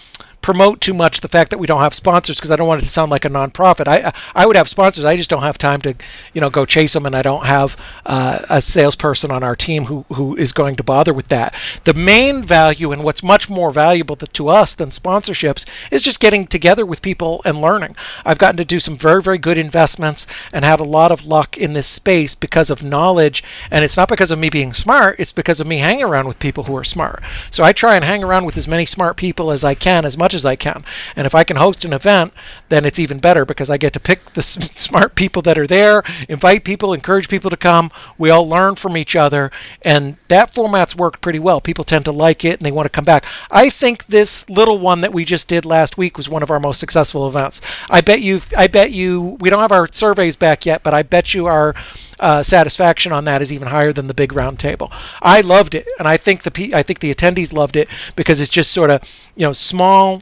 promote 0.43 0.81
too 0.81 0.93
much 0.93 1.21
the 1.21 1.29
fact 1.29 1.51
that 1.51 1.59
we 1.59 1.67
don't 1.67 1.81
have 1.81 1.95
sponsors 1.95 2.37
because 2.37 2.51
I 2.51 2.57
don't 2.57 2.69
want 2.69 2.83
it 2.83 2.85
to 2.85 2.91
sound 2.91 3.11
like 3.11 3.25
a 3.25 3.31
nonprofit. 3.31 3.89
I 3.89 4.13
I 4.35 4.47
would 4.47 4.57
have 4.57 4.69
sponsors. 4.69 5.05
I 5.05 5.17
just 5.17 5.31
don't 5.31 5.43
have 5.43 5.57
time 5.57 5.81
to 5.83 5.95
you 6.35 6.41
know 6.41 6.51
go 6.51 6.67
chase 6.67 6.93
them, 6.93 7.07
and 7.07 7.17
I 7.17 7.23
don't 7.23 7.47
have 7.47 7.77
uh, 8.05 8.41
a 8.51 8.61
salesperson 8.61 9.31
on 9.31 9.43
our 9.43 9.57
team 9.57 9.85
who 9.85 10.05
who 10.13 10.37
is 10.37 10.53
going 10.53 10.75
to 10.77 10.83
bother 10.83 11.15
with 11.15 11.29
that. 11.29 11.55
The 11.85 11.95
main 11.95 12.43
value 12.43 12.93
and 12.93 13.05
what's 13.05 13.23
much 13.23 13.49
more 13.49 13.71
valuable 13.71 14.17
to 14.17 14.49
us 14.49 14.75
than 14.75 14.91
sponsorships 14.91 15.67
is 15.91 16.03
just 16.03 16.21
getting 16.21 16.47
together 16.47 16.85
with 16.85 17.03
people 17.03 17.41
and 17.45 17.61
learning. 17.61 17.97
I've 18.25 18.39
gotten 18.39 18.57
to 18.59 18.65
do 18.65 18.81
some 18.81 18.97
very 18.97 19.23
very 19.23 19.39
good 19.39 19.59
investments 19.59 20.27
and 20.53 20.65
had 20.65 20.81
a 20.81 20.85
lot 20.85 21.13
of 21.13 21.27
luck 21.27 21.57
in 21.57 21.73
this 21.73 21.87
space 21.87 22.35
because 22.35 22.71
of 22.71 22.83
knowledge, 22.83 23.45
and 23.71 23.85
it's 23.85 23.97
not 23.97 24.09
because 24.09 24.31
of 24.31 24.39
me 24.39 24.51
being 24.51 24.73
smart. 24.73 25.21
It's 25.21 25.33
because 25.33 25.61
of 25.61 25.67
me 25.67 25.79
hanging 25.79 26.05
around 26.05 26.27
with 26.27 26.39
people 26.39 26.65
who 26.65 26.77
are 26.77 26.85
smart. 26.85 27.23
So 27.51 27.63
I 27.63 27.73
try 27.73 27.95
and 27.95 28.05
hang 28.05 28.25
around 28.25 28.45
with 28.45 28.57
as 28.57 28.69
many 28.69 28.85
smart 28.85 29.17
people 29.17 29.51
as 29.51 29.63
I 29.63 29.75
can, 29.75 30.05
as 30.05 30.19
much 30.19 30.32
as 30.35 30.47
I 30.47 30.57
can. 30.57 30.85
And 31.17 31.27
if 31.27 31.35
I 31.35 31.45
can 31.45 31.57
host 31.57 31.85
an 31.85 31.93
event, 31.93 32.33
then 32.69 32.85
it's 32.85 32.99
even 32.99 33.19
better 33.19 33.45
because 33.45 33.71
I 33.71 33.77
get 33.77 33.93
to 33.95 34.01
pick 34.01 34.33
the 34.33 34.41
s- 34.41 34.59
smart 34.77 35.15
people 35.15 35.43
that 35.43 35.59
are 35.59 35.67
there, 35.67 36.03
invite 36.29 36.65
people, 36.65 36.93
encourage 36.93 37.29
people 37.29 37.51
to 37.51 37.57
come. 37.57 37.91
We 38.19 38.31
all 38.31 38.49
learn 38.49 38.77
from 38.77 38.97
each 38.97 39.17
other, 39.17 39.51
and 39.83 40.17
that 40.29 40.53
format's 40.55 40.97
worked 40.97 41.21
pretty 41.21 41.39
well. 41.39 41.61
People 41.61 41.85
tend 41.85 42.05
to 42.07 42.13
like 42.13 42.45
it 42.45 42.59
and 42.59 42.67
they 42.67 42.73
want 42.73 42.87
to 42.87 42.91
come 42.91 43.05
back. 43.05 43.25
I 43.51 43.71
think 43.71 44.07
this 44.07 44.49
little 44.49 44.79
one 44.79 45.01
that 45.03 45.13
we 45.13 45.25
just 45.25 45.49
did 45.49 45.65
last 45.65 45.99
week 45.99 46.17
was 46.17 46.29
one 46.29 46.43
of 46.43 46.51
our 46.51 46.61
most 46.61 46.81
successful 46.81 47.27
events. 47.29 47.61
I 47.91 48.01
bet 48.01 48.21
you, 48.21 48.41
I 48.57 48.67
bet 48.67 48.93
you, 48.93 49.37
we 49.41 49.51
don't 49.51 49.61
have 49.61 49.73
our 49.73 49.89
surveys 49.93 50.37
back 50.37 50.67
yet, 50.67 50.83
but 50.83 50.95
I 50.95 51.03
bet 51.03 51.35
you 51.35 51.47
our 51.47 51.75
uh, 52.21 52.43
satisfaction 52.43 53.13
on 53.13 53.25
that 53.25 53.43
is 53.43 53.53
even 53.53 53.69
higher 53.69 53.93
than 53.93 54.07
the 54.07 54.15
big 54.15 54.33
round 54.33 54.59
table. 54.59 54.91
I 55.21 55.41
loved 55.41 55.75
it, 55.75 55.89
and 55.99 56.07
I 56.07 56.17
think 56.17 56.43
the 56.45 56.73
I 56.75 56.83
think 56.83 57.01
the 57.01 57.13
attendees 57.13 57.53
loved 57.53 57.77
it 57.77 57.89
because 58.17 58.41
it's 58.41 58.51
just 58.51 58.73
sort 58.73 58.91
of 58.91 59.03
you 59.37 59.47
know 59.47 59.53
small 59.53 60.22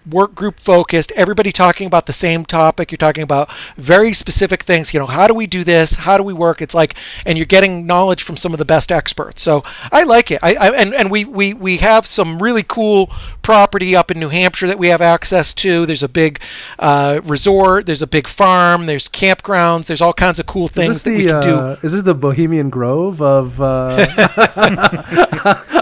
work 0.09 0.33
group 0.35 0.59
focused. 0.59 1.11
Everybody 1.13 1.51
talking 1.51 1.87
about 1.87 2.05
the 2.05 2.13
same 2.13 2.45
topic. 2.45 2.91
You're 2.91 2.97
talking 2.97 3.23
about 3.23 3.49
very 3.77 4.13
specific 4.13 4.63
things. 4.63 4.93
You 4.93 4.99
know, 4.99 5.05
how 5.05 5.27
do 5.27 5.33
we 5.33 5.47
do 5.47 5.63
this? 5.63 5.95
How 5.95 6.17
do 6.17 6.23
we 6.23 6.33
work? 6.33 6.61
It's 6.61 6.73
like, 6.73 6.95
and 7.25 7.37
you're 7.37 7.45
getting 7.45 7.85
knowledge 7.85 8.23
from 8.23 8.37
some 8.37 8.53
of 8.53 8.59
the 8.59 8.65
best 8.65 8.91
experts. 8.91 9.41
So 9.41 9.63
I 9.91 10.03
like 10.03 10.31
it. 10.31 10.39
I, 10.41 10.55
I 10.55 10.67
and 10.75 10.93
and 10.93 11.11
we 11.11 11.25
we 11.25 11.53
we 11.53 11.77
have 11.77 12.05
some 12.05 12.41
really 12.41 12.63
cool 12.63 13.11
property 13.41 13.95
up 13.95 14.11
in 14.11 14.19
New 14.19 14.29
Hampshire 14.29 14.67
that 14.67 14.79
we 14.79 14.87
have 14.87 15.01
access 15.01 15.53
to. 15.55 15.85
There's 15.85 16.03
a 16.03 16.09
big 16.09 16.39
uh, 16.79 17.21
resort. 17.23 17.85
There's 17.85 18.01
a 18.01 18.07
big 18.07 18.27
farm. 18.27 18.85
There's 18.85 19.07
campgrounds. 19.09 19.85
There's 19.87 20.01
all 20.01 20.13
kinds 20.13 20.39
of 20.39 20.45
cool 20.45 20.67
things 20.67 21.03
this 21.03 21.13
that 21.13 21.17
we 21.17 21.25
the 21.25 21.29
can 21.33 21.41
do. 21.41 21.55
uh, 21.55 21.77
is 21.83 21.91
this 21.93 22.01
the 22.01 22.13
Bohemian 22.15 22.69
Grove 22.69 23.21
of 23.21 23.59
uh, 23.61 24.05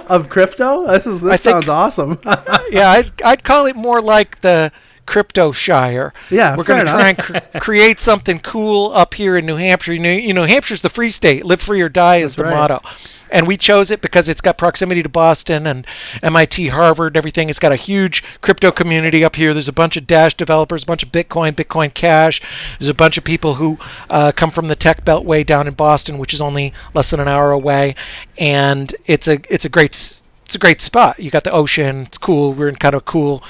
of 0.10 0.30
crypto? 0.30 0.88
This, 1.00 1.06
is, 1.06 1.22
this 1.22 1.32
I 1.34 1.38
think- 1.38 1.54
sounds 1.54 1.70
awesome. 1.70 2.20
yeah, 2.72 2.90
I'd, 2.90 3.12
I'd 3.24 3.44
call 3.44 3.66
it 3.68 3.76
more 3.76 4.02
like 4.10 4.42
the 4.42 4.72
crypto 5.10 5.52
shire. 5.52 6.14
Yeah, 6.30 6.56
we're 6.56 6.64
going 6.64 6.86
to 6.86 6.92
try 6.92 7.10
and 7.10 7.18
cr- 7.18 7.38
create 7.60 8.00
something 8.00 8.40
cool 8.40 8.92
up 8.94 9.16
here 9.16 9.38
in 9.38 9.46
New 9.46 9.56
Hampshire. 9.56 9.94
You 9.94 10.00
know, 10.00 10.12
you 10.12 10.34
know, 10.34 10.46
Hampshire's 10.46 10.82
the 10.82 10.90
free 10.90 11.10
state. 11.10 11.46
Live 11.46 11.62
free 11.62 11.82
or 11.82 11.90
die 11.90 12.18
is 12.18 12.36
the 12.36 12.44
right. 12.44 12.54
motto. 12.54 12.82
And 13.32 13.48
we 13.48 13.58
chose 13.58 13.92
it 13.92 14.02
because 14.02 14.28
it's 14.28 14.42
got 14.42 14.58
proximity 14.58 15.04
to 15.04 15.10
Boston 15.10 15.68
and 15.68 15.86
MIT, 16.24 16.68
Harvard, 16.70 17.16
everything. 17.16 17.50
It's 17.50 17.60
got 17.60 17.72
a 17.72 17.76
huge 17.76 18.24
crypto 18.42 18.72
community 18.72 19.24
up 19.24 19.36
here. 19.36 19.54
There's 19.54 19.68
a 19.68 19.74
bunch 19.74 19.98
of 19.98 20.08
Dash 20.08 20.34
developers, 20.34 20.84
a 20.84 20.86
bunch 20.88 21.04
of 21.04 21.12
Bitcoin, 21.12 21.52
Bitcoin 21.52 21.94
Cash. 21.94 22.42
There's 22.80 22.90
a 22.90 22.94
bunch 22.94 23.18
of 23.18 23.24
people 23.24 23.56
who 23.56 23.78
uh, 24.10 24.32
come 24.36 24.52
from 24.52 24.68
the 24.68 24.76
Tech 24.76 25.06
Beltway 25.06 25.46
down 25.46 25.68
in 25.68 25.74
Boston, 25.76 26.18
which 26.18 26.34
is 26.34 26.42
only 26.42 26.74
less 26.94 27.12
than 27.12 27.20
an 27.20 27.28
hour 27.28 27.52
away. 27.52 27.96
And 28.38 28.94
it's 29.06 29.28
a 29.28 29.40
it's 29.54 29.66
a 29.66 29.70
great 29.70 30.24
it's 30.50 30.56
a 30.56 30.60
great 30.60 30.82
spot. 30.82 31.20
You 31.20 31.30
got 31.30 31.44
the 31.44 31.52
ocean. 31.52 32.02
It's 32.08 32.18
cool. 32.18 32.54
We're 32.54 32.70
in 32.70 32.76
kind 32.78 32.96
of 32.96 33.06
cool, 33.06 33.44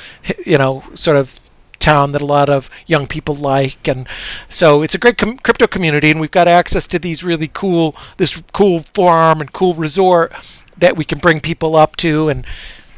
you 0.46 0.58
know, 0.58 0.84
sort 0.96 1.16
of 1.16 1.40
town 1.80 2.12
that 2.12 2.22
a 2.22 2.26
lot 2.26 2.50
of 2.50 2.70
young 2.88 3.08
people 3.08 3.34
like 3.36 3.88
and 3.88 4.06
so 4.50 4.82
it's 4.82 4.94
a 4.94 4.98
great 4.98 5.18
com- 5.18 5.38
crypto 5.38 5.66
community 5.66 6.12
and 6.12 6.20
we've 6.20 6.30
got 6.30 6.46
access 6.46 6.86
to 6.86 7.00
these 7.00 7.24
really 7.24 7.48
cool 7.48 7.96
this 8.18 8.44
cool 8.52 8.82
farm 8.82 9.40
and 9.40 9.54
cool 9.54 9.74
resort 9.76 10.34
that 10.78 10.98
we 10.98 11.06
can 11.06 11.20
bring 11.20 11.40
people 11.40 11.78
up 11.78 11.96
to 11.96 12.28
and 12.28 12.46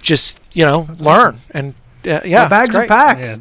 just 0.01 0.39
you 0.53 0.65
know 0.65 0.87
learn 0.99 1.37
and 1.51 1.75
uh, 2.07 2.21
yeah 2.25 2.45
The 2.45 2.49
bags 2.49 2.69
it's 2.69 2.75
are 2.75 2.87
great. 2.87 2.89
packed. 2.89 3.39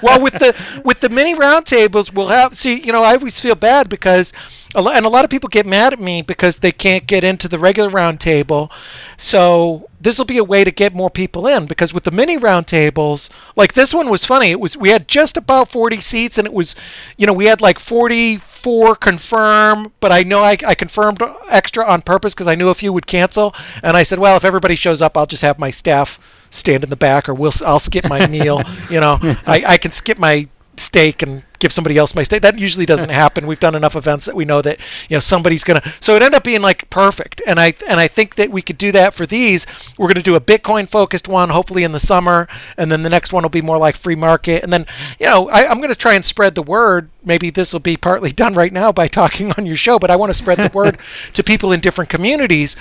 well, 0.02 0.22
with 0.22 0.32
the 0.34 0.56
with 0.82 1.00
the 1.00 1.10
mini 1.10 1.34
roundtables, 1.34 2.14
we'll 2.14 2.28
have 2.28 2.54
see. 2.54 2.80
You 2.80 2.92
know, 2.92 3.02
I 3.02 3.12
always 3.14 3.38
feel 3.38 3.54
bad 3.54 3.90
because, 3.90 4.32
a 4.32 4.32
lo- 4.32 4.40
and 4.76 5.06
a 5.06 5.08
lot 5.08 5.24
of 5.24 5.30
people 5.30 5.48
get 5.48 5.66
mad 5.66 5.92
at 5.92 6.00
me 6.00 6.22
because 6.22 6.56
they 6.56 6.72
can't 6.72 7.06
get 7.06 7.24
into 7.24 7.48
the 7.48 7.58
regular 7.58 7.90
roundtable. 7.90 8.70
So 9.16 9.88
this 10.00 10.18
will 10.18 10.26
be 10.26 10.38
a 10.38 10.44
way 10.44 10.62
to 10.64 10.70
get 10.70 10.94
more 10.94 11.10
people 11.10 11.46
in 11.46 11.66
because 11.66 11.94
with 11.94 12.04
the 12.04 12.10
mini 12.10 12.36
roundtables, 12.36 13.30
like 13.56 13.72
this 13.72 13.94
one 13.94 14.10
was 14.10 14.24
funny. 14.24 14.50
It 14.50 14.60
was 14.60 14.76
we 14.76 14.90
had 14.90 15.08
just 15.08 15.36
about 15.36 15.68
forty 15.68 16.00
seats, 16.00 16.38
and 16.38 16.46
it 16.46 16.52
was, 16.52 16.76
you 17.16 17.26
know, 17.26 17.32
we 17.32 17.46
had 17.46 17.60
like 17.60 17.78
forty 17.78 18.36
four 18.36 18.94
confirm, 18.94 19.92
but 20.00 20.12
I 20.12 20.22
know 20.22 20.42
I, 20.42 20.56
I 20.66 20.74
confirmed 20.74 21.22
extra 21.50 21.84
on 21.84 22.02
purpose 22.02 22.34
because 22.34 22.46
I 22.46 22.54
knew 22.54 22.68
a 22.68 22.74
few 22.74 22.92
would 22.92 23.06
cancel, 23.06 23.54
and 23.82 23.96
I 23.96 24.02
said, 24.02 24.18
well, 24.18 24.36
if 24.36 24.44
everybody 24.44 24.76
shows 24.76 25.00
up, 25.00 25.16
I'll 25.16 25.26
just 25.26 25.42
have 25.42 25.58
my 25.58 25.70
staff 25.70 26.46
stand 26.50 26.84
in 26.84 26.90
the 26.90 26.96
back, 26.96 27.28
or 27.28 27.34
we'll 27.34 27.52
I'll 27.64 27.78
skip 27.78 28.08
my 28.08 28.26
meal. 28.26 28.62
You 28.90 29.00
know, 29.00 29.18
I, 29.46 29.64
I 29.66 29.78
can 29.78 29.90
skip 29.90 30.18
my 30.18 30.46
steak 30.76 31.22
and 31.22 31.44
give 31.58 31.72
somebody 31.72 31.98
else 31.98 32.14
my 32.14 32.22
state. 32.22 32.42
That 32.42 32.58
usually 32.58 32.86
doesn't 32.86 33.08
happen. 33.24 33.46
We've 33.46 33.60
done 33.60 33.74
enough 33.74 33.96
events 33.96 34.26
that 34.26 34.34
we 34.34 34.44
know 34.44 34.62
that 34.62 34.80
you 35.08 35.16
know 35.16 35.20
somebody's 35.20 35.64
gonna. 35.64 35.82
So 36.00 36.14
it 36.14 36.22
ended 36.22 36.34
up 36.34 36.44
being 36.44 36.62
like 36.62 36.88
perfect, 36.90 37.42
and 37.46 37.58
I 37.58 37.74
and 37.88 38.00
I 38.00 38.08
think 38.08 38.36
that 38.36 38.50
we 38.50 38.62
could 38.62 38.78
do 38.78 38.92
that 38.92 39.14
for 39.14 39.26
these. 39.26 39.66
We're 39.98 40.08
gonna 40.08 40.22
do 40.22 40.36
a 40.36 40.40
Bitcoin 40.40 40.88
focused 40.88 41.28
one, 41.28 41.50
hopefully 41.50 41.84
in 41.84 41.92
the 41.92 42.00
summer, 42.00 42.48
and 42.76 42.90
then 42.90 43.02
the 43.02 43.10
next 43.10 43.32
one 43.32 43.42
will 43.42 43.50
be 43.50 43.62
more 43.62 43.78
like 43.78 43.96
free 43.96 44.16
market, 44.16 44.62
and 44.62 44.72
then 44.72 44.86
you 45.18 45.26
know 45.26 45.48
I, 45.48 45.68
I'm 45.68 45.80
gonna 45.80 45.94
try 45.94 46.14
and 46.14 46.24
spread 46.24 46.54
the 46.54 46.62
word. 46.62 47.10
Maybe 47.24 47.50
this 47.50 47.72
will 47.72 47.80
be 47.80 47.96
partly 47.96 48.30
done 48.30 48.54
right 48.54 48.72
now 48.72 48.92
by 48.92 49.08
talking 49.16 49.52
on 49.56 49.66
your 49.66 49.76
show, 49.76 49.98
but 49.98 50.10
I 50.10 50.16
want 50.16 50.30
to 50.30 50.34
spread 50.34 50.58
the 50.58 50.70
word 50.72 50.98
to 51.34 51.42
people 51.42 51.72
in 51.72 51.80
different 51.80 52.10
communities 52.10 52.76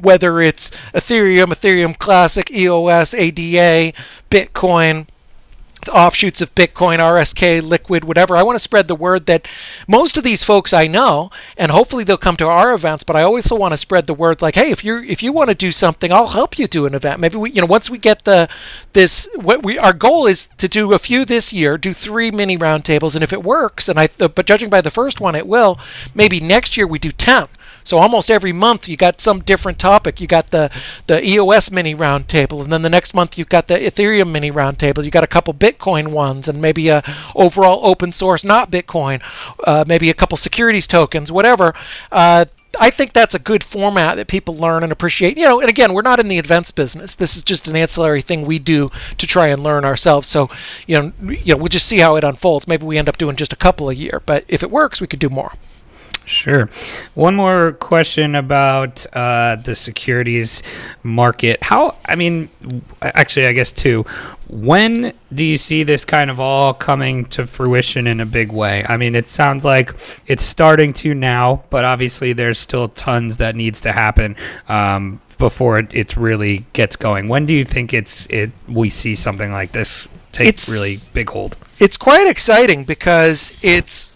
whether 0.00 0.40
it's 0.40 0.70
Ethereum, 0.94 1.48
Ethereum 1.48 1.98
Classic, 1.98 2.50
EOS, 2.50 3.12
ADA, 3.12 3.92
Bitcoin, 4.30 5.06
offshoots 5.88 6.40
of 6.40 6.54
Bitcoin, 6.54 6.98
RSK, 6.98 7.62
Liquid, 7.62 8.04
whatever. 8.04 8.36
I 8.36 8.42
want 8.42 8.56
to 8.56 8.60
spread 8.62 8.88
the 8.88 8.94
word 8.94 9.26
that 9.26 9.46
most 9.88 10.16
of 10.16 10.24
these 10.24 10.42
folks 10.42 10.72
I 10.72 10.86
know, 10.86 11.30
and 11.56 11.70
hopefully 11.70 12.04
they'll 12.04 12.16
come 12.16 12.36
to 12.36 12.46
our 12.46 12.72
events. 12.72 13.04
But 13.04 13.16
I 13.16 13.22
also 13.22 13.56
want 13.56 13.72
to 13.72 13.76
spread 13.76 14.06
the 14.06 14.14
word, 14.14 14.42
like, 14.42 14.54
hey, 14.54 14.70
if 14.70 14.84
you 14.84 15.02
if 15.02 15.22
you 15.22 15.32
want 15.32 15.50
to 15.50 15.54
do 15.54 15.72
something, 15.72 16.12
I'll 16.12 16.28
help 16.28 16.58
you 16.58 16.66
do 16.66 16.86
an 16.86 16.94
event. 16.94 17.20
Maybe 17.20 17.36
we, 17.36 17.50
you 17.50 17.60
know, 17.60 17.66
once 17.66 17.88
we 17.88 17.98
get 17.98 18.24
the 18.24 18.48
this, 18.92 19.28
what 19.36 19.64
we 19.64 19.78
our 19.78 19.92
goal 19.92 20.26
is 20.26 20.48
to 20.58 20.68
do 20.68 20.92
a 20.92 20.98
few 20.98 21.24
this 21.24 21.52
year, 21.52 21.78
do 21.78 21.92
three 21.92 22.30
mini 22.30 22.58
roundtables, 22.58 23.14
and 23.14 23.24
if 23.24 23.32
it 23.32 23.42
works, 23.42 23.88
and 23.88 23.98
I, 23.98 24.08
but 24.18 24.46
judging 24.46 24.70
by 24.70 24.80
the 24.80 24.90
first 24.90 25.20
one, 25.20 25.34
it 25.34 25.46
will. 25.46 25.78
Maybe 26.14 26.40
next 26.40 26.76
year 26.76 26.86
we 26.86 26.98
do 26.98 27.12
ten. 27.12 27.48
So 27.84 27.98
almost 27.98 28.30
every 28.30 28.52
month 28.52 28.88
you 28.88 28.96
got 28.96 29.20
some 29.20 29.40
different 29.40 29.78
topic. 29.78 30.20
You 30.20 30.26
got 30.26 30.48
the 30.48 30.70
the 31.06 31.26
EOS 31.26 31.70
mini 31.70 31.94
roundtable, 31.94 32.62
and 32.62 32.72
then 32.72 32.82
the 32.82 32.90
next 32.90 33.14
month 33.14 33.38
you 33.38 33.44
got 33.44 33.68
the 33.68 33.74
Ethereum 33.74 34.30
mini 34.30 34.50
roundtable. 34.50 35.04
You 35.04 35.10
got 35.10 35.24
a 35.24 35.28
couple 35.28 35.54
Bitcoin 35.54 36.08
ones, 36.08 36.48
and 36.48 36.60
maybe 36.60 36.88
a 36.88 37.02
overall 37.34 37.80
open 37.84 38.12
source, 38.12 38.44
not 38.44 38.70
Bitcoin, 38.70 39.22
uh, 39.64 39.84
maybe 39.86 40.10
a 40.10 40.14
couple 40.14 40.36
securities 40.36 40.86
tokens, 40.86 41.32
whatever. 41.32 41.74
Uh, 42.12 42.46
I 42.78 42.90
think 42.90 43.12
that's 43.12 43.34
a 43.34 43.38
good 43.38 43.64
format 43.64 44.16
that 44.16 44.28
people 44.28 44.54
learn 44.54 44.82
and 44.82 44.92
appreciate. 44.92 45.36
You 45.36 45.44
know, 45.44 45.60
and 45.60 45.68
again, 45.68 45.92
we're 45.92 46.02
not 46.02 46.20
in 46.20 46.28
the 46.28 46.38
events 46.38 46.70
business. 46.70 47.14
This 47.14 47.36
is 47.36 47.42
just 47.42 47.66
an 47.66 47.74
ancillary 47.74 48.20
thing 48.20 48.42
we 48.42 48.58
do 48.58 48.90
to 49.18 49.26
try 49.26 49.48
and 49.48 49.62
learn 49.62 49.84
ourselves. 49.84 50.28
So, 50.28 50.50
you 50.86 50.96
know, 50.96 51.12
you 51.32 51.54
know, 51.54 51.56
we'll 51.56 51.68
just 51.68 51.86
see 51.86 51.98
how 51.98 52.16
it 52.16 52.24
unfolds. 52.24 52.68
Maybe 52.68 52.86
we 52.86 52.98
end 52.98 53.08
up 53.08 53.18
doing 53.18 53.36
just 53.36 53.52
a 53.52 53.56
couple 53.56 53.90
a 53.90 53.94
year, 53.94 54.22
but 54.24 54.44
if 54.46 54.62
it 54.62 54.70
works, 54.70 55.00
we 55.00 55.06
could 55.06 55.18
do 55.18 55.28
more. 55.28 55.54
Sure. 56.30 56.68
One 57.14 57.34
more 57.34 57.72
question 57.72 58.36
about 58.36 59.04
uh, 59.16 59.56
the 59.56 59.74
securities 59.74 60.62
market. 61.02 61.60
How, 61.62 61.96
I 62.04 62.14
mean, 62.14 62.48
actually, 63.02 63.46
I 63.46 63.52
guess 63.52 63.72
two. 63.72 64.04
When 64.48 65.12
do 65.34 65.44
you 65.44 65.58
see 65.58 65.82
this 65.82 66.04
kind 66.04 66.30
of 66.30 66.38
all 66.38 66.72
coming 66.72 67.24
to 67.26 67.46
fruition 67.46 68.06
in 68.06 68.20
a 68.20 68.26
big 68.26 68.52
way? 68.52 68.86
I 68.88 68.96
mean, 68.96 69.16
it 69.16 69.26
sounds 69.26 69.64
like 69.64 69.92
it's 70.28 70.44
starting 70.44 70.92
to 70.94 71.14
now, 71.14 71.64
but 71.68 71.84
obviously 71.84 72.32
there's 72.32 72.58
still 72.58 72.88
tons 72.88 73.38
that 73.38 73.56
needs 73.56 73.80
to 73.80 73.92
happen 73.92 74.36
um, 74.68 75.20
before 75.36 75.78
it, 75.78 75.92
it 75.92 76.16
really 76.16 76.64
gets 76.74 76.94
going. 76.94 77.28
When 77.28 77.44
do 77.44 77.52
you 77.54 77.64
think 77.64 77.92
it's 77.92 78.26
it 78.26 78.52
we 78.68 78.88
see 78.88 79.16
something 79.16 79.50
like 79.50 79.72
this 79.72 80.06
take 80.30 80.46
It's- 80.48 80.68
really 80.68 80.94
big 81.12 81.28
hold? 81.30 81.56
It's 81.80 81.96
quite 81.96 82.26
exciting 82.28 82.84
because 82.84 83.52
it's 83.62 84.12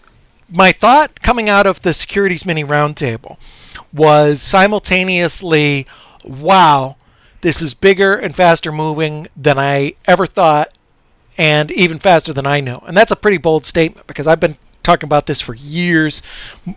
my 0.49 0.71
thought 0.71 1.21
coming 1.21 1.49
out 1.49 1.67
of 1.67 1.81
the 1.81 1.93
securities 1.93 2.45
mini 2.45 2.63
roundtable 2.63 3.37
was 3.93 4.41
simultaneously, 4.41 5.87
wow, 6.23 6.97
this 7.41 7.61
is 7.61 7.73
bigger 7.73 8.15
and 8.15 8.35
faster 8.35 8.71
moving 8.71 9.27
than 9.35 9.57
I 9.57 9.93
ever 10.05 10.25
thought, 10.25 10.77
and 11.37 11.71
even 11.71 11.99
faster 11.99 12.33
than 12.33 12.45
I 12.45 12.59
know. 12.59 12.83
And 12.87 12.95
that's 12.95 13.11
a 13.11 13.15
pretty 13.15 13.37
bold 13.37 13.65
statement 13.65 14.07
because 14.07 14.27
I've 14.27 14.39
been 14.39 14.57
talking 14.85 15.07
about 15.07 15.25
this 15.25 15.41
for 15.41 15.53
years, 15.55 16.21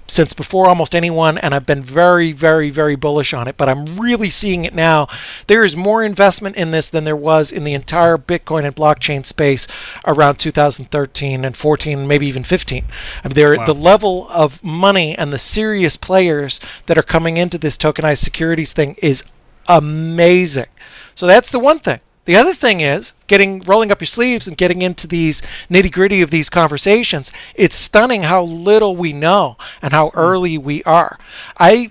since 0.09 0.33
before 0.33 0.67
almost 0.69 0.95
anyone, 0.95 1.39
and 1.39 1.55
I've 1.55 1.67
been 1.67 1.83
very, 1.83 2.33
very, 2.33 2.71
very 2.71 2.97
bullish 2.97 3.33
on 3.33 3.47
it. 3.47 3.57
But 3.57 3.69
I'm 3.69 3.97
really 3.97 4.31
seeing 4.31 4.65
it 4.65 4.75
now. 4.75 5.07
There 5.47 5.63
is 5.65 5.77
more 5.77 6.03
investment 6.03 6.57
in 6.57 6.73
this 6.73 6.89
than 6.91 7.05
there 7.05 7.15
was 7.15 7.53
in 7.53 7.65
the 7.65 7.75
entire 7.75 8.19
Bitcoin 8.19 8.65
and 8.65 8.75
blockchain 8.75 9.25
space 9.25 9.69
around 10.07 10.37
2013 10.39 11.45
and 11.45 11.57
14, 11.57 12.07
maybe 12.07 12.27
even 12.27 12.43
15. 12.43 12.85
I 13.23 13.29
mean, 13.29 13.35
there, 13.35 13.57
Wow. 13.57 13.65
the 13.65 13.75
level 13.75 14.27
of 14.31 14.63
money 14.65 15.17
and 15.17 15.33
the 15.33 15.39
serious 15.39 15.97
players 15.97 16.61
that 16.87 16.99
are 16.99 17.03
coming 17.03 17.37
into 17.37 17.59
this 17.59 17.77
tokenized 17.77 18.19
securities 18.25 18.73
thing 18.73 18.97
is 19.03 19.23
amazing. 19.69 20.67
So 21.15 21.27
that's 21.27 21.51
the 21.51 21.59
one 21.59 21.79
thing. 21.79 22.01
The 22.29 22.37
other 22.37 22.53
thing 22.53 22.83
is 22.83 23.15
getting 23.27 23.61
rolling 23.61 23.91
up 23.91 24.03
your 24.03 24.07
sleeves 24.07 24.47
and 24.47 24.55
getting 24.55 24.83
into 24.83 25.07
these 25.07 25.41
nitty 25.71 25.91
gritty 25.91 26.21
of 26.21 26.31
these 26.31 26.51
conversations. 26.51 27.33
It's 27.55 27.75
stunning 27.75 28.25
how 28.25 28.43
little 28.43 28.95
we 28.97 29.15
know 29.15 29.57
and 29.81 29.95
how 29.95 30.11
hmm. 30.11 30.19
early 30.19 30.59
we 30.59 30.83
are. 30.83 31.19
I 31.57 31.91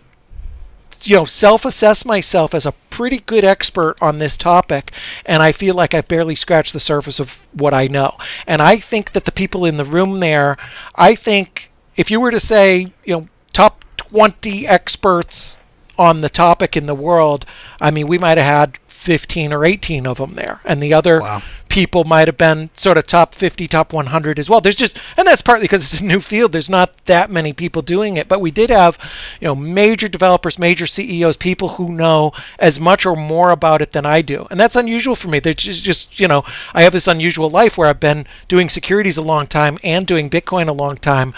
you 1.02 1.16
know 1.16 1.26
self-assess 1.26 2.06
myself 2.06 2.54
as 2.54 2.68
a 2.68 2.72
pretty 2.92 3.18
good 3.18 3.44
expert 3.44 3.96
on 4.00 4.18
this 4.18 4.36
topic 4.36 4.92
and 5.28 5.44
i 5.44 5.52
feel 5.52 5.76
like 5.76 5.94
i've 5.94 6.08
barely 6.08 6.34
scratched 6.34 6.74
the 6.74 6.80
surface 6.80 7.20
of 7.20 7.44
what 7.54 7.72
i 7.72 7.86
know 7.86 8.18
and 8.48 8.64
i 8.64 8.78
think 8.78 9.12
that 9.12 9.26
the 9.26 9.32
people 9.32 9.64
in 9.64 9.78
the 9.78 9.86
room 9.86 10.20
there 10.22 10.58
i 10.96 11.14
think 11.14 11.70
if 11.96 12.10
you 12.10 12.20
were 12.20 12.32
to 12.32 12.40
say 12.40 12.88
you 13.06 13.14
know 13.14 13.28
top 13.54 13.86
20 13.98 14.66
experts 14.66 15.60
on 16.00 16.22
the 16.22 16.30
topic 16.30 16.76
in 16.76 16.88
the 16.88 16.96
world 16.96 17.46
i 17.80 17.92
mean 17.92 18.08
we 18.08 18.18
might 18.18 18.40
have 18.40 18.48
had 18.48 18.80
15 18.98 19.54
or 19.54 19.64
18 19.64 20.08
of 20.08 20.18
them 20.18 20.34
there. 20.34 20.60
And 20.66 20.82
the 20.82 20.92
other 20.94 21.22
Wow. 21.22 21.42
people 21.70 22.04
might 22.04 22.28
have 22.28 22.38
been 22.38 22.72
sort 22.74 22.98
of 22.98 23.06
top 23.06 23.36
50 23.36 23.68
top 23.68 23.94
100 23.94 24.40
as 24.40 24.50
well. 24.50 24.60
There's 24.60 24.76
just 24.76 24.98
and 25.16 25.28
that's 25.28 25.42
partly 25.44 25.66
because 25.66 25.84
it's 25.94 26.02
a 26.02 26.06
new 26.06 26.20
field. 26.20 26.52
There's 26.52 26.70
not 26.70 27.06
that 27.06 27.30
many 27.30 27.54
people 27.54 27.84
doing 27.84 28.18
it. 28.18 28.28
But 28.28 28.42
we 28.42 28.50
did 28.50 28.72
have 28.72 28.98
you 29.40 29.48
know 29.48 29.56
major 29.56 30.08
developers 30.08 30.58
major 30.58 30.88
ceos 30.88 31.38
people 31.38 31.70
who 31.70 31.90
know 31.92 32.32
as 32.58 32.80
much 32.80 33.06
or 33.06 33.16
more 33.16 33.52
about 33.52 33.82
it 33.84 33.92
than 33.92 34.06
i 34.06 34.22
do. 34.24 34.48
And 34.50 34.60
that's 34.60 34.76
unusual 34.76 35.16
for 35.16 35.28
me. 35.28 35.40
There's 35.40 35.56
just, 35.56 35.84
just 35.86 36.20
you 36.20 36.28
know 36.28 36.44
i 36.74 36.82
have 36.82 36.94
this 36.94 37.08
unusual 37.08 37.50
life 37.52 37.78
where 37.78 37.88
i've 37.88 38.00
been 38.00 38.26
doing 38.48 38.68
securities 38.68 39.18
a 39.18 39.22
long 39.22 39.46
time 39.46 39.78
and 39.84 40.08
doing 40.08 40.28
bitcoin 40.30 40.68
a 40.68 40.74
long 40.74 40.96
time 40.98 41.34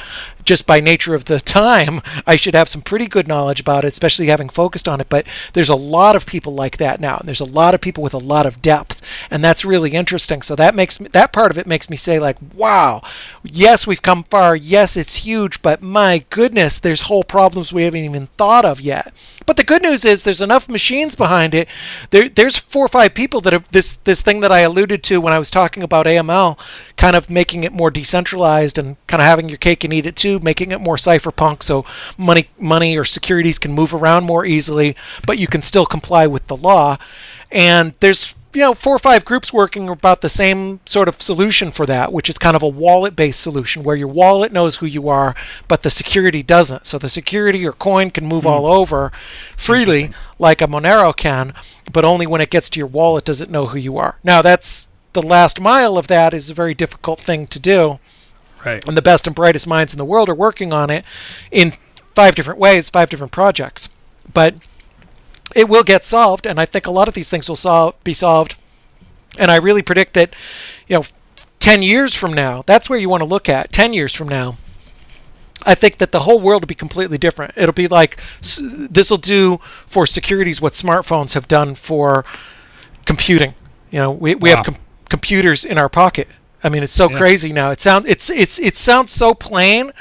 just 0.50 0.66
by 0.66 0.80
nature 0.80 1.14
of 1.14 1.26
the 1.26 1.40
time 1.40 2.02
i 2.26 2.36
should 2.36 2.56
have 2.56 2.68
some 2.68 2.82
pretty 2.82 3.08
good 3.08 3.28
knowledge 3.28 3.60
about 3.60 3.86
it 3.86 3.94
especially 4.00 4.28
having 4.28 4.50
focused 4.50 4.88
on 4.88 5.02
it. 5.02 5.10
But 5.10 5.28
there's 5.54 5.70
a 5.70 5.76
lot 5.76 6.16
of 6.16 6.26
people 6.26 6.54
like 6.54 6.78
that 6.78 7.00
now 7.00 7.18
and 7.18 7.28
there's 7.28 7.40
a 7.40 7.46
lot 7.46 7.74
of 7.74 7.82
people 7.82 8.04
with 8.04 8.14
a 8.14 8.18
lot 8.18 8.46
of 8.46 8.62
depth 8.62 9.02
and 9.30 9.44
that's 9.44 9.66
really 9.66 9.92
interesting. 9.92 10.42
So 10.42 10.56
that 10.56 10.76
makes 10.76 11.00
me, 11.00 11.08
that 11.12 11.34
part 11.34 11.52
of 11.52 11.58
it 11.58 11.68
makes 11.68 11.90
me 11.90 11.96
say 11.96 12.20
like 12.20 12.38
wow 12.56 13.02
yes 13.44 13.86
we've 13.86 14.02
come 14.02 14.24
far. 14.24 14.56
Yes 14.56 14.98
it's 14.98 15.18
huge. 15.18 15.62
But 15.62 15.82
my 15.82 16.26
goodness 16.30 16.80
there's 16.80 17.02
whole 17.02 17.24
problems 17.24 17.72
we 17.72 17.84
haven't 17.84 18.04
even 18.04 18.28
thought 18.28 18.66
of 18.66 18.82
yet 18.82 19.14
but 19.50 19.58
the 19.58 19.64
good 19.64 19.82
news 19.82 20.06
is 20.06 20.22
there's 20.22 20.44
enough 20.44 20.70
machines 20.70 21.16
behind 21.16 21.56
it. 21.56 21.68
There, 22.12 22.30
there's 22.30 22.56
four 22.56 22.86
or 22.86 22.88
five 22.88 23.16
people 23.16 23.42
that 23.42 23.52
have 23.52 23.68
this 23.72 23.96
this 24.04 24.22
thing 24.22 24.42
that 24.42 24.52
I 24.52 24.60
alluded 24.60 25.02
to 25.06 25.20
when 25.20 25.34
I 25.34 25.40
was 25.40 25.50
talking 25.50 25.82
about 25.82 26.06
AML, 26.06 26.60
kind 26.98 27.16
of 27.16 27.32
making 27.32 27.64
it 27.64 27.74
more 27.74 27.90
decentralized 27.90 28.78
and 28.78 28.96
kind 29.08 29.24
of 29.24 29.26
having 29.26 29.50
your 29.50 29.58
cake 29.58 29.84
and 29.84 29.92
eat 29.92 30.06
it 30.06 30.16
too, 30.16 30.40
making 30.42 30.70
it 30.70 30.80
more 30.80 30.98
cypherpunk 30.98 31.64
so 31.64 31.84
money 32.16 32.48
money 32.60 32.96
or 32.96 33.04
securities 33.04 33.58
can 33.58 33.74
move 33.74 33.92
around 33.92 34.26
more 34.26 34.46
easily, 34.46 34.96
but 35.26 35.40
you 35.40 35.48
can 35.48 35.64
still 35.64 35.88
comply 35.88 36.28
with 36.28 36.46
the 36.46 36.56
law. 36.56 37.00
And 37.52 37.96
there's 38.02 38.36
you 38.54 38.62
know 38.62 38.74
four 38.74 38.96
or 38.96 39.00
five 39.00 39.26
groups 39.26 39.54
working 39.54 39.90
about 39.90 40.22
the 40.22 40.30
same 40.30 40.80
sort 40.86 41.08
of 41.08 41.22
solution 41.22 41.72
for 41.72 41.86
that 41.86 42.12
which 42.12 42.30
is 42.30 42.38
kind 42.38 42.56
of 42.56 42.64
a 42.64 42.68
wallet 42.68 43.16
based 43.16 43.40
solution 43.40 43.84
where 43.84 43.96
your 43.96 44.08
wallet 44.08 44.52
knows 44.52 44.78
who 44.78 44.86
you 44.86 45.08
are 45.08 45.36
but 45.68 45.84
the 45.84 45.90
security 45.90 46.42
doesn't. 46.42 46.86
So 46.86 46.98
the 46.98 47.10
security 47.10 47.66
or 47.66 47.74
coin 47.74 48.10
can 48.10 48.26
move 48.26 48.44
hmm. 48.44 48.50
all 48.50 48.66
over 48.66 49.12
freely 49.56 50.12
like 50.40 50.62
a 50.62 50.68
monero 50.68 51.16
can 51.16 51.54
but 51.92 52.06
only 52.06 52.26
when 52.26 52.42
it 52.42 52.50
gets 52.50 52.70
to 52.72 52.80
your 52.80 52.88
wallet 52.88 53.26
does 53.26 53.42
it 53.42 53.50
know 53.50 53.68
who 53.68 53.78
you 53.78 53.98
are. 53.98 54.18
Now 54.24 54.42
that's 54.42 54.90
the 55.14 55.22
last 55.22 55.60
mile 55.60 55.98
of 55.98 56.08
that 56.08 56.34
is 56.34 56.50
a 56.50 56.54
very 56.54 56.74
difficult 56.74 57.20
thing 57.20 57.48
to 57.48 57.60
do. 57.60 58.00
Right. 58.66 58.86
and 58.86 58.98
the 58.98 59.02
best 59.02 59.26
and 59.26 59.34
brightest 59.34 59.68
minds 59.68 59.94
in 59.94 59.98
the 59.98 60.04
world 60.04 60.28
are 60.28 60.36
working 60.36 60.74
on 60.74 60.90
it 60.90 61.06
in 61.50 61.76
five 62.14 62.36
different 62.36 62.60
ways, 62.60 62.90
five 62.90 63.10
different 63.10 63.32
projects. 63.32 63.88
But 64.34 64.56
it 65.56 65.68
will 65.70 65.84
get 65.84 66.06
solved, 66.06 66.46
and 66.46 66.60
I 66.60 66.66
think 66.66 66.86
a 66.88 66.92
lot 66.92 67.08
of 67.08 67.14
these 67.14 67.30
things 67.30 67.48
will 67.50 67.56
solve, 67.56 68.02
be 68.04 68.14
solved. 68.14 68.56
And 69.38 69.50
I 69.52 69.56
really 69.58 69.82
predict 69.82 70.14
that, 70.16 70.36
you 70.88 70.96
know, 70.98 71.04
10 71.60 71.84
years 71.84 72.16
from 72.16 72.34
now, 72.34 72.64
that's 72.66 72.90
where 72.90 73.00
you 73.00 73.10
want 73.10 73.22
to 73.22 73.28
look 73.30 73.48
at. 73.50 73.72
10 73.72 73.94
years 73.94 74.14
from 74.14 74.28
now, 74.28 74.58
I 75.66 75.76
think 75.76 75.98
that 75.98 76.12
the 76.12 76.22
whole 76.22 76.40
world 76.40 76.64
will 76.64 76.68
be 76.68 76.76
completely 76.76 77.18
different. 77.18 77.54
It'll 77.58 77.74
be 77.74 77.88
like 77.88 78.20
this 78.42 79.10
will 79.12 79.18
do 79.18 79.58
for 79.86 80.06
securities 80.06 80.62
what 80.62 80.74
smartphones 80.74 81.34
have 81.34 81.48
done 81.48 81.76
for 81.76 82.24
computing. 83.06 83.54
You 83.92 84.00
know, 84.00 84.12
we, 84.12 84.36
we 84.36 84.50
Wow. 84.52 84.58
have 84.58 84.66
com- 84.66 84.78
computers 85.10 85.66
in 85.66 85.78
our 85.78 85.90
pocket. 85.90 86.28
I 86.64 86.70
mean, 86.70 86.82
it's 86.84 86.92
so 86.94 87.10
Yeah. 87.10 87.18
crazy 87.18 87.52
now. 87.52 87.72
It 87.72 87.82
sounds 87.82 88.08
it's 88.08 88.30
it's 88.30 88.60
it 88.60 88.78
sounds 88.78 89.12
so 89.12 89.34
plain 89.34 89.92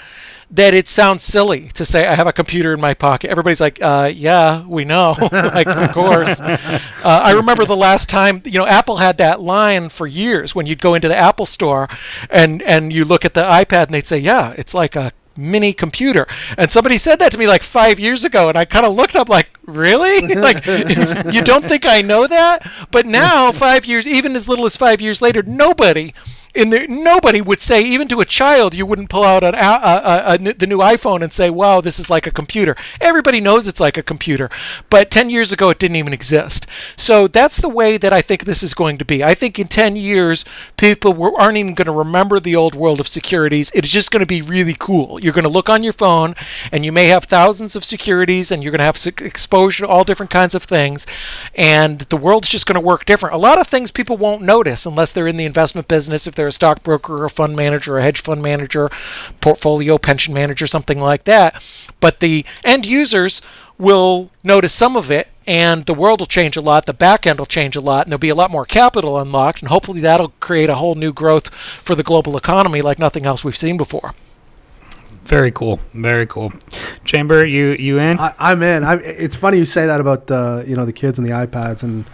that 0.51 0.73
it 0.73 0.89
sounds 0.89 1.23
silly 1.23 1.69
to 1.75 1.85
say 1.85 2.07
I 2.07 2.15
have 2.15 2.27
a 2.27 2.33
computer 2.33 2.73
in 2.73 2.81
my 2.81 2.95
pocket. 2.95 3.31
Everybody's 3.31 3.61
like, 3.61 3.79
uh, 3.83 4.11
"Yeah, 4.15 4.65
we 4.67 4.85
know." 4.85 5.15
like, 5.33 5.67
of 5.67 5.93
course. 5.93 6.41
Uh, 7.05 7.21
I 7.25 7.33
remember 7.33 7.65
the 7.65 7.77
last 7.77 8.09
time 8.09 8.43
you 8.45 8.59
know 8.59 8.67
Apple 8.67 8.97
had 8.97 9.19
that 9.19 9.41
line 9.41 9.89
for 9.89 10.07
years 10.07 10.55
when 10.55 10.67
you'd 10.67 10.81
go 10.81 10.95
into 10.95 11.07
the 11.07 11.17
Apple 11.17 11.47
store 11.47 11.89
and 12.29 12.61
and 12.63 12.93
you 12.93 13.05
look 13.05 13.25
at 13.25 13.35
the 13.35 13.43
iPad 13.43 13.85
and 13.85 13.95
they'd 13.95 14.07
say, 14.07 14.19
"Yeah, 14.19 14.53
it's 14.59 14.75
like 14.75 14.97
a 14.97 15.13
mini 15.39 15.73
computer. 15.73 16.27
And 16.59 16.71
somebody 16.71 16.97
said 16.97 17.21
that 17.21 17.33
to 17.33 17.39
me 17.39 17.47
like 17.47 17.63
five 17.63 17.99
years 17.99 18.25
ago, 18.25 18.49
and 18.49 18.59
I 18.59 18.65
kind 18.65 18.85
of 18.85 18.95
looked 18.95 19.17
up 19.17 19.29
like, 19.29 19.49
really? 19.65 20.35
like, 20.35 20.67
you 20.67 21.43
don't 21.43 21.65
think 21.65 21.87
I 21.87 22.03
know 22.03 22.27
that? 22.27 22.69
But 22.91 23.07
now, 23.07 23.53
five 23.53 23.87
years, 23.87 24.07
even 24.07 24.35
as 24.35 24.49
little 24.49 24.67
as 24.67 24.77
five 24.77 25.01
years 25.01 25.23
later, 25.23 25.43
nobody 25.43 26.13
in 26.59 27.05
nobody 27.05 27.41
would 27.41 27.61
say, 27.61 27.81
even 27.83 28.09
to 28.09 28.21
a 28.21 28.25
child, 28.25 28.75
you 28.75 28.85
wouldn't 28.85 29.11
pull 29.11 29.23
out 29.23 29.45
an, 29.45 29.55
a, 29.55 29.59
a, 29.59 30.35
a, 30.35 30.39
the 30.39 30.67
new 30.67 30.79
iPhone 30.79 31.23
and 31.23 31.33
say, 31.33 31.51
wow, 31.51 31.81
this 31.81 32.01
is 32.01 32.11
like 32.11 32.27
a 32.27 32.33
computer. 32.33 32.77
Everybody 33.01 33.41
knows 33.41 33.69
it's 33.69 33.79
like 33.79 33.97
a 33.97 34.03
computer. 34.03 34.51
But 34.91 35.11
10 35.11 35.31
years 35.31 35.53
ago, 35.53 35.71
it 35.71 35.79
didn't 35.79 35.97
even 35.97 36.13
exist. 36.13 36.67
So 36.97 37.29
that's 37.29 37.59
the 37.61 37.69
way 37.69 37.97
that 37.97 38.13
I 38.13 38.21
think 38.21 38.45
this 38.45 38.65
is 38.65 38.75
going 38.75 38.99
to 38.99 39.05
be. 39.05 39.23
I 39.23 39.35
think 39.35 39.59
in 39.59 39.69
10 39.69 39.95
years, 39.95 40.45
people 40.77 41.13
were, 41.13 41.39
aren't 41.39 41.59
even 41.59 41.75
going 41.75 41.87
to 41.87 41.93
remember 41.93 42.41
the 42.41 42.57
old 42.57 42.75
world 42.75 42.99
of 42.99 43.07
securities. 43.07 43.71
It's 43.73 43.89
just 43.89 44.11
going 44.11 44.21
to 44.21 44.27
be 44.27 44.43
really 44.43 44.75
cool. 44.77 45.21
You're 45.21 45.33
going 45.33 45.45
to 45.45 45.49
look 45.51 45.69
on 45.69 45.85
your 45.85 45.93
phone, 45.93 46.35
and 46.73 46.85
you 46.85 46.91
may 46.91 47.07
have 47.07 47.25
thousands 47.25 47.77
of 47.77 47.85
securities, 47.85 48.51
and 48.51 48.65
you're 48.65 48.73
going 48.73 48.79
to 48.79 48.85
have 48.85 48.99
exposure 49.23 49.87
to 49.87 49.89
all 49.89 50.03
different 50.03 50.31
kinds 50.31 50.57
of 50.57 50.65
things. 50.65 51.07
And 51.55 52.01
the 52.01 52.17
world's 52.17 52.49
just 52.49 52.67
going 52.67 52.75
to 52.75 52.81
work 52.81 53.05
different. 53.05 53.37
A 53.37 53.39
lot 53.39 53.61
of 53.61 53.69
things 53.69 53.93
people 53.93 54.17
won't 54.17 54.43
notice 54.43 54.85
unless 54.85 55.13
they're 55.13 55.29
in 55.29 55.37
the 55.37 55.45
investment 55.45 55.87
business, 55.87 56.27
if 56.27 56.35
they're 56.35 56.48
a 56.49 56.53
stockbroker 56.53 57.25
a 57.25 57.31
fund 57.31 57.55
manager, 57.55 57.99
a 57.99 58.03
hedge 58.03 58.21
fund 58.21 58.43
manager, 58.43 58.89
portfolio 59.41 59.99
pension 59.99 60.35
manager, 60.35 60.67
something 60.67 61.01
like 61.01 61.25
that. 61.25 61.63
But 62.01 62.21
the 62.21 62.45
end 62.65 62.87
users 62.87 63.41
will 63.79 64.31
notice 64.43 64.75
some 64.75 64.97
of 64.97 65.11
it 65.11 65.29
and 65.47 65.87
the 65.87 65.95
world 65.95 66.21
will 66.21 66.27
change 66.27 66.57
a 66.57 66.61
lot, 66.61 66.85
the 66.85 66.93
back 66.93 67.27
end 67.27 67.39
will 67.39 67.47
change 67.47 67.75
a 67.75 67.81
lot, 67.81 68.05
and 68.05 68.13
there'll 68.13 68.19
be 68.19 68.29
a 68.29 68.35
lot 68.35 68.51
more 68.51 68.67
capital 68.67 69.19
unlocked, 69.19 69.63
and 69.63 69.71
hopefully 69.71 70.01
that'll 70.01 70.35
create 70.41 70.69
a 70.69 70.75
whole 70.75 70.95
new 70.95 71.11
growth 71.11 71.49
for 71.55 71.95
the 71.95 72.03
global 72.03 72.37
economy 72.37 72.83
like 72.83 72.99
nothing 72.99 73.25
else 73.25 73.45
we've 73.45 73.57
seen 73.57 73.79
before. 73.79 74.15
Very 75.25 75.51
cool. 75.51 75.81
Very 75.95 76.27
cool. 76.27 76.53
Chamber, 77.05 77.45
you 77.47 77.77
you 77.79 77.99
in? 77.99 78.19
I, 78.19 78.53
am 78.53 78.63
in. 78.63 78.83
I, 78.83 78.95
it's 78.95 79.37
funny 79.37 79.59
you 79.59 79.67
say 79.67 79.87
that 79.87 80.01
about 80.01 80.31
uh, 80.31 80.63
you 80.67 80.75
know 80.75 80.87
the 80.87 80.93
kids 80.93 81.19
and 81.19 81.27
the 81.27 81.33
iPads 81.33 81.83
and 81.83 82.07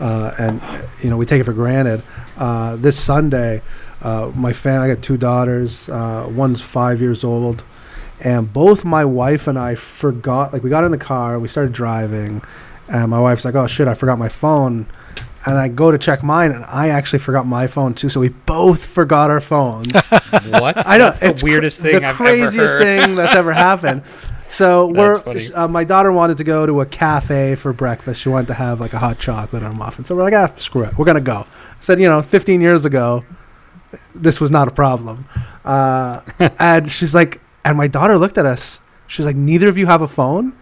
uh, 0.00 0.34
and 0.38 0.60
you 1.02 1.10
know 1.10 1.16
we 1.16 1.26
take 1.26 1.40
it 1.40 1.44
for 1.44 1.52
granted. 1.52 2.02
Uh, 2.36 2.76
this 2.76 2.98
Sunday, 2.98 3.62
uh, 4.02 4.30
my 4.34 4.52
family, 4.52 4.90
I 4.90 4.94
got 4.94 5.02
two 5.02 5.16
daughters. 5.16 5.88
Uh, 5.88 6.28
one's 6.34 6.60
five 6.60 7.00
years 7.00 7.22
old, 7.24 7.62
and 8.20 8.50
both 8.52 8.84
my 8.84 9.04
wife 9.04 9.46
and 9.46 9.58
I 9.58 9.74
forgot. 9.74 10.52
Like 10.52 10.62
we 10.62 10.70
got 10.70 10.84
in 10.84 10.90
the 10.90 10.98
car, 10.98 11.38
we 11.38 11.48
started 11.48 11.72
driving, 11.72 12.42
and 12.88 13.10
my 13.10 13.20
wife's 13.20 13.44
like, 13.44 13.54
"Oh 13.54 13.66
shit, 13.66 13.88
I 13.88 13.94
forgot 13.94 14.18
my 14.18 14.28
phone." 14.28 14.86
And 15.46 15.56
I 15.56 15.68
go 15.68 15.90
to 15.90 15.96
check 15.96 16.22
mine, 16.22 16.52
and 16.52 16.66
I 16.66 16.90
actually 16.90 17.20
forgot 17.20 17.46
my 17.46 17.66
phone 17.66 17.94
too. 17.94 18.10
So 18.10 18.20
we 18.20 18.28
both 18.28 18.84
forgot 18.84 19.30
our 19.30 19.40
phones. 19.40 19.90
what? 20.50 20.86
I 20.86 20.98
know 20.98 21.12
That's 21.12 21.40
the 21.40 21.44
weirdest 21.46 21.80
cr- 21.80 21.86
thing 21.86 22.00
the 22.02 22.08
I've 22.08 22.16
craziest 22.16 22.58
ever 22.58 22.68
heard. 22.68 22.82
thing 22.82 23.14
that's 23.14 23.34
ever 23.36 23.52
happened. 23.54 24.02
So 24.50 24.88
we're 24.88 25.22
uh, 25.54 25.68
my 25.68 25.84
daughter 25.84 26.10
wanted 26.10 26.36
to 26.38 26.44
go 26.44 26.66
to 26.66 26.80
a 26.80 26.86
cafe 26.86 27.54
for 27.54 27.72
breakfast. 27.72 28.20
She 28.20 28.28
wanted 28.28 28.48
to 28.48 28.54
have 28.54 28.80
like 28.80 28.92
a 28.92 28.98
hot 28.98 29.20
chocolate 29.20 29.62
or 29.62 29.66
a 29.66 29.72
muffin. 29.72 30.04
So 30.04 30.16
we're 30.16 30.24
like, 30.24 30.34
ah, 30.34 30.52
screw 30.56 30.82
it, 30.82 30.98
we're 30.98 31.04
gonna 31.04 31.20
go. 31.20 31.46
I 31.46 31.80
said, 31.80 32.00
you 32.00 32.08
know, 32.08 32.20
15 32.20 32.60
years 32.60 32.84
ago, 32.84 33.24
this 34.14 34.40
was 34.40 34.50
not 34.50 34.66
a 34.66 34.72
problem. 34.72 35.26
Uh, 35.64 36.22
and 36.58 36.90
she's 36.90 37.14
like, 37.14 37.40
and 37.64 37.78
my 37.78 37.86
daughter 37.86 38.18
looked 38.18 38.38
at 38.38 38.46
us. 38.46 38.80
She's 39.06 39.24
like, 39.24 39.36
neither 39.36 39.68
of 39.68 39.78
you 39.78 39.86
have 39.86 40.02
a 40.02 40.08
phone. 40.08 40.52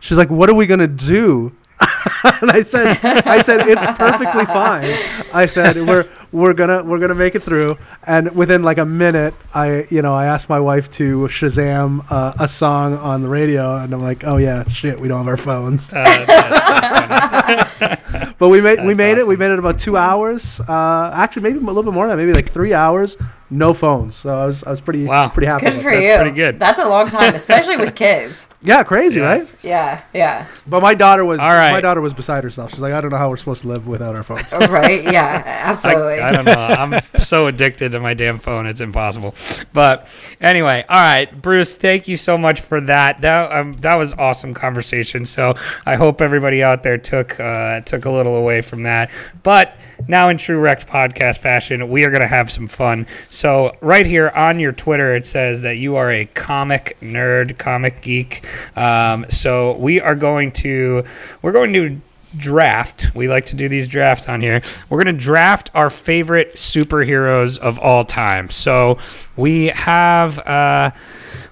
She's 0.00 0.18
like, 0.18 0.30
what 0.30 0.50
are 0.50 0.54
we 0.54 0.66
gonna 0.66 0.88
do? 0.88 1.52
and 1.80 2.50
I 2.50 2.62
said, 2.62 2.98
I 3.04 3.40
said 3.42 3.60
it's 3.60 3.98
perfectly 3.98 4.44
fine. 4.46 4.98
I 5.32 5.46
said 5.46 5.76
we're 5.76 6.08
we're 6.32 6.54
gonna 6.54 6.82
we're 6.84 6.98
gonna 6.98 7.14
make 7.14 7.34
it 7.34 7.42
through. 7.42 7.76
And 8.06 8.34
within 8.34 8.62
like 8.62 8.78
a 8.78 8.86
minute, 8.86 9.34
I 9.54 9.86
you 9.90 10.02
know 10.02 10.14
I 10.14 10.26
asked 10.26 10.48
my 10.48 10.60
wife 10.60 10.90
to 10.92 11.26
Shazam 11.28 12.04
uh, 12.10 12.32
a 12.38 12.48
song 12.48 12.94
on 12.98 13.22
the 13.22 13.28
radio, 13.28 13.76
and 13.76 13.92
I'm 13.92 14.02
like, 14.02 14.24
oh 14.24 14.36
yeah, 14.36 14.66
shit, 14.68 14.98
we 15.00 15.08
don't 15.08 15.18
have 15.18 15.28
our 15.28 15.36
phones. 15.36 15.92
Uh, 15.92 17.66
so. 17.66 17.96
But 18.38 18.48
we 18.48 18.60
made 18.60 18.80
we 18.80 18.88
That's 18.88 18.98
made 18.98 19.18
it. 19.18 19.26
We 19.26 19.36
made 19.36 19.50
it 19.50 19.58
about 19.58 19.78
two 19.78 19.96
hours. 19.96 20.60
Uh, 20.60 21.10
actually, 21.14 21.42
maybe 21.42 21.58
a 21.58 21.60
little 21.62 21.82
bit 21.82 21.94
more 21.94 22.06
than 22.06 22.16
that. 22.16 22.22
Maybe 22.22 22.34
like 22.34 22.50
three 22.50 22.74
hours, 22.74 23.16
no 23.50 23.72
phones. 23.74 24.14
So 24.16 24.34
I 24.34 24.46
was 24.46 24.64
I 24.64 24.70
was 24.70 24.80
pretty 24.80 25.04
Wow. 25.04 25.28
pretty 25.28 25.46
happy. 25.46 25.64
Good 25.66 25.72
about 25.74 25.82
for 25.82 25.90
that. 25.90 26.02
you. 26.02 26.16
pretty 26.16 26.30
good. 26.36 26.58
That's 26.58 26.78
a 26.78 26.88
long 26.88 27.08
time, 27.08 27.34
especially 27.34 27.76
with 27.76 27.94
kids. 27.94 28.48
Yeah, 28.62 28.82
crazy, 28.82 29.20
Yeah. 29.20 29.26
right? 29.26 29.48
Yeah, 29.62 30.00
yeah. 30.12 30.46
But 30.66 30.82
my 30.82 30.94
daughter 30.94 31.24
was 31.24 31.38
All 31.38 31.54
right. 31.54 31.70
my 31.70 31.80
daughter 31.80 32.00
was 32.00 32.12
beside 32.14 32.42
herself. 32.42 32.72
She's 32.72 32.80
like, 32.80 32.92
I 32.94 33.00
don't 33.00 33.10
know 33.10 33.16
how 33.18 33.28
we're 33.30 33.36
supposed 33.36 33.62
to 33.62 33.68
live 33.68 33.86
without 33.86 34.16
our 34.16 34.24
phones. 34.24 34.52
Oh, 34.52 34.58
right. 34.66 35.04
Yeah, 35.04 35.22
I, 35.46 35.48
absolutely. 35.70 36.18
I 36.18 36.32
don't 36.32 36.46
know. 36.46 36.52
I'm 36.52 37.00
so 37.18 37.46
addicted 37.46 37.92
to 37.92 38.00
my 38.00 38.14
damn 38.14 38.38
phone; 38.38 38.66
it's 38.66 38.80
impossible. 38.80 39.36
But 39.72 40.08
anyway, 40.40 40.84
all 40.88 40.98
right, 40.98 41.30
Bruce. 41.40 41.76
Thank 41.76 42.08
you 42.08 42.16
so 42.16 42.36
much 42.36 42.60
for 42.60 42.80
that. 42.80 43.20
That 43.20 43.52
um, 43.52 43.74
that 43.74 43.94
was 43.96 44.14
awesome 44.14 44.52
conversation. 44.52 45.26
So 45.26 45.54
I 45.84 45.94
hope 45.94 46.20
everybody 46.20 46.64
out 46.64 46.82
there 46.82 46.98
took 46.98 47.38
uh, 47.38 47.82
took 47.82 48.04
a 48.06 48.10
little 48.10 48.34
away 48.34 48.62
from 48.62 48.82
that. 48.84 49.10
But 49.44 49.76
now, 50.08 50.28
in 50.28 50.36
true 50.36 50.58
Rex 50.58 50.84
podcast 50.84 51.38
fashion, 51.38 51.88
we 51.88 52.04
are 52.04 52.10
going 52.10 52.22
to 52.22 52.28
have 52.28 52.50
some 52.50 52.66
fun. 52.66 53.06
So 53.30 53.76
right 53.80 54.06
here 54.06 54.30
on 54.30 54.60
your 54.60 54.72
Twitter, 54.72 55.14
it 55.14 55.26
says 55.26 55.62
that 55.62 55.78
you 55.78 55.96
are 55.96 56.10
a 56.10 56.26
comic 56.26 56.96
nerd, 57.00 57.58
comic 57.58 58.02
geek. 58.02 58.46
Um, 58.76 59.26
so 59.28 59.76
we 59.78 60.00
are 60.00 60.14
going 60.14 60.52
to 60.52 61.04
we're 61.42 61.52
going 61.52 61.72
to 61.72 62.00
draft. 62.36 63.14
We 63.14 63.28
like 63.28 63.46
to 63.46 63.56
do 63.56 63.68
these 63.68 63.88
drafts 63.88 64.28
on 64.28 64.40
here. 64.40 64.62
We're 64.88 65.02
going 65.02 65.14
to 65.14 65.20
draft 65.20 65.70
our 65.74 65.90
favorite 65.90 66.54
superheroes 66.54 67.58
of 67.58 67.78
all 67.78 68.04
time. 68.04 68.50
So 68.50 68.98
we 69.36 69.66
have, 69.68 70.38
uh, 70.40 70.90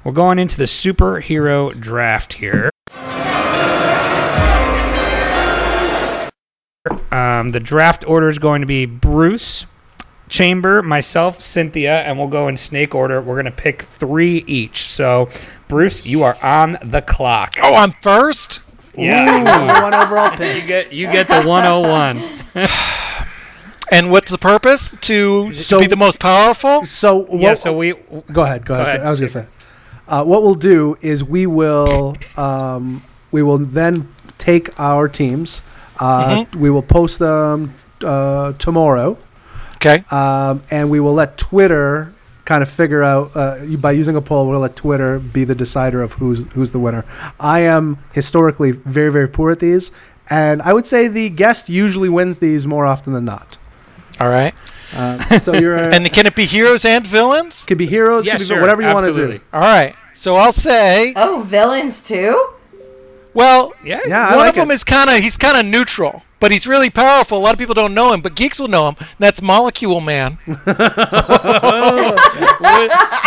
we're 0.05 0.13
going 0.13 0.39
into 0.39 0.57
the 0.59 0.65
superhero 0.65 1.79
draft 1.79 2.35
here. 2.35 2.71
Um, 7.11 7.51
the 7.51 7.61
draft 7.61 8.05
order 8.07 8.29
is 8.29 8.39
going 8.39 8.61
to 8.61 8.67
be 8.67 8.85
Bruce, 8.85 9.65
Chamber, 10.29 10.83
myself, 10.83 11.41
Cynthia, 11.41 12.03
and 12.03 12.19
we'll 12.19 12.29
go 12.29 12.47
in 12.47 12.59
snake 12.59 12.95
order. 12.95 13.23
We're 13.23 13.37
going 13.37 13.47
to 13.47 13.51
pick 13.51 13.81
three 13.81 14.45
each. 14.47 14.91
So, 14.91 15.31
Bruce, 15.67 16.05
you 16.05 16.23
are 16.25 16.37
on 16.43 16.77
the 16.83 17.01
clock. 17.01 17.55
Oh, 17.63 17.75
I'm 17.75 17.93
first? 17.93 18.61
Yeah. 18.99 19.25
Number 19.43 19.73
one 19.81 19.95
overall 20.03 20.37
pick. 20.37 20.61
You 20.63 20.69
get 20.69 20.93
you 20.93 21.11
get 21.11 21.27
the 21.29 21.43
101. 21.43 22.23
And 23.91 24.11
what's 24.11 24.31
the 24.31 24.39
purpose? 24.39 24.97
To, 25.03 25.53
So- 25.53 25.77
to 25.79 25.85
be 25.85 25.87
the 25.89 25.95
most 25.97 26.19
powerful? 26.19 26.85
So 26.87 27.17
what, 27.27 27.41
yeah, 27.41 27.55
so 27.55 27.77
we 27.77 27.93
go 28.33 28.43
ahead. 28.43 28.65
Go, 28.65 28.75
ahead. 28.75 28.87
ahead. 28.89 29.01
I 29.07 29.11
was 29.11 29.21
gonna 29.21 29.29
say. 29.29 29.47
Uh, 30.09 30.25
what 30.25 30.43
we'll 30.43 30.55
do 30.55 30.97
is 31.03 31.23
we 31.23 31.47
will 31.47 32.17
um, 32.39 33.05
we 33.31 33.43
will 33.43 33.59
then 33.59 34.09
take 34.39 34.81
our 34.81 35.07
teams. 35.07 35.61
Uh, 35.99 36.45
We 36.57 36.71
will 36.71 36.83
post 36.83 37.19
them 37.19 37.75
uh, 38.05 38.53
tomorrow, 38.55 39.17
Okay. 39.77 40.05
um, 40.11 40.63
and 40.71 40.91
we 40.91 41.01
will 41.01 41.15
let 41.15 41.37
Twitter 41.39 42.13
kind 42.45 42.63
of 42.63 42.69
figure 42.71 43.03
out 43.03 43.31
uh, 43.35 43.65
by 43.79 43.93
using 43.93 44.17
a 44.17 44.21
poll. 44.21 44.47
We'll 44.49 44.61
let 44.61 44.77
Twitter 44.77 45.19
be 45.19 45.45
the 45.45 45.55
decider 45.55 46.03
of 46.03 46.15
who's 46.15 46.45
who's 46.53 46.73
the 46.73 46.79
winner. 46.79 47.05
I 47.41 47.61
am 47.61 47.99
historically 48.13 48.73
very 48.73 49.11
very 49.13 49.29
poor 49.29 49.51
at 49.53 49.61
these, 49.61 49.91
and 50.29 50.61
I 50.63 50.73
would 50.73 50.87
say 50.87 51.09
the 51.09 51.31
guest 51.31 51.69
usually 51.69 52.09
wins 52.09 52.39
these 52.41 52.67
more 52.67 52.85
often 52.87 53.13
than 53.13 53.25
not. 53.25 53.57
All 54.21 54.29
right. 54.29 54.55
Uh, 54.95 55.39
so 55.39 55.55
you're 55.55 55.77
And 55.95 56.13
can 56.13 56.27
it 56.27 56.37
be 56.37 56.45
heroes 56.45 56.85
and 56.85 57.07
villains? 57.07 57.65
could 57.65 57.79
be 57.79 57.87
heroes, 57.87 58.27
yeah, 58.27 58.35
could 58.35 58.41
be 58.41 58.45
sure, 58.47 58.61
whatever 58.61 58.83
you 58.83 58.89
want 58.93 59.05
to 59.05 59.11
absolutely. 59.11 59.39
do. 59.39 59.45
All 59.53 59.61
right. 59.61 59.95
So 60.13 60.37
I'll 60.37 60.53
say, 60.53 61.13
oh, 61.17 61.43
villains 61.49 62.01
too? 62.03 62.51
Well, 63.35 63.73
Yeah. 63.85 64.01
Yeah, 64.07 64.29
one 64.31 64.39
like 64.39 64.49
of 64.51 64.55
them 64.55 64.71
it. 64.71 64.75
is 64.75 64.85
kind 64.85 65.11
of 65.11 65.17
he's 65.17 65.37
kind 65.37 65.57
of 65.59 65.65
neutral, 65.67 66.23
but 66.41 66.51
he's 66.53 66.67
really 66.67 66.91
powerful. 66.91 67.37
A 67.39 67.43
lot 67.43 67.53
of 67.53 67.59
people 67.59 67.75
don't 67.75 67.95
know 67.95 68.13
him, 68.13 68.21
but 68.21 68.35
geeks 68.35 68.59
will 68.59 68.69
know 68.69 68.89
him. 68.91 68.97
That's 69.19 69.43
Molecule 69.43 70.01
Man. 70.01 70.39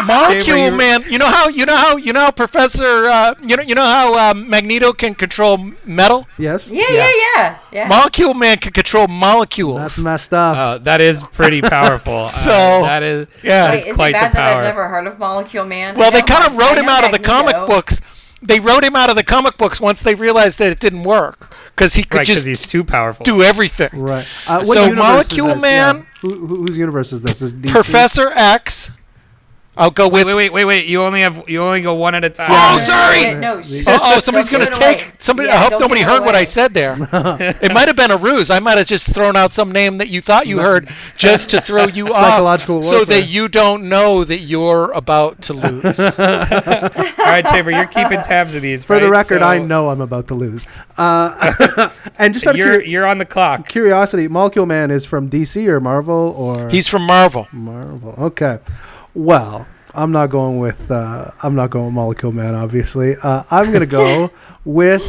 Molecule 0.07 0.71
Man. 0.71 1.03
You 1.09 1.17
know 1.19 1.27
how 1.27 1.47
you 1.49 1.65
know 1.65 1.75
how 1.75 1.97
you 1.97 2.13
know 2.13 2.21
how 2.21 2.31
Professor 2.31 3.07
uh, 3.07 3.33
you 3.45 3.55
know 3.57 3.63
you 3.63 3.75
know 3.75 3.83
how 3.85 4.31
um, 4.31 4.49
Magneto 4.49 4.93
can 4.93 5.13
control 5.15 5.57
metal. 5.85 6.27
Yes. 6.37 6.69
Yeah, 6.69 6.85
Yeah. 6.89 6.95
yeah, 6.97 7.11
yeah. 7.35 7.57
Yeah. 7.71 7.87
Molecule 7.87 8.33
Man 8.33 8.57
can 8.57 8.71
control 8.73 9.07
molecules. 9.07 9.77
That's 9.79 9.99
messed 9.99 10.33
up. 10.33 10.57
Uh, 10.57 10.77
that 10.79 11.01
is 11.01 11.23
pretty 11.23 11.61
powerful. 11.61 12.07
Uh, 12.27 12.27
So- 12.29 12.49
that 12.83 13.03
is 13.03 13.27
yeah. 13.43 13.69
Wait, 13.71 13.85
is 13.87 13.95
quite 13.95 14.09
it 14.09 14.13
bad 14.13 14.31
the 14.31 14.37
that. 14.37 14.57
I've 14.57 14.63
never 14.63 14.87
heard 14.87 15.05
of 15.07 15.19
Molecule 15.19 15.65
Man? 15.65 15.95
Well, 15.97 16.11
they 16.11 16.21
kind 16.21 16.45
of 16.45 16.55
wrote 16.57 16.77
him 16.77 16.85
know 16.85 16.93
out 16.93 17.05
of 17.05 17.11
the 17.11 17.19
comic 17.19 17.55
books. 17.67 18.01
They 18.41 18.59
wrote 18.59 18.83
him 18.83 18.95
out 18.95 19.09
of 19.09 19.15
the 19.15 19.23
comic 19.23 19.57
books 19.57 19.81
once 19.81 20.01
they 20.03 20.13
realized 20.13 20.59
that 20.59 20.71
it 20.71 20.79
didn't 20.79 21.03
work 21.03 21.55
because 21.75 21.95
he 21.95 22.03
could 22.03 22.17
right 22.19 22.25
just 22.27 22.45
he's 22.45 22.61
too 22.61 22.83
powerful. 22.83 23.23
do 23.23 23.41
everything. 23.41 23.89
Right. 23.93 24.25
Uh, 24.47 24.57
what 24.63 24.67
So 24.67 24.93
Molecule? 24.93 25.55
Man- 25.55 25.97
Yeah. 25.97 26.03
Who, 26.21 26.47
who, 26.47 26.55
whose 26.65 26.77
universe 26.77 27.13
is 27.13 27.21
this? 27.21 27.41
Is 27.41 27.55
DC? 27.55 27.69
Professor 27.71 28.29
X 28.33 28.91
I'll 29.77 29.91
go 29.91 30.07
Wait, 30.07 30.25
with. 30.25 30.35
wait, 30.35 30.51
wait, 30.51 30.51
wait, 30.53 30.65
wait. 30.65 30.85
You 30.87 31.03
only 31.03 31.21
have 31.21 31.47
you 31.47 31.61
only 31.63 31.81
go 31.81 31.93
one 31.93 32.15
at 32.15 32.23
a 32.23 32.29
time. 32.29 32.47
Oh, 32.51 32.77
sorry. 32.79 33.35
No, 33.35 33.61
Oh, 33.87 33.99
oh, 34.15 34.19
somebody's 34.19 34.49
gonna 34.49 34.65
give 34.65 34.73
away. 34.77 34.95
take 34.97 35.11
somebody. 35.19 35.47
Yeah, 35.49 35.55
I 35.55 35.57
hope 35.57 35.79
nobody 35.79 36.01
give 36.01 36.07
it 36.09 36.11
heard 36.11 36.23
what 36.25 36.35
I 36.35 36.43
said 36.45 36.73
there. 36.73 36.97
it 37.61 37.71
might 37.73 37.87
have 37.87 37.95
been 37.95 38.09
a 38.11 38.17
ruse. 38.17 38.49
I 38.49 38.59
might 38.59 38.77
have 38.77 38.87
just 38.87 39.13
thrown 39.13 39.35
out 39.35 39.51
some 39.53 39.71
name 39.71 39.99
that 39.99 40.09
you 40.09 40.19
thought 40.21 40.47
you 40.47 40.59
heard 40.59 40.89
just 41.15 41.49
to 41.51 41.61
throw 41.61 41.85
you 41.87 42.07
Psychological 42.07 42.77
off, 42.79 42.85
so 42.85 43.05
that 43.05 43.27
you 43.29 43.47
don't 43.47 43.87
know 43.87 44.23
that 44.23 44.39
you're 44.39 44.91
about 44.93 45.41
to 45.43 45.53
lose. 45.53 46.19
All 46.19 46.25
right, 46.27 47.45
Chamber, 47.45 47.71
you're 47.71 47.85
keeping 47.85 48.21
tabs 48.21 48.55
of 48.55 48.61
these. 48.61 48.83
For 48.83 48.99
the 48.99 49.09
record, 49.09 49.41
So 49.41 49.45
I 49.47 49.59
know 49.59 49.89
I'm 49.89 50.01
about 50.01 50.27
to 50.29 50.33
lose. 50.35 50.65
Uh, 50.97 51.89
and 52.17 52.33
just 52.33 52.47
out 52.47 52.55
You're 52.55 52.79
curi- 52.81 52.87
you're 52.87 53.05
on 53.05 53.17
the 53.19 53.25
clock. 53.25 53.67
curiosity, 53.69 54.27
Molecule 54.27 54.65
Man 54.65 54.91
is 54.91 55.05
from 55.05 55.29
DC 55.29 55.67
or 55.67 55.79
Marvel 55.79 56.33
or 56.37 56.69
He's 56.69 56.87
from 56.87 57.03
Marvel. 57.03 57.47
Marvel. 57.51 58.15
Okay. 58.17 58.59
Well, 59.17 59.65
I'm 59.95 60.11
not 60.11 60.29
going 60.29 60.59
with 60.59 60.91
uh, 60.91 61.31
I'm 61.41 61.55
not 61.55 61.71
going 61.71 61.85
with 61.85 61.95
Molecule 61.95 62.31
Man. 62.31 62.53
Obviously, 62.53 63.15
uh, 63.23 63.41
I'm 63.49 63.71
gonna 63.73 63.87
go 63.87 64.29
with. 64.63 65.01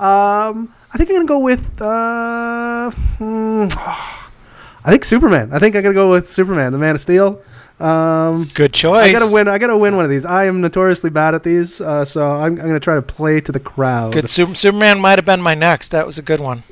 Um, 0.00 0.74
I 0.92 0.98
think 0.98 1.10
I'm 1.10 1.16
gonna 1.16 1.26
go 1.26 1.38
with. 1.38 1.80
Uh, 1.80 2.90
hmm, 2.90 3.66
I 3.70 4.90
think 4.90 5.04
Superman. 5.04 5.52
I 5.52 5.60
think 5.60 5.76
I'm 5.76 5.82
gonna 5.84 5.94
go 5.94 6.10
with 6.10 6.28
Superman, 6.28 6.72
the 6.72 6.78
Man 6.78 6.96
of 6.96 7.00
Steel. 7.00 7.40
Um, 7.78 8.42
Good 8.54 8.74
choice. 8.74 9.10
I 9.10 9.12
gotta 9.12 9.32
win. 9.32 9.46
I 9.46 9.58
gotta 9.58 9.76
win 9.76 9.94
one 9.94 10.04
of 10.04 10.10
these. 10.10 10.24
I 10.26 10.46
am 10.46 10.60
notoriously 10.60 11.10
bad 11.10 11.36
at 11.36 11.44
these, 11.44 11.80
uh, 11.80 12.04
so 12.04 12.32
I'm, 12.32 12.54
I'm 12.54 12.66
gonna 12.66 12.80
try 12.80 12.96
to 12.96 13.02
play 13.02 13.40
to 13.42 13.52
the 13.52 13.60
crowd. 13.60 14.12
Good. 14.12 14.28
Super- 14.28 14.56
Superman 14.56 15.00
might 15.00 15.18
have 15.18 15.24
been 15.24 15.40
my 15.40 15.54
next. 15.54 15.90
That 15.90 16.04
was 16.04 16.18
a 16.18 16.22
good 16.22 16.40
one. 16.40 16.64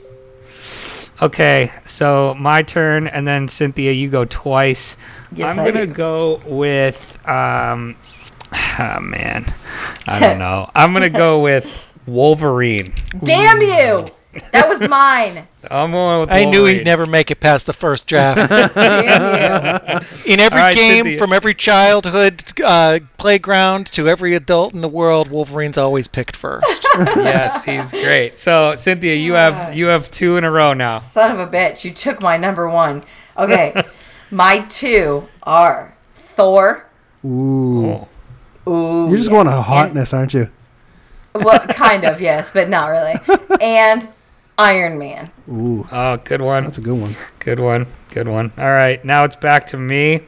Okay, 1.23 1.71
so 1.85 2.35
my 2.39 2.63
turn, 2.63 3.07
and 3.07 3.29
then 3.29 3.47
Cynthia, 3.47 3.93
you 3.93 4.09
go 4.09 4.25
twice. 4.25 4.97
Yes, 5.33 5.51
I'm 5.51 5.61
I 5.61 5.71
gonna 5.71 5.87
do. 5.87 5.93
go 5.93 6.41
with. 6.47 7.17
Um, 7.29 7.97
ah, 8.53 8.99
man, 9.03 9.53
I 10.07 10.19
don't 10.19 10.39
know. 10.47 10.71
I'm 10.75 10.93
gonna 10.95 11.11
go 11.11 11.41
with 11.41 11.85
Wolverine. 12.07 12.95
Damn 13.23 13.61
you! 13.61 14.11
That 14.53 14.69
was 14.69 14.81
mine. 14.89 15.49
I'm 15.71 15.91
going 15.91 16.21
with 16.21 16.31
I 16.33 16.45
knew 16.45 16.65
he'd 16.65 16.85
never 16.85 17.05
make 17.05 17.31
it 17.33 17.41
past 17.41 17.67
the 17.67 17.73
first 17.73 18.07
draft. 18.07 18.49
Damn 18.75 20.03
you. 20.03 20.33
In 20.33 20.41
every 20.41 20.61
All 20.61 20.67
right, 20.67 20.75
game, 20.75 21.05
Cynthia. 21.05 21.19
from 21.19 21.33
every 21.33 21.55
childhood 21.55 22.45
uh, 22.65 23.01
playground 23.19 23.87
to 23.89 24.09
every 24.09 24.35
adult 24.35 24.73
in 24.73 24.81
the 24.83 24.89
world, 24.89 25.29
Wolverine's 25.31 25.77
always 25.77 26.07
picked 26.09 26.37
first. 26.37 26.87
yes, 26.97 27.65
he's 27.65 27.91
great. 27.91 28.39
So 28.39 28.75
Cynthia, 28.77 29.15
you 29.17 29.33
have 29.33 29.75
you 29.75 29.87
have 29.87 30.11
two 30.11 30.37
in 30.37 30.45
a 30.45 30.51
row 30.51 30.73
now. 30.75 31.01
Son 31.01 31.33
of 31.33 31.41
a 31.41 31.47
bitch, 31.51 31.85
you 31.85 31.91
took 31.93 32.21
my 32.21 32.37
number 32.37 32.69
one. 32.69 33.03
Okay, 33.37 33.83
my 34.31 34.61
two 34.69 35.27
are 35.43 35.97
Thor. 36.15 36.87
Ooh, 37.25 38.07
Oh. 38.67 38.71
Ooh, 38.71 39.07
you're 39.09 39.17
just 39.17 39.29
yes, 39.29 39.35
going 39.35 39.49
on 39.49 39.55
and- 39.55 39.65
hotness, 39.65 40.13
aren't 40.15 40.35
you? 40.35 40.49
well, 41.35 41.59
kind 41.61 42.05
of, 42.05 42.21
yes, 42.21 42.51
but 42.51 42.69
not 42.69 42.87
really. 42.89 43.15
And 43.61 44.09
Iron 44.61 44.99
Man. 44.99 45.31
Ooh, 45.51 45.89
Oh, 45.91 46.17
good 46.19 46.43
one. 46.43 46.65
that's 46.65 46.79
a 46.79 46.83
good 46.83 47.01
one. 47.01 47.15
Good 47.39 47.59
one. 47.61 47.87
Good 48.11 48.29
one. 48.29 48.53
All 48.59 48.71
right, 48.71 49.03
now 49.05 49.25
it's 49.25 49.37
back 49.37 49.67
to 49.69 49.77
me. 49.79 50.21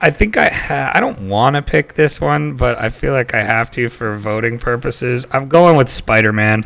I 0.00 0.10
think 0.10 0.36
I 0.36 0.48
ha- 0.48 0.92
I 0.94 1.00
don't 1.00 1.28
want 1.28 1.56
to 1.56 1.62
pick 1.62 1.94
this 1.94 2.20
one, 2.20 2.56
but 2.56 2.78
I 2.78 2.88
feel 2.88 3.12
like 3.12 3.34
I 3.34 3.42
have 3.42 3.70
to 3.72 3.88
for 3.88 4.16
voting 4.16 4.58
purposes. 4.58 5.26
I'm 5.32 5.48
going 5.48 5.76
with 5.76 5.88
Spider-Man. 5.88 6.62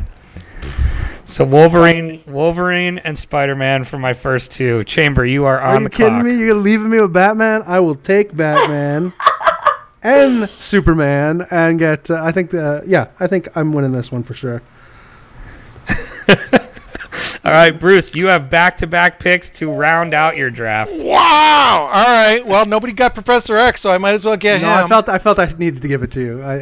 So 1.25 1.43
Wolverine, 1.43 2.23
Wolverine, 2.27 2.99
and 2.99 3.17
Spider-Man 3.17 3.83
for 3.83 3.97
my 3.99 4.13
first 4.13 4.51
two. 4.51 4.83
Chamber, 4.85 5.25
you 5.25 5.45
are 5.45 5.59
on 5.59 5.83
the 5.83 5.89
clock. 5.89 6.11
Are 6.11 6.15
you 6.17 6.23
the 6.23 6.29
kidding 6.29 6.29
clock. 6.29 6.39
me? 6.39 6.45
You're 6.45 6.55
leaving 6.55 6.89
me 6.89 7.01
with 7.01 7.13
Batman? 7.13 7.63
I 7.67 7.79
will 7.79 7.95
take 7.95 8.35
Batman 8.35 9.13
and 10.03 10.49
Superman 10.51 11.45
and 11.51 11.77
get. 11.79 12.09
Uh, 12.09 12.21
I 12.23 12.31
think. 12.31 12.53
Uh, 12.53 12.81
yeah, 12.85 13.07
I 13.19 13.27
think 13.27 13.49
I'm 13.57 13.73
winning 13.73 13.91
this 13.91 14.11
one 14.11 14.23
for 14.23 14.33
sure. 14.35 14.61
All 17.45 17.51
right, 17.51 17.71
Bruce, 17.71 18.13
you 18.15 18.27
have 18.27 18.49
back-to-back 18.49 19.19
picks 19.19 19.49
to 19.51 19.71
round 19.71 20.13
out 20.13 20.35
your 20.37 20.49
draft. 20.49 20.91
wow! 20.95 21.89
All 21.93 22.05
right. 22.05 22.45
Well, 22.45 22.65
nobody 22.65 22.91
got 22.93 23.13
Professor 23.13 23.55
X, 23.57 23.81
so 23.81 23.89
I 23.91 23.97
might 23.97 24.13
as 24.15 24.25
well 24.25 24.35
get 24.35 24.61
No, 24.61 24.67
him. 24.69 24.85
I 24.85 24.87
felt. 24.87 25.07
I 25.09 25.17
felt 25.17 25.39
I 25.39 25.45
needed 25.57 25.81
to 25.81 25.87
give 25.87 26.03
it 26.03 26.11
to 26.11 26.19
you. 26.21 26.41
I, 26.41 26.53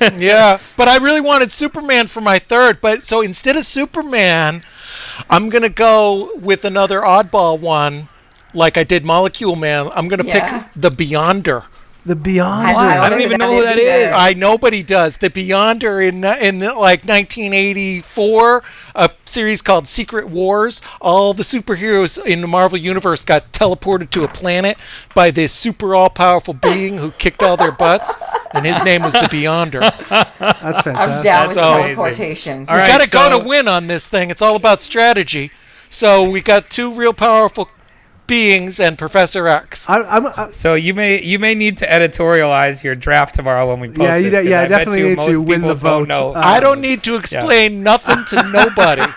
I, 0.00 0.12
yeah, 0.16 0.58
but 0.76 0.88
I 0.88 0.96
really 0.96 1.20
wanted 1.20 1.52
Superman 1.52 2.06
for 2.06 2.20
my 2.20 2.38
third. 2.38 2.80
But 2.80 3.04
so 3.04 3.20
instead 3.20 3.56
of 3.56 3.64
Superman, 3.64 4.62
I'm 5.30 5.48
gonna 5.48 5.68
go 5.68 6.34
with 6.36 6.64
another 6.64 7.00
oddball 7.02 7.60
one, 7.60 8.08
like 8.54 8.76
I 8.78 8.84
did 8.84 9.04
Molecule 9.04 9.54
Man. 9.56 9.90
I'm 9.94 10.08
gonna 10.08 10.24
Yeah. 10.24 10.62
pick 10.62 10.72
the 10.74 10.90
Beyonder. 10.90 11.64
The 12.06 12.16
Beyond. 12.16 12.66
I- 12.68 12.72
What? 12.74 12.84
I 12.84 13.06
I 13.06 13.08
don't 13.08 13.20
even 13.20 13.38
know 13.38 13.54
who 13.56 13.62
that 13.62 13.78
is. 13.78 14.12
I 14.12 14.32
nobody 14.34 14.82
does 14.82 15.18
the 15.18 15.28
Beyonder 15.30 16.06
in 16.06 16.24
in 16.24 16.60
like 16.60 17.04
1984, 17.04 18.62
a 18.94 19.10
series 19.24 19.62
called 19.62 19.86
Secret 19.86 20.28
Wars. 20.28 20.80
All 21.00 21.34
the 21.34 21.42
superheroes 21.42 22.22
in 22.24 22.40
the 22.40 22.46
Marvel 22.46 22.78
universe 22.78 23.24
got 23.24 23.52
teleported 23.52 24.10
to 24.10 24.24
a 24.24 24.28
planet 24.28 24.78
by 25.14 25.30
this 25.30 25.52
super 25.52 25.94
all 25.94 26.10
powerful 26.10 26.54
being 26.54 26.98
who 26.98 27.10
kicked 27.12 27.42
all 27.42 27.56
their 27.56 27.72
butts, 27.72 28.14
and 28.52 28.64
his 28.64 28.82
name 28.84 29.02
was 29.02 29.12
the 29.12 29.20
Beyonder. 29.20 29.80
That's 29.80 30.80
fantastic. 30.80 30.86
I'm 30.86 31.22
fantastic. 31.22 31.24
down 31.24 31.46
with 31.48 31.54
So- 31.54 31.82
teleportation. 31.82 32.66
All 32.68 32.74
we 32.74 32.80
right, 32.82 32.88
got 32.88 33.00
to 33.02 33.10
go 33.10 33.38
to 33.38 33.46
win 33.46 33.68
on 33.68 33.86
this 33.86 34.08
thing. 34.08 34.30
It's 34.30 34.42
all 34.42 34.56
about 34.56 34.80
strategy. 34.80 35.50
So 35.90 36.28
we 36.28 36.40
got 36.42 36.68
two 36.70 36.90
real 36.92 37.14
powerful 37.14 37.68
beings 38.28 38.78
and 38.78 38.96
Professor 38.96 39.48
X. 39.48 39.88
I, 39.90 40.02
I'm. 40.02 40.26
I, 40.26 40.50
So 40.52 40.74
you 40.74 40.94
may 40.94 41.20
you 41.20 41.40
may 41.40 41.56
need 41.56 41.76
to 41.78 41.86
editorialize 41.88 42.84
your 42.84 42.94
draft 42.94 43.34
tomorrow 43.34 43.66
when 43.68 43.80
we 43.80 43.88
post 43.88 43.98
Yeah, 44.00 44.16
you 44.16 44.30
this, 44.30 44.32
de- 44.32 44.36
'cause 44.42 44.46
yeah, 44.50 44.60
I 44.60 44.66
definitely 44.68 45.02
need 45.02 45.18
to 45.20 45.32
most 45.32 45.44
win 45.46 45.60
people 45.62 45.68
the 45.70 45.74
vote. 45.74 45.98
Don't 45.98 46.08
know. 46.08 46.32
Uh, 46.34 46.40
I 46.44 46.60
don't 46.60 46.80
need 46.80 47.02
to 47.02 47.16
explain 47.16 47.82
nothing 47.82 48.24
to 48.26 48.50
nobody. 48.52 49.02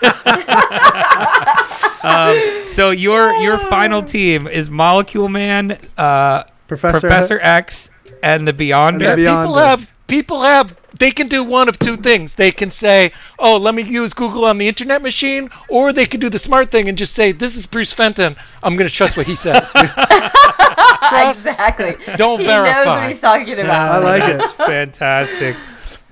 So 2.66 2.90
your 2.90 3.32
your 3.34 3.58
final 3.58 4.02
team 4.02 4.48
is 4.48 4.70
Molecule 4.70 5.28
Man, 5.28 5.78
uh, 5.96 6.44
Professor. 6.66 7.00
Professor 7.00 7.38
X, 7.40 7.90
and 8.22 8.48
the 8.48 8.52
Beyonder. 8.52 9.12
And 9.12 9.22
the 9.22 9.26
people 9.36 9.54
have 9.56 9.94
people 10.08 10.42
have 10.42 10.74
they 10.98 11.10
can 11.10 11.28
do 11.28 11.42
one 11.42 11.68
of 11.68 11.78
two 11.78 11.96
things. 11.96 12.34
They 12.34 12.52
can 12.52 12.70
say, 12.70 13.12
"Oh, 13.38 13.56
let 13.56 13.74
me 13.74 13.82
use 13.82 14.12
Google 14.12 14.44
on 14.44 14.58
the 14.58 14.68
internet 14.68 15.02
machine," 15.02 15.50
or 15.68 15.92
they 15.92 16.06
can 16.06 16.20
do 16.20 16.28
the 16.28 16.38
smart 16.38 16.70
thing 16.70 16.88
and 16.88 16.96
just 16.98 17.14
say, 17.14 17.32
"This 17.32 17.56
is 17.56 17.66
Bruce 17.66 17.92
Fenton. 17.92 18.36
I'm 18.62 18.76
going 18.76 18.88
to 18.88 18.94
trust 18.94 19.16
what 19.16 19.26
he 19.26 19.34
says." 19.34 19.72
trust, 19.72 21.46
exactly. 21.46 21.96
don't 22.16 22.40
he 22.40 22.46
knows 22.46 22.86
what 22.86 23.08
he's 23.08 23.20
talking 23.20 23.58
about. 23.58 23.92
I 23.92 23.98
like 23.98 24.22
it. 24.22 24.42
Fantastic. 24.52 25.56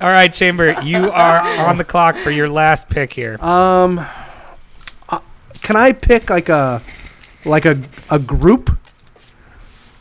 All 0.00 0.10
right, 0.10 0.32
Chamber, 0.32 0.80
you 0.82 1.10
are 1.10 1.40
on 1.66 1.76
the 1.76 1.84
clock 1.84 2.16
for 2.16 2.30
your 2.30 2.48
last 2.48 2.88
pick 2.88 3.12
here. 3.12 3.36
Um, 3.42 3.98
uh, 5.10 5.18
can 5.60 5.76
I 5.76 5.92
pick 5.92 6.30
like 6.30 6.48
a, 6.48 6.82
like 7.44 7.66
a 7.66 7.82
a 8.10 8.18
group? 8.18 8.79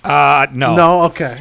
Uh, 0.03 0.47
no. 0.53 0.75
No. 0.75 1.03
Okay. 1.03 1.37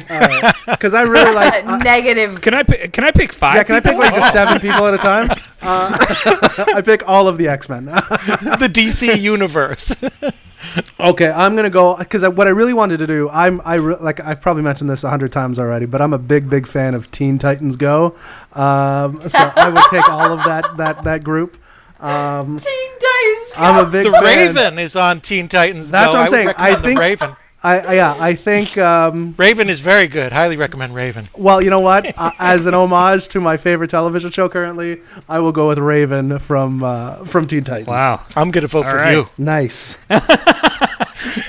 Because 0.67 0.93
I 0.93 1.03
really 1.03 1.33
like. 1.33 1.65
uh, 1.65 1.77
Negative. 1.77 2.41
Can 2.41 2.53
I 2.53 2.63
pick, 2.63 2.91
can 2.91 3.03
I 3.05 3.11
pick 3.11 3.31
five? 3.31 3.55
yeah, 3.55 3.63
can 3.63 3.75
I 3.75 3.79
pick 3.79 3.91
people? 3.91 4.01
like 4.01 4.13
just 4.15 4.33
seven 4.33 4.59
people 4.61 4.85
at 4.85 4.93
a 4.93 4.97
time? 4.97 5.29
Uh, 5.61 5.97
I 6.75 6.81
pick 6.83 7.07
all 7.07 7.27
of 7.27 7.37
the 7.37 7.47
X 7.47 7.69
Men. 7.69 7.85
the 7.85 8.69
DC 8.71 9.19
universe. 9.21 9.95
Okay, 10.99 11.29
I'm 11.29 11.55
gonna 11.55 11.69
go 11.69 11.95
because 11.95 12.21
what 12.27 12.45
I 12.47 12.49
really 12.49 12.73
wanted 12.73 12.99
to 12.99 13.07
do. 13.07 13.29
I'm 13.29 13.61
I 13.63 13.75
re- 13.75 13.95
like 14.01 14.19
I've 14.19 14.41
probably 14.41 14.61
mentioned 14.63 14.89
this 14.89 15.05
a 15.05 15.09
hundred 15.09 15.31
times 15.31 15.57
already, 15.57 15.85
but 15.85 16.01
I'm 16.01 16.11
a 16.13 16.17
big 16.19 16.49
big 16.49 16.67
fan 16.67 16.95
of 16.95 17.09
Teen 17.11 17.37
Titans 17.39 17.77
Go. 17.77 18.07
Um, 18.51 19.21
so 19.29 19.39
I 19.55 19.69
would 19.69 19.83
take 19.89 20.07
all 20.09 20.33
of 20.33 20.43
that 20.43 20.75
that 20.75 21.03
that 21.05 21.23
group. 21.23 21.57
Um, 22.01 22.59
Teen 22.59 22.89
Titans. 22.99 23.51
I'm 23.55 23.77
a 23.87 23.89
big 23.89 24.05
the 24.05 24.11
fan. 24.11 24.23
Raven 24.23 24.79
is 24.79 24.97
on 24.97 25.21
Teen 25.21 25.47
Titans. 25.47 25.91
That's 25.91 26.11
Go. 26.11 26.19
what 26.19 26.19
I'm 26.19 26.23
would 26.23 26.29
saying. 26.29 26.47
I 26.49 26.51
recommend 26.71 26.77
the 26.83 26.87
think- 26.87 26.99
Raven. 26.99 27.35
I, 27.61 27.79
I 27.79 27.93
yeah 27.93 28.15
I 28.19 28.35
think 28.35 28.77
um, 28.77 29.35
Raven 29.37 29.69
is 29.69 29.79
very 29.81 30.07
good. 30.07 30.31
Highly 30.31 30.55
recommend 30.57 30.95
Raven. 30.95 31.27
well 31.37 31.61
you 31.61 31.69
know 31.69 31.81
what 31.81 32.11
uh, 32.17 32.31
as 32.39 32.65
an 32.65 32.73
homage 32.73 33.27
to 33.29 33.39
my 33.41 33.57
favorite 33.57 33.89
television 33.89 34.31
show 34.31 34.47
currently, 34.49 35.01
I 35.27 35.39
will 35.39 35.51
go 35.51 35.67
with 35.67 35.77
Raven 35.77 36.39
from 36.39 36.83
uh, 36.83 37.25
from 37.25 37.47
Teen 37.47 37.63
Titans. 37.63 37.87
Wow. 37.87 38.25
I'm 38.35 38.51
going 38.51 38.61
to 38.61 38.67
vote 38.67 38.85
All 38.85 38.91
for 38.91 38.97
right. 38.97 39.11
you. 39.13 39.27
nice. 39.37 39.97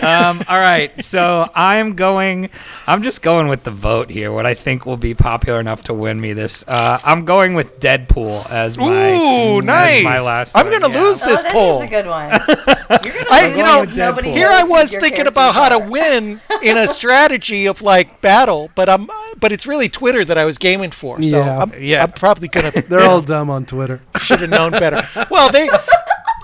Um, 0.02 0.42
all 0.48 0.58
right. 0.58 1.02
So 1.04 1.48
I'm 1.54 1.94
going. 1.94 2.50
I'm 2.86 3.02
just 3.02 3.22
going 3.22 3.48
with 3.48 3.62
the 3.64 3.70
vote 3.70 4.10
here. 4.10 4.32
What 4.32 4.46
I 4.46 4.54
think 4.54 4.86
will 4.86 4.96
be 4.96 5.14
popular 5.14 5.60
enough 5.60 5.84
to 5.84 5.94
win 5.94 6.20
me 6.20 6.32
this. 6.32 6.64
Uh, 6.66 6.98
I'm 7.04 7.24
going 7.24 7.54
with 7.54 7.80
Deadpool 7.80 8.50
as 8.50 8.76
my. 8.78 8.86
Ooh, 8.86 9.58
as 9.60 9.64
nice. 9.64 10.04
My 10.04 10.20
last. 10.20 10.56
I'm 10.56 10.66
one, 10.66 10.80
going 10.80 10.90
to 10.92 10.98
yeah. 10.98 11.02
lose 11.04 11.22
Oh, 11.22 11.26
this 11.26 11.42
that 11.42 11.52
poll. 11.52 11.80
is 11.82 11.86
a 11.86 11.90
good 11.90 12.06
one. 12.06 12.30
You're 13.04 13.14
gonna 13.14 13.26
I- 13.30 13.48
lose 13.48 13.56
you 13.56 13.62
know, 13.62 13.84
nobody 14.10 14.32
Here 14.32 14.48
I 14.48 14.64
was 14.64 14.94
thinking 14.96 15.26
about 15.26 15.54
how 15.54 15.68
characters 15.68 15.86
to 15.86 15.92
win 15.92 16.40
in 16.62 16.76
a 16.78 16.86
strategy 16.86 17.66
of 17.66 17.82
like 17.82 18.20
battle, 18.20 18.70
but 18.74 18.88
I'm 18.88 19.08
but 19.38 19.52
it's 19.52 19.66
really 19.66 19.88
Twitter 19.88 20.24
that 20.24 20.36
I 20.38 20.44
was 20.44 20.58
gaming 20.58 20.90
for. 20.90 21.22
So 21.22 21.38
Yeah. 21.38 21.58
I'm, 21.62 21.72
Yeah. 21.82 22.02
I'm 22.02 22.12
probably 22.12 22.48
gonna 22.48 22.70
They're 22.88 23.02
all 23.02 23.22
dumb 23.22 23.50
on 23.50 23.66
Twitter. 23.66 24.00
should 24.18 24.40
have 24.40 24.50
known 24.50 24.72
better. 24.72 25.06
Well, 25.30 25.50
they 25.52 25.68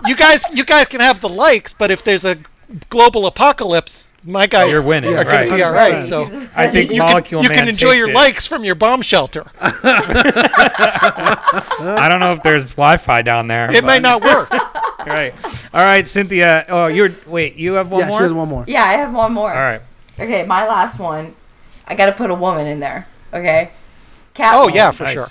you 0.06 0.14
guys 0.16 0.44
you 0.54 0.64
guys 0.64 0.86
can 0.86 1.00
have 1.00 1.20
the 1.20 1.28
likes, 1.28 1.72
but 1.72 1.90
if 1.90 2.04
there's 2.04 2.24
a 2.24 2.36
global 2.88 3.26
apocalypse, 3.26 4.08
my 4.24 4.46
guys 4.46 4.70
You're 4.70 4.86
winning, 4.86 5.14
are 5.14 5.24
going 5.24 5.48
to 5.48 5.54
be 5.54 5.62
all 5.62 5.72
right. 5.72 6.02
So 6.04 6.24
I 6.54 6.68
think 6.68 6.90
you 6.90 6.98
Molecule 6.98 7.42
can, 7.42 7.50
you 7.52 7.58
can 7.58 7.68
enjoy 7.68 7.92
your 7.92 8.10
it. 8.10 8.14
likes 8.14 8.46
from 8.46 8.64
your 8.64 8.74
bomb 8.74 9.00
shelter. 9.02 9.46
I 9.60 9.68
don't 12.10 12.20
know 12.20 12.32
if 12.32 12.42
there's 12.42 12.70
Wi-Fi 12.70 13.22
down 13.22 13.46
there. 13.46 13.70
It 13.72 13.84
may 13.84 13.98
not 13.98 14.22
work. 14.22 14.50
Right. 15.06 15.32
All 15.72 15.84
right, 15.84 16.08
Cynthia. 16.08 16.64
Oh, 16.68 16.88
you're 16.88 17.10
wait. 17.28 17.54
You 17.54 17.74
have 17.74 17.92
one 17.92 18.00
yeah, 18.00 18.08
more. 18.08 18.18
she 18.18 18.22
has 18.24 18.32
one 18.32 18.48
more. 18.48 18.64
Yeah, 18.66 18.82
I 18.82 18.94
have 18.94 19.14
one 19.14 19.32
more. 19.32 19.50
All 19.52 19.56
right. 19.56 19.80
Okay, 20.18 20.44
my 20.44 20.66
last 20.66 20.98
one. 20.98 21.36
I 21.86 21.94
got 21.94 22.06
to 22.06 22.12
put 22.12 22.28
a 22.28 22.34
woman 22.34 22.66
in 22.66 22.80
there. 22.80 23.06
Okay. 23.32 23.70
Catwoman. 24.34 24.52
Oh 24.54 24.66
yeah, 24.66 24.90
for 24.90 25.04
Nice. 25.04 25.12
sure. 25.12 25.26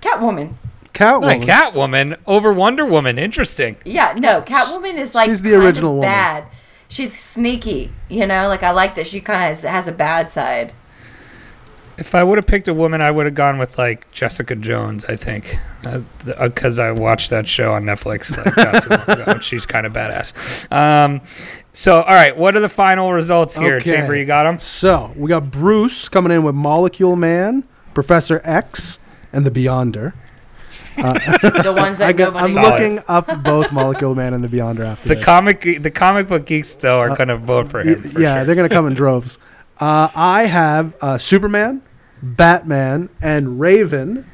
Catwoman. 0.00 0.54
Catwoman. 0.94 1.40
Catwoman 1.42 2.18
over 2.26 2.52
Wonder 2.52 2.84
Woman. 2.86 3.18
Interesting. 3.18 3.76
Yeah, 3.84 4.14
no, 4.18 4.42
Catwoman 4.42 4.94
is 4.98 5.14
like 5.14 5.28
She's 5.30 5.42
the 5.42 5.50
kind 5.50 5.62
of 5.62 5.66
original 5.66 5.94
woman. 5.94 6.08
bad. 6.08 6.48
She's 6.88 7.18
sneaky, 7.18 7.90
you 8.10 8.26
know. 8.26 8.48
Like 8.48 8.62
I 8.62 8.70
like 8.70 8.94
that 8.96 9.06
she 9.06 9.20
kind 9.20 9.42
of 9.42 9.48
has, 9.48 9.62
has 9.62 9.88
a 9.88 9.92
bad 9.92 10.30
side. 10.30 10.74
If 11.98 12.14
I 12.14 12.22
would 12.24 12.38
have 12.38 12.46
picked 12.46 12.68
a 12.68 12.74
woman, 12.74 13.00
I 13.00 13.10
would 13.10 13.26
have 13.26 13.34
gone 13.34 13.58
with 13.58 13.78
like 13.78 14.10
Jessica 14.12 14.54
Jones. 14.56 15.04
I 15.04 15.14
think 15.16 15.56
because 16.28 16.78
I 16.78 16.90
watched 16.90 17.30
that 17.30 17.46
show 17.46 17.72
on 17.74 17.84
Netflix 17.84 18.34
like 18.36 18.56
not 18.56 18.82
too 18.82 18.88
long 18.90 19.20
ago. 19.20 19.32
and 19.32 19.44
She's 19.44 19.66
kind 19.66 19.86
of 19.86 19.92
badass. 19.92 20.70
Um, 20.72 21.20
so, 21.74 22.02
all 22.02 22.14
right, 22.14 22.36
what 22.36 22.56
are 22.56 22.60
the 22.60 22.68
final 22.68 23.12
results 23.12 23.56
here, 23.56 23.76
Okay. 23.76 23.90
Chamber? 23.96 24.16
You 24.16 24.24
got 24.24 24.44
them. 24.44 24.58
So 24.58 25.12
we 25.16 25.28
got 25.28 25.50
Bruce 25.50 26.08
coming 26.08 26.32
in 26.32 26.42
with 26.42 26.54
Molecule 26.54 27.16
Man, 27.16 27.64
Professor 27.94 28.40
X, 28.44 28.98
and 29.32 29.46
the 29.46 29.50
Beyonder. 29.50 30.12
The 31.66 31.74
ones 31.76 31.98
that 31.98 32.08
I 32.08 32.12
got, 32.12 32.32
nobody. 32.34 32.44
I'm 32.46 32.52
Solid. 32.52 32.70
looking 32.82 32.98
up 33.08 33.42
both 33.44 33.72
Molecule 33.72 34.14
Man 34.14 34.34
and 34.34 34.42
the 34.44 34.48
Beyonder 34.48 34.84
after 34.84 35.08
The 35.08 35.14
this. 35.16 35.24
comic, 35.24 35.60
the 35.62 35.90
comic 35.90 36.28
book 36.28 36.46
geeks 36.46 36.74
though 36.74 36.98
are 37.00 37.16
gonna 37.16 37.36
vote 37.36 37.70
for 37.70 37.80
him. 37.80 38.00
For 38.00 38.20
yeah, 38.20 38.36
sure. 38.38 38.44
they're 38.44 38.54
gonna 38.54 38.68
come 38.68 38.86
in 38.86 38.94
droves. 38.94 39.38
Uh, 39.80 40.08
I 40.14 40.44
have 40.44 40.94
uh, 41.00 41.18
Superman, 41.18 41.82
Batman, 42.22 43.08
and 43.20 43.58
Raven. 43.58 44.30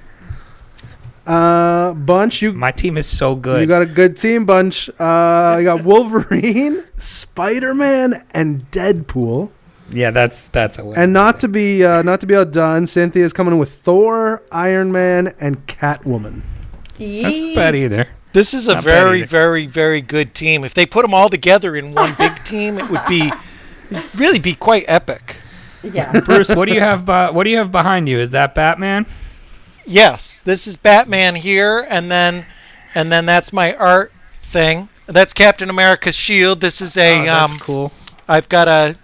Uh, 1.26 1.94
bunch, 1.94 2.42
you 2.42 2.52
My 2.52 2.70
team 2.70 2.98
is 2.98 3.06
so 3.06 3.34
good. 3.34 3.60
you 3.62 3.66
got 3.66 3.80
a 3.80 3.86
good 3.86 4.16
team, 4.18 4.44
bunch. 4.44 4.90
Uh, 4.98 5.56
you 5.58 5.64
got 5.64 5.84
Wolverine, 5.84 6.84
Spider 6.98 7.72
Man, 7.74 8.26
and 8.32 8.70
Deadpool. 8.70 9.50
Yeah, 9.90 10.10
that's 10.10 10.48
that's 10.48 10.78
a 10.78 10.84
win. 10.84 10.98
And 10.98 11.12
not 11.12 11.40
to 11.40 11.48
be 11.48 11.84
uh, 11.84 12.02
not 12.02 12.20
to 12.20 12.26
be 12.26 12.34
outdone, 12.36 12.86
Cynthia's 12.86 13.32
coming 13.32 13.52
in 13.54 13.58
with 13.58 13.72
Thor, 13.72 14.42
Iron 14.52 14.92
Man, 14.92 15.34
and 15.40 15.66
Catwoman. 15.66 16.42
that's 16.98 17.38
not 17.38 17.54
bad 17.54 17.74
either. 17.76 18.08
This 18.34 18.52
is 18.52 18.68
a 18.68 18.74
Not 18.74 18.84
very, 18.84 19.22
very, 19.22 19.66
very 19.66 20.00
good 20.02 20.34
team. 20.34 20.62
If 20.62 20.74
they 20.74 20.84
put 20.84 21.02
them 21.02 21.14
all 21.14 21.28
together 21.30 21.74
in 21.76 21.92
one 21.94 22.14
big 22.18 22.44
team, 22.44 22.78
it 22.78 22.90
would 22.90 23.06
be 23.08 23.32
really 24.16 24.38
be 24.38 24.54
quite 24.54 24.84
epic. 24.86 25.36
Yeah. 25.82 26.20
Bruce, 26.24 26.50
what 26.50 26.68
do 26.68 26.74
you 26.74 26.80
have? 26.80 27.06
Be- 27.06 27.34
what 27.34 27.44
do 27.44 27.50
you 27.50 27.56
have 27.56 27.72
behind 27.72 28.08
you? 28.08 28.18
Is 28.18 28.30
that 28.30 28.54
Batman? 28.54 29.06
Yes, 29.86 30.42
this 30.42 30.66
is 30.66 30.76
Batman 30.76 31.36
here, 31.36 31.86
and 31.88 32.10
then 32.10 32.44
and 32.94 33.10
then 33.10 33.24
that's 33.26 33.52
my 33.52 33.74
art 33.74 34.12
thing. 34.34 34.88
That's 35.06 35.32
Captain 35.32 35.70
America's 35.70 36.14
shield. 36.14 36.60
This 36.60 36.82
is 36.82 36.96
Oh, 36.98 37.00
a 37.00 37.24
that's 37.24 37.52
um. 37.54 37.58
cool. 37.58 37.92
I've 38.28 38.48
got 38.50 38.68
a, 38.68 38.96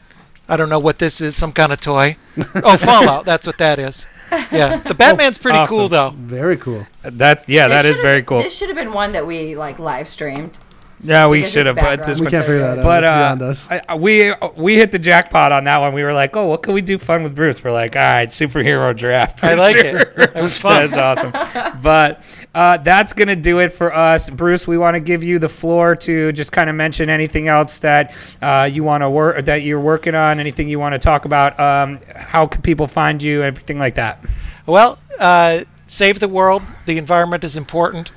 I 0.49 0.57
don't 0.57 0.69
know 0.69 0.79
what 0.79 0.99
this 0.99 1.21
is. 1.21 1.35
Some 1.37 1.53
kind 1.53 1.73
of 1.73 1.81
toy. 1.81 2.17
Oh, 2.57 2.77
Fallout. 2.79 3.25
That's 3.25 3.47
what 3.47 3.59
that 3.59 3.79
is. 3.79 4.07
Yeah, 4.51 4.79
the 4.79 4.91
oh, 4.91 4.95
Batman's 4.95 5.39
pretty 5.39 5.59
awesome. 5.59 5.69
cool 5.77 5.89
though. 5.89 6.11
Very 6.11 6.57
cool. 6.57 6.87
That's 7.03 7.49
yeah, 7.49 7.69
that 7.69 7.83
This 7.83 7.91
is 7.93 7.97
should've 7.97 8.03
very 8.09 8.19
been- 8.21 8.27
cool. 8.27 8.43
This 8.43 8.57
should 8.57 8.69
have 8.69 8.77
been 8.77 8.93
one 8.93 9.13
that 9.13 9.27
we 9.27 9.55
like 9.57 9.79
live 9.79 10.09
streamed. 10.09 10.59
Yeah, 11.03 11.29
we 11.29 11.39
because 11.39 11.53
should 11.53 11.67
have, 11.67 11.77
his 11.77 11.85
but 11.85 12.07
this 12.07 12.19
background 12.19 12.21
We 12.21 12.25
was 12.25 12.31
can't 12.33 12.45
figure 12.47 12.59
that 12.61 12.79
out. 12.79 12.85
But 12.85 13.03
It's 13.05 13.11
uh, 13.11 13.15
beyond 13.15 13.43
us. 13.43 13.71
I, 13.71 13.81
I- 13.89 13.95
we 13.97 14.35
we 14.57 14.77
hit 14.77 14.93
the 14.93 14.99
jackpot 14.99 15.53
on 15.53 15.65
that 15.65 15.81
one. 15.81 15.93
We 15.93 16.03
were 16.03 16.13
like, 16.15 16.35
oh, 16.37 16.47
what 16.47 16.63
can 16.63 16.73
we 16.73 16.81
do 16.83 16.99
fun 16.99 17.23
with 17.23 17.35
Bruce? 17.35 17.63
We're 17.63 17.73
like, 17.73 17.95
all 17.97 18.03
right, 18.03 18.29
superhero 18.29 18.97
draft. 18.97 19.45
I 19.45 19.55
like 19.55 19.77
sure." 19.77 19.99
it. 19.99 20.19
It 20.19 20.35
was 20.37 20.57
fun. 20.57 20.91
That's 20.91 21.23
awesome. 21.25 21.81
But 21.83 22.25
uh, 22.55 22.79
that's 22.79 23.13
gonna 23.13 23.37
do 23.37 23.59
it 23.59 23.71
for 23.71 23.95
us, 23.95 24.31
Bruce. 24.31 24.67
We 24.67 24.79
want 24.79 24.95
to 24.95 25.01
give 25.01 25.23
you 25.23 25.39
the 25.39 25.49
floor 25.49 25.95
to 25.97 26.33
just 26.33 26.53
kind 26.53 26.71
of 26.71 26.77
mention 26.77 27.11
anything 27.11 27.49
else 27.49 27.79
that 27.81 28.15
uh, 28.41 28.69
you 28.73 28.83
want 28.85 29.03
to 29.03 29.11
work 29.11 29.45
that 29.45 29.63
you're 29.63 29.81
working 29.81 30.15
on, 30.15 30.41
anything 30.41 30.69
you 30.69 30.79
want 30.79 30.95
to 30.95 30.99
talk 30.99 31.25
about. 31.27 31.59
Um, 31.61 31.99
how 32.17 32.47
can 32.47 32.63
people 32.63 32.87
find 32.87 33.23
you? 33.23 33.43
Everything 33.43 33.79
like 33.79 33.97
that. 33.97 34.25
Well, 34.67 34.99
uh, 35.21 35.65
save 35.87 36.21
the 36.21 36.29
world. 36.29 36.63
The 36.87 36.97
environment 36.97 37.45
is 37.45 37.57
important, 37.59 38.13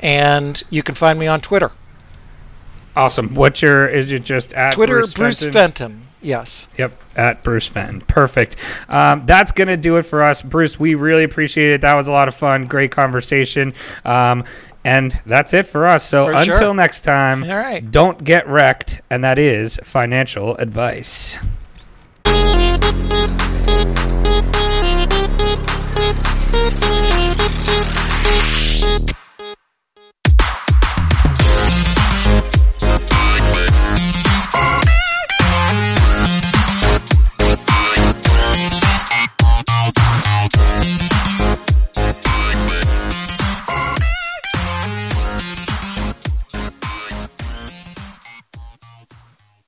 and 0.00 0.62
you 0.70 0.82
can 0.82 0.94
find 0.94 1.18
me 1.18 1.26
on 1.26 1.40
Twitter. 1.40 1.70
Awesome. 2.94 3.34
What's 3.34 3.62
your? 3.62 3.88
Is 3.88 4.12
it 4.12 4.24
just 4.24 4.52
at 4.52 4.72
Twitter, 4.74 4.98
Bruce, 5.00 5.14
Bruce 5.14 5.40
Fenton? 5.40 5.52
Fenton. 5.52 6.02
Yes. 6.20 6.68
Yep, 6.78 6.92
at 7.16 7.42
Bruce 7.42 7.66
Fenton. 7.68 8.00
Perfect. 8.02 8.56
Um, 8.88 9.24
that's 9.26 9.50
going 9.50 9.68
to 9.68 9.76
do 9.76 9.96
it 9.96 10.02
for 10.04 10.22
us. 10.22 10.40
Bruce, 10.40 10.78
we 10.78 10.94
really 10.94 11.24
appreciate 11.24 11.72
it. 11.72 11.80
That 11.80 11.96
was 11.96 12.06
a 12.06 12.12
lot 12.12 12.28
of 12.28 12.34
fun. 12.34 12.64
Great 12.64 12.92
conversation. 12.92 13.74
Um, 14.04 14.44
and 14.84 15.18
that's 15.26 15.52
it 15.52 15.66
for 15.66 15.86
us. 15.86 16.08
So 16.08 16.26
For 16.26 16.32
until 16.32 16.56
sure. 16.56 16.74
next 16.74 17.02
time, 17.02 17.42
All 17.44 17.50
right. 17.50 17.88
don't 17.88 18.22
get 18.22 18.46
wrecked. 18.48 19.00
And 19.10 19.24
that 19.24 19.38
is 19.38 19.80
financial 19.82 20.56
advice. 20.56 21.38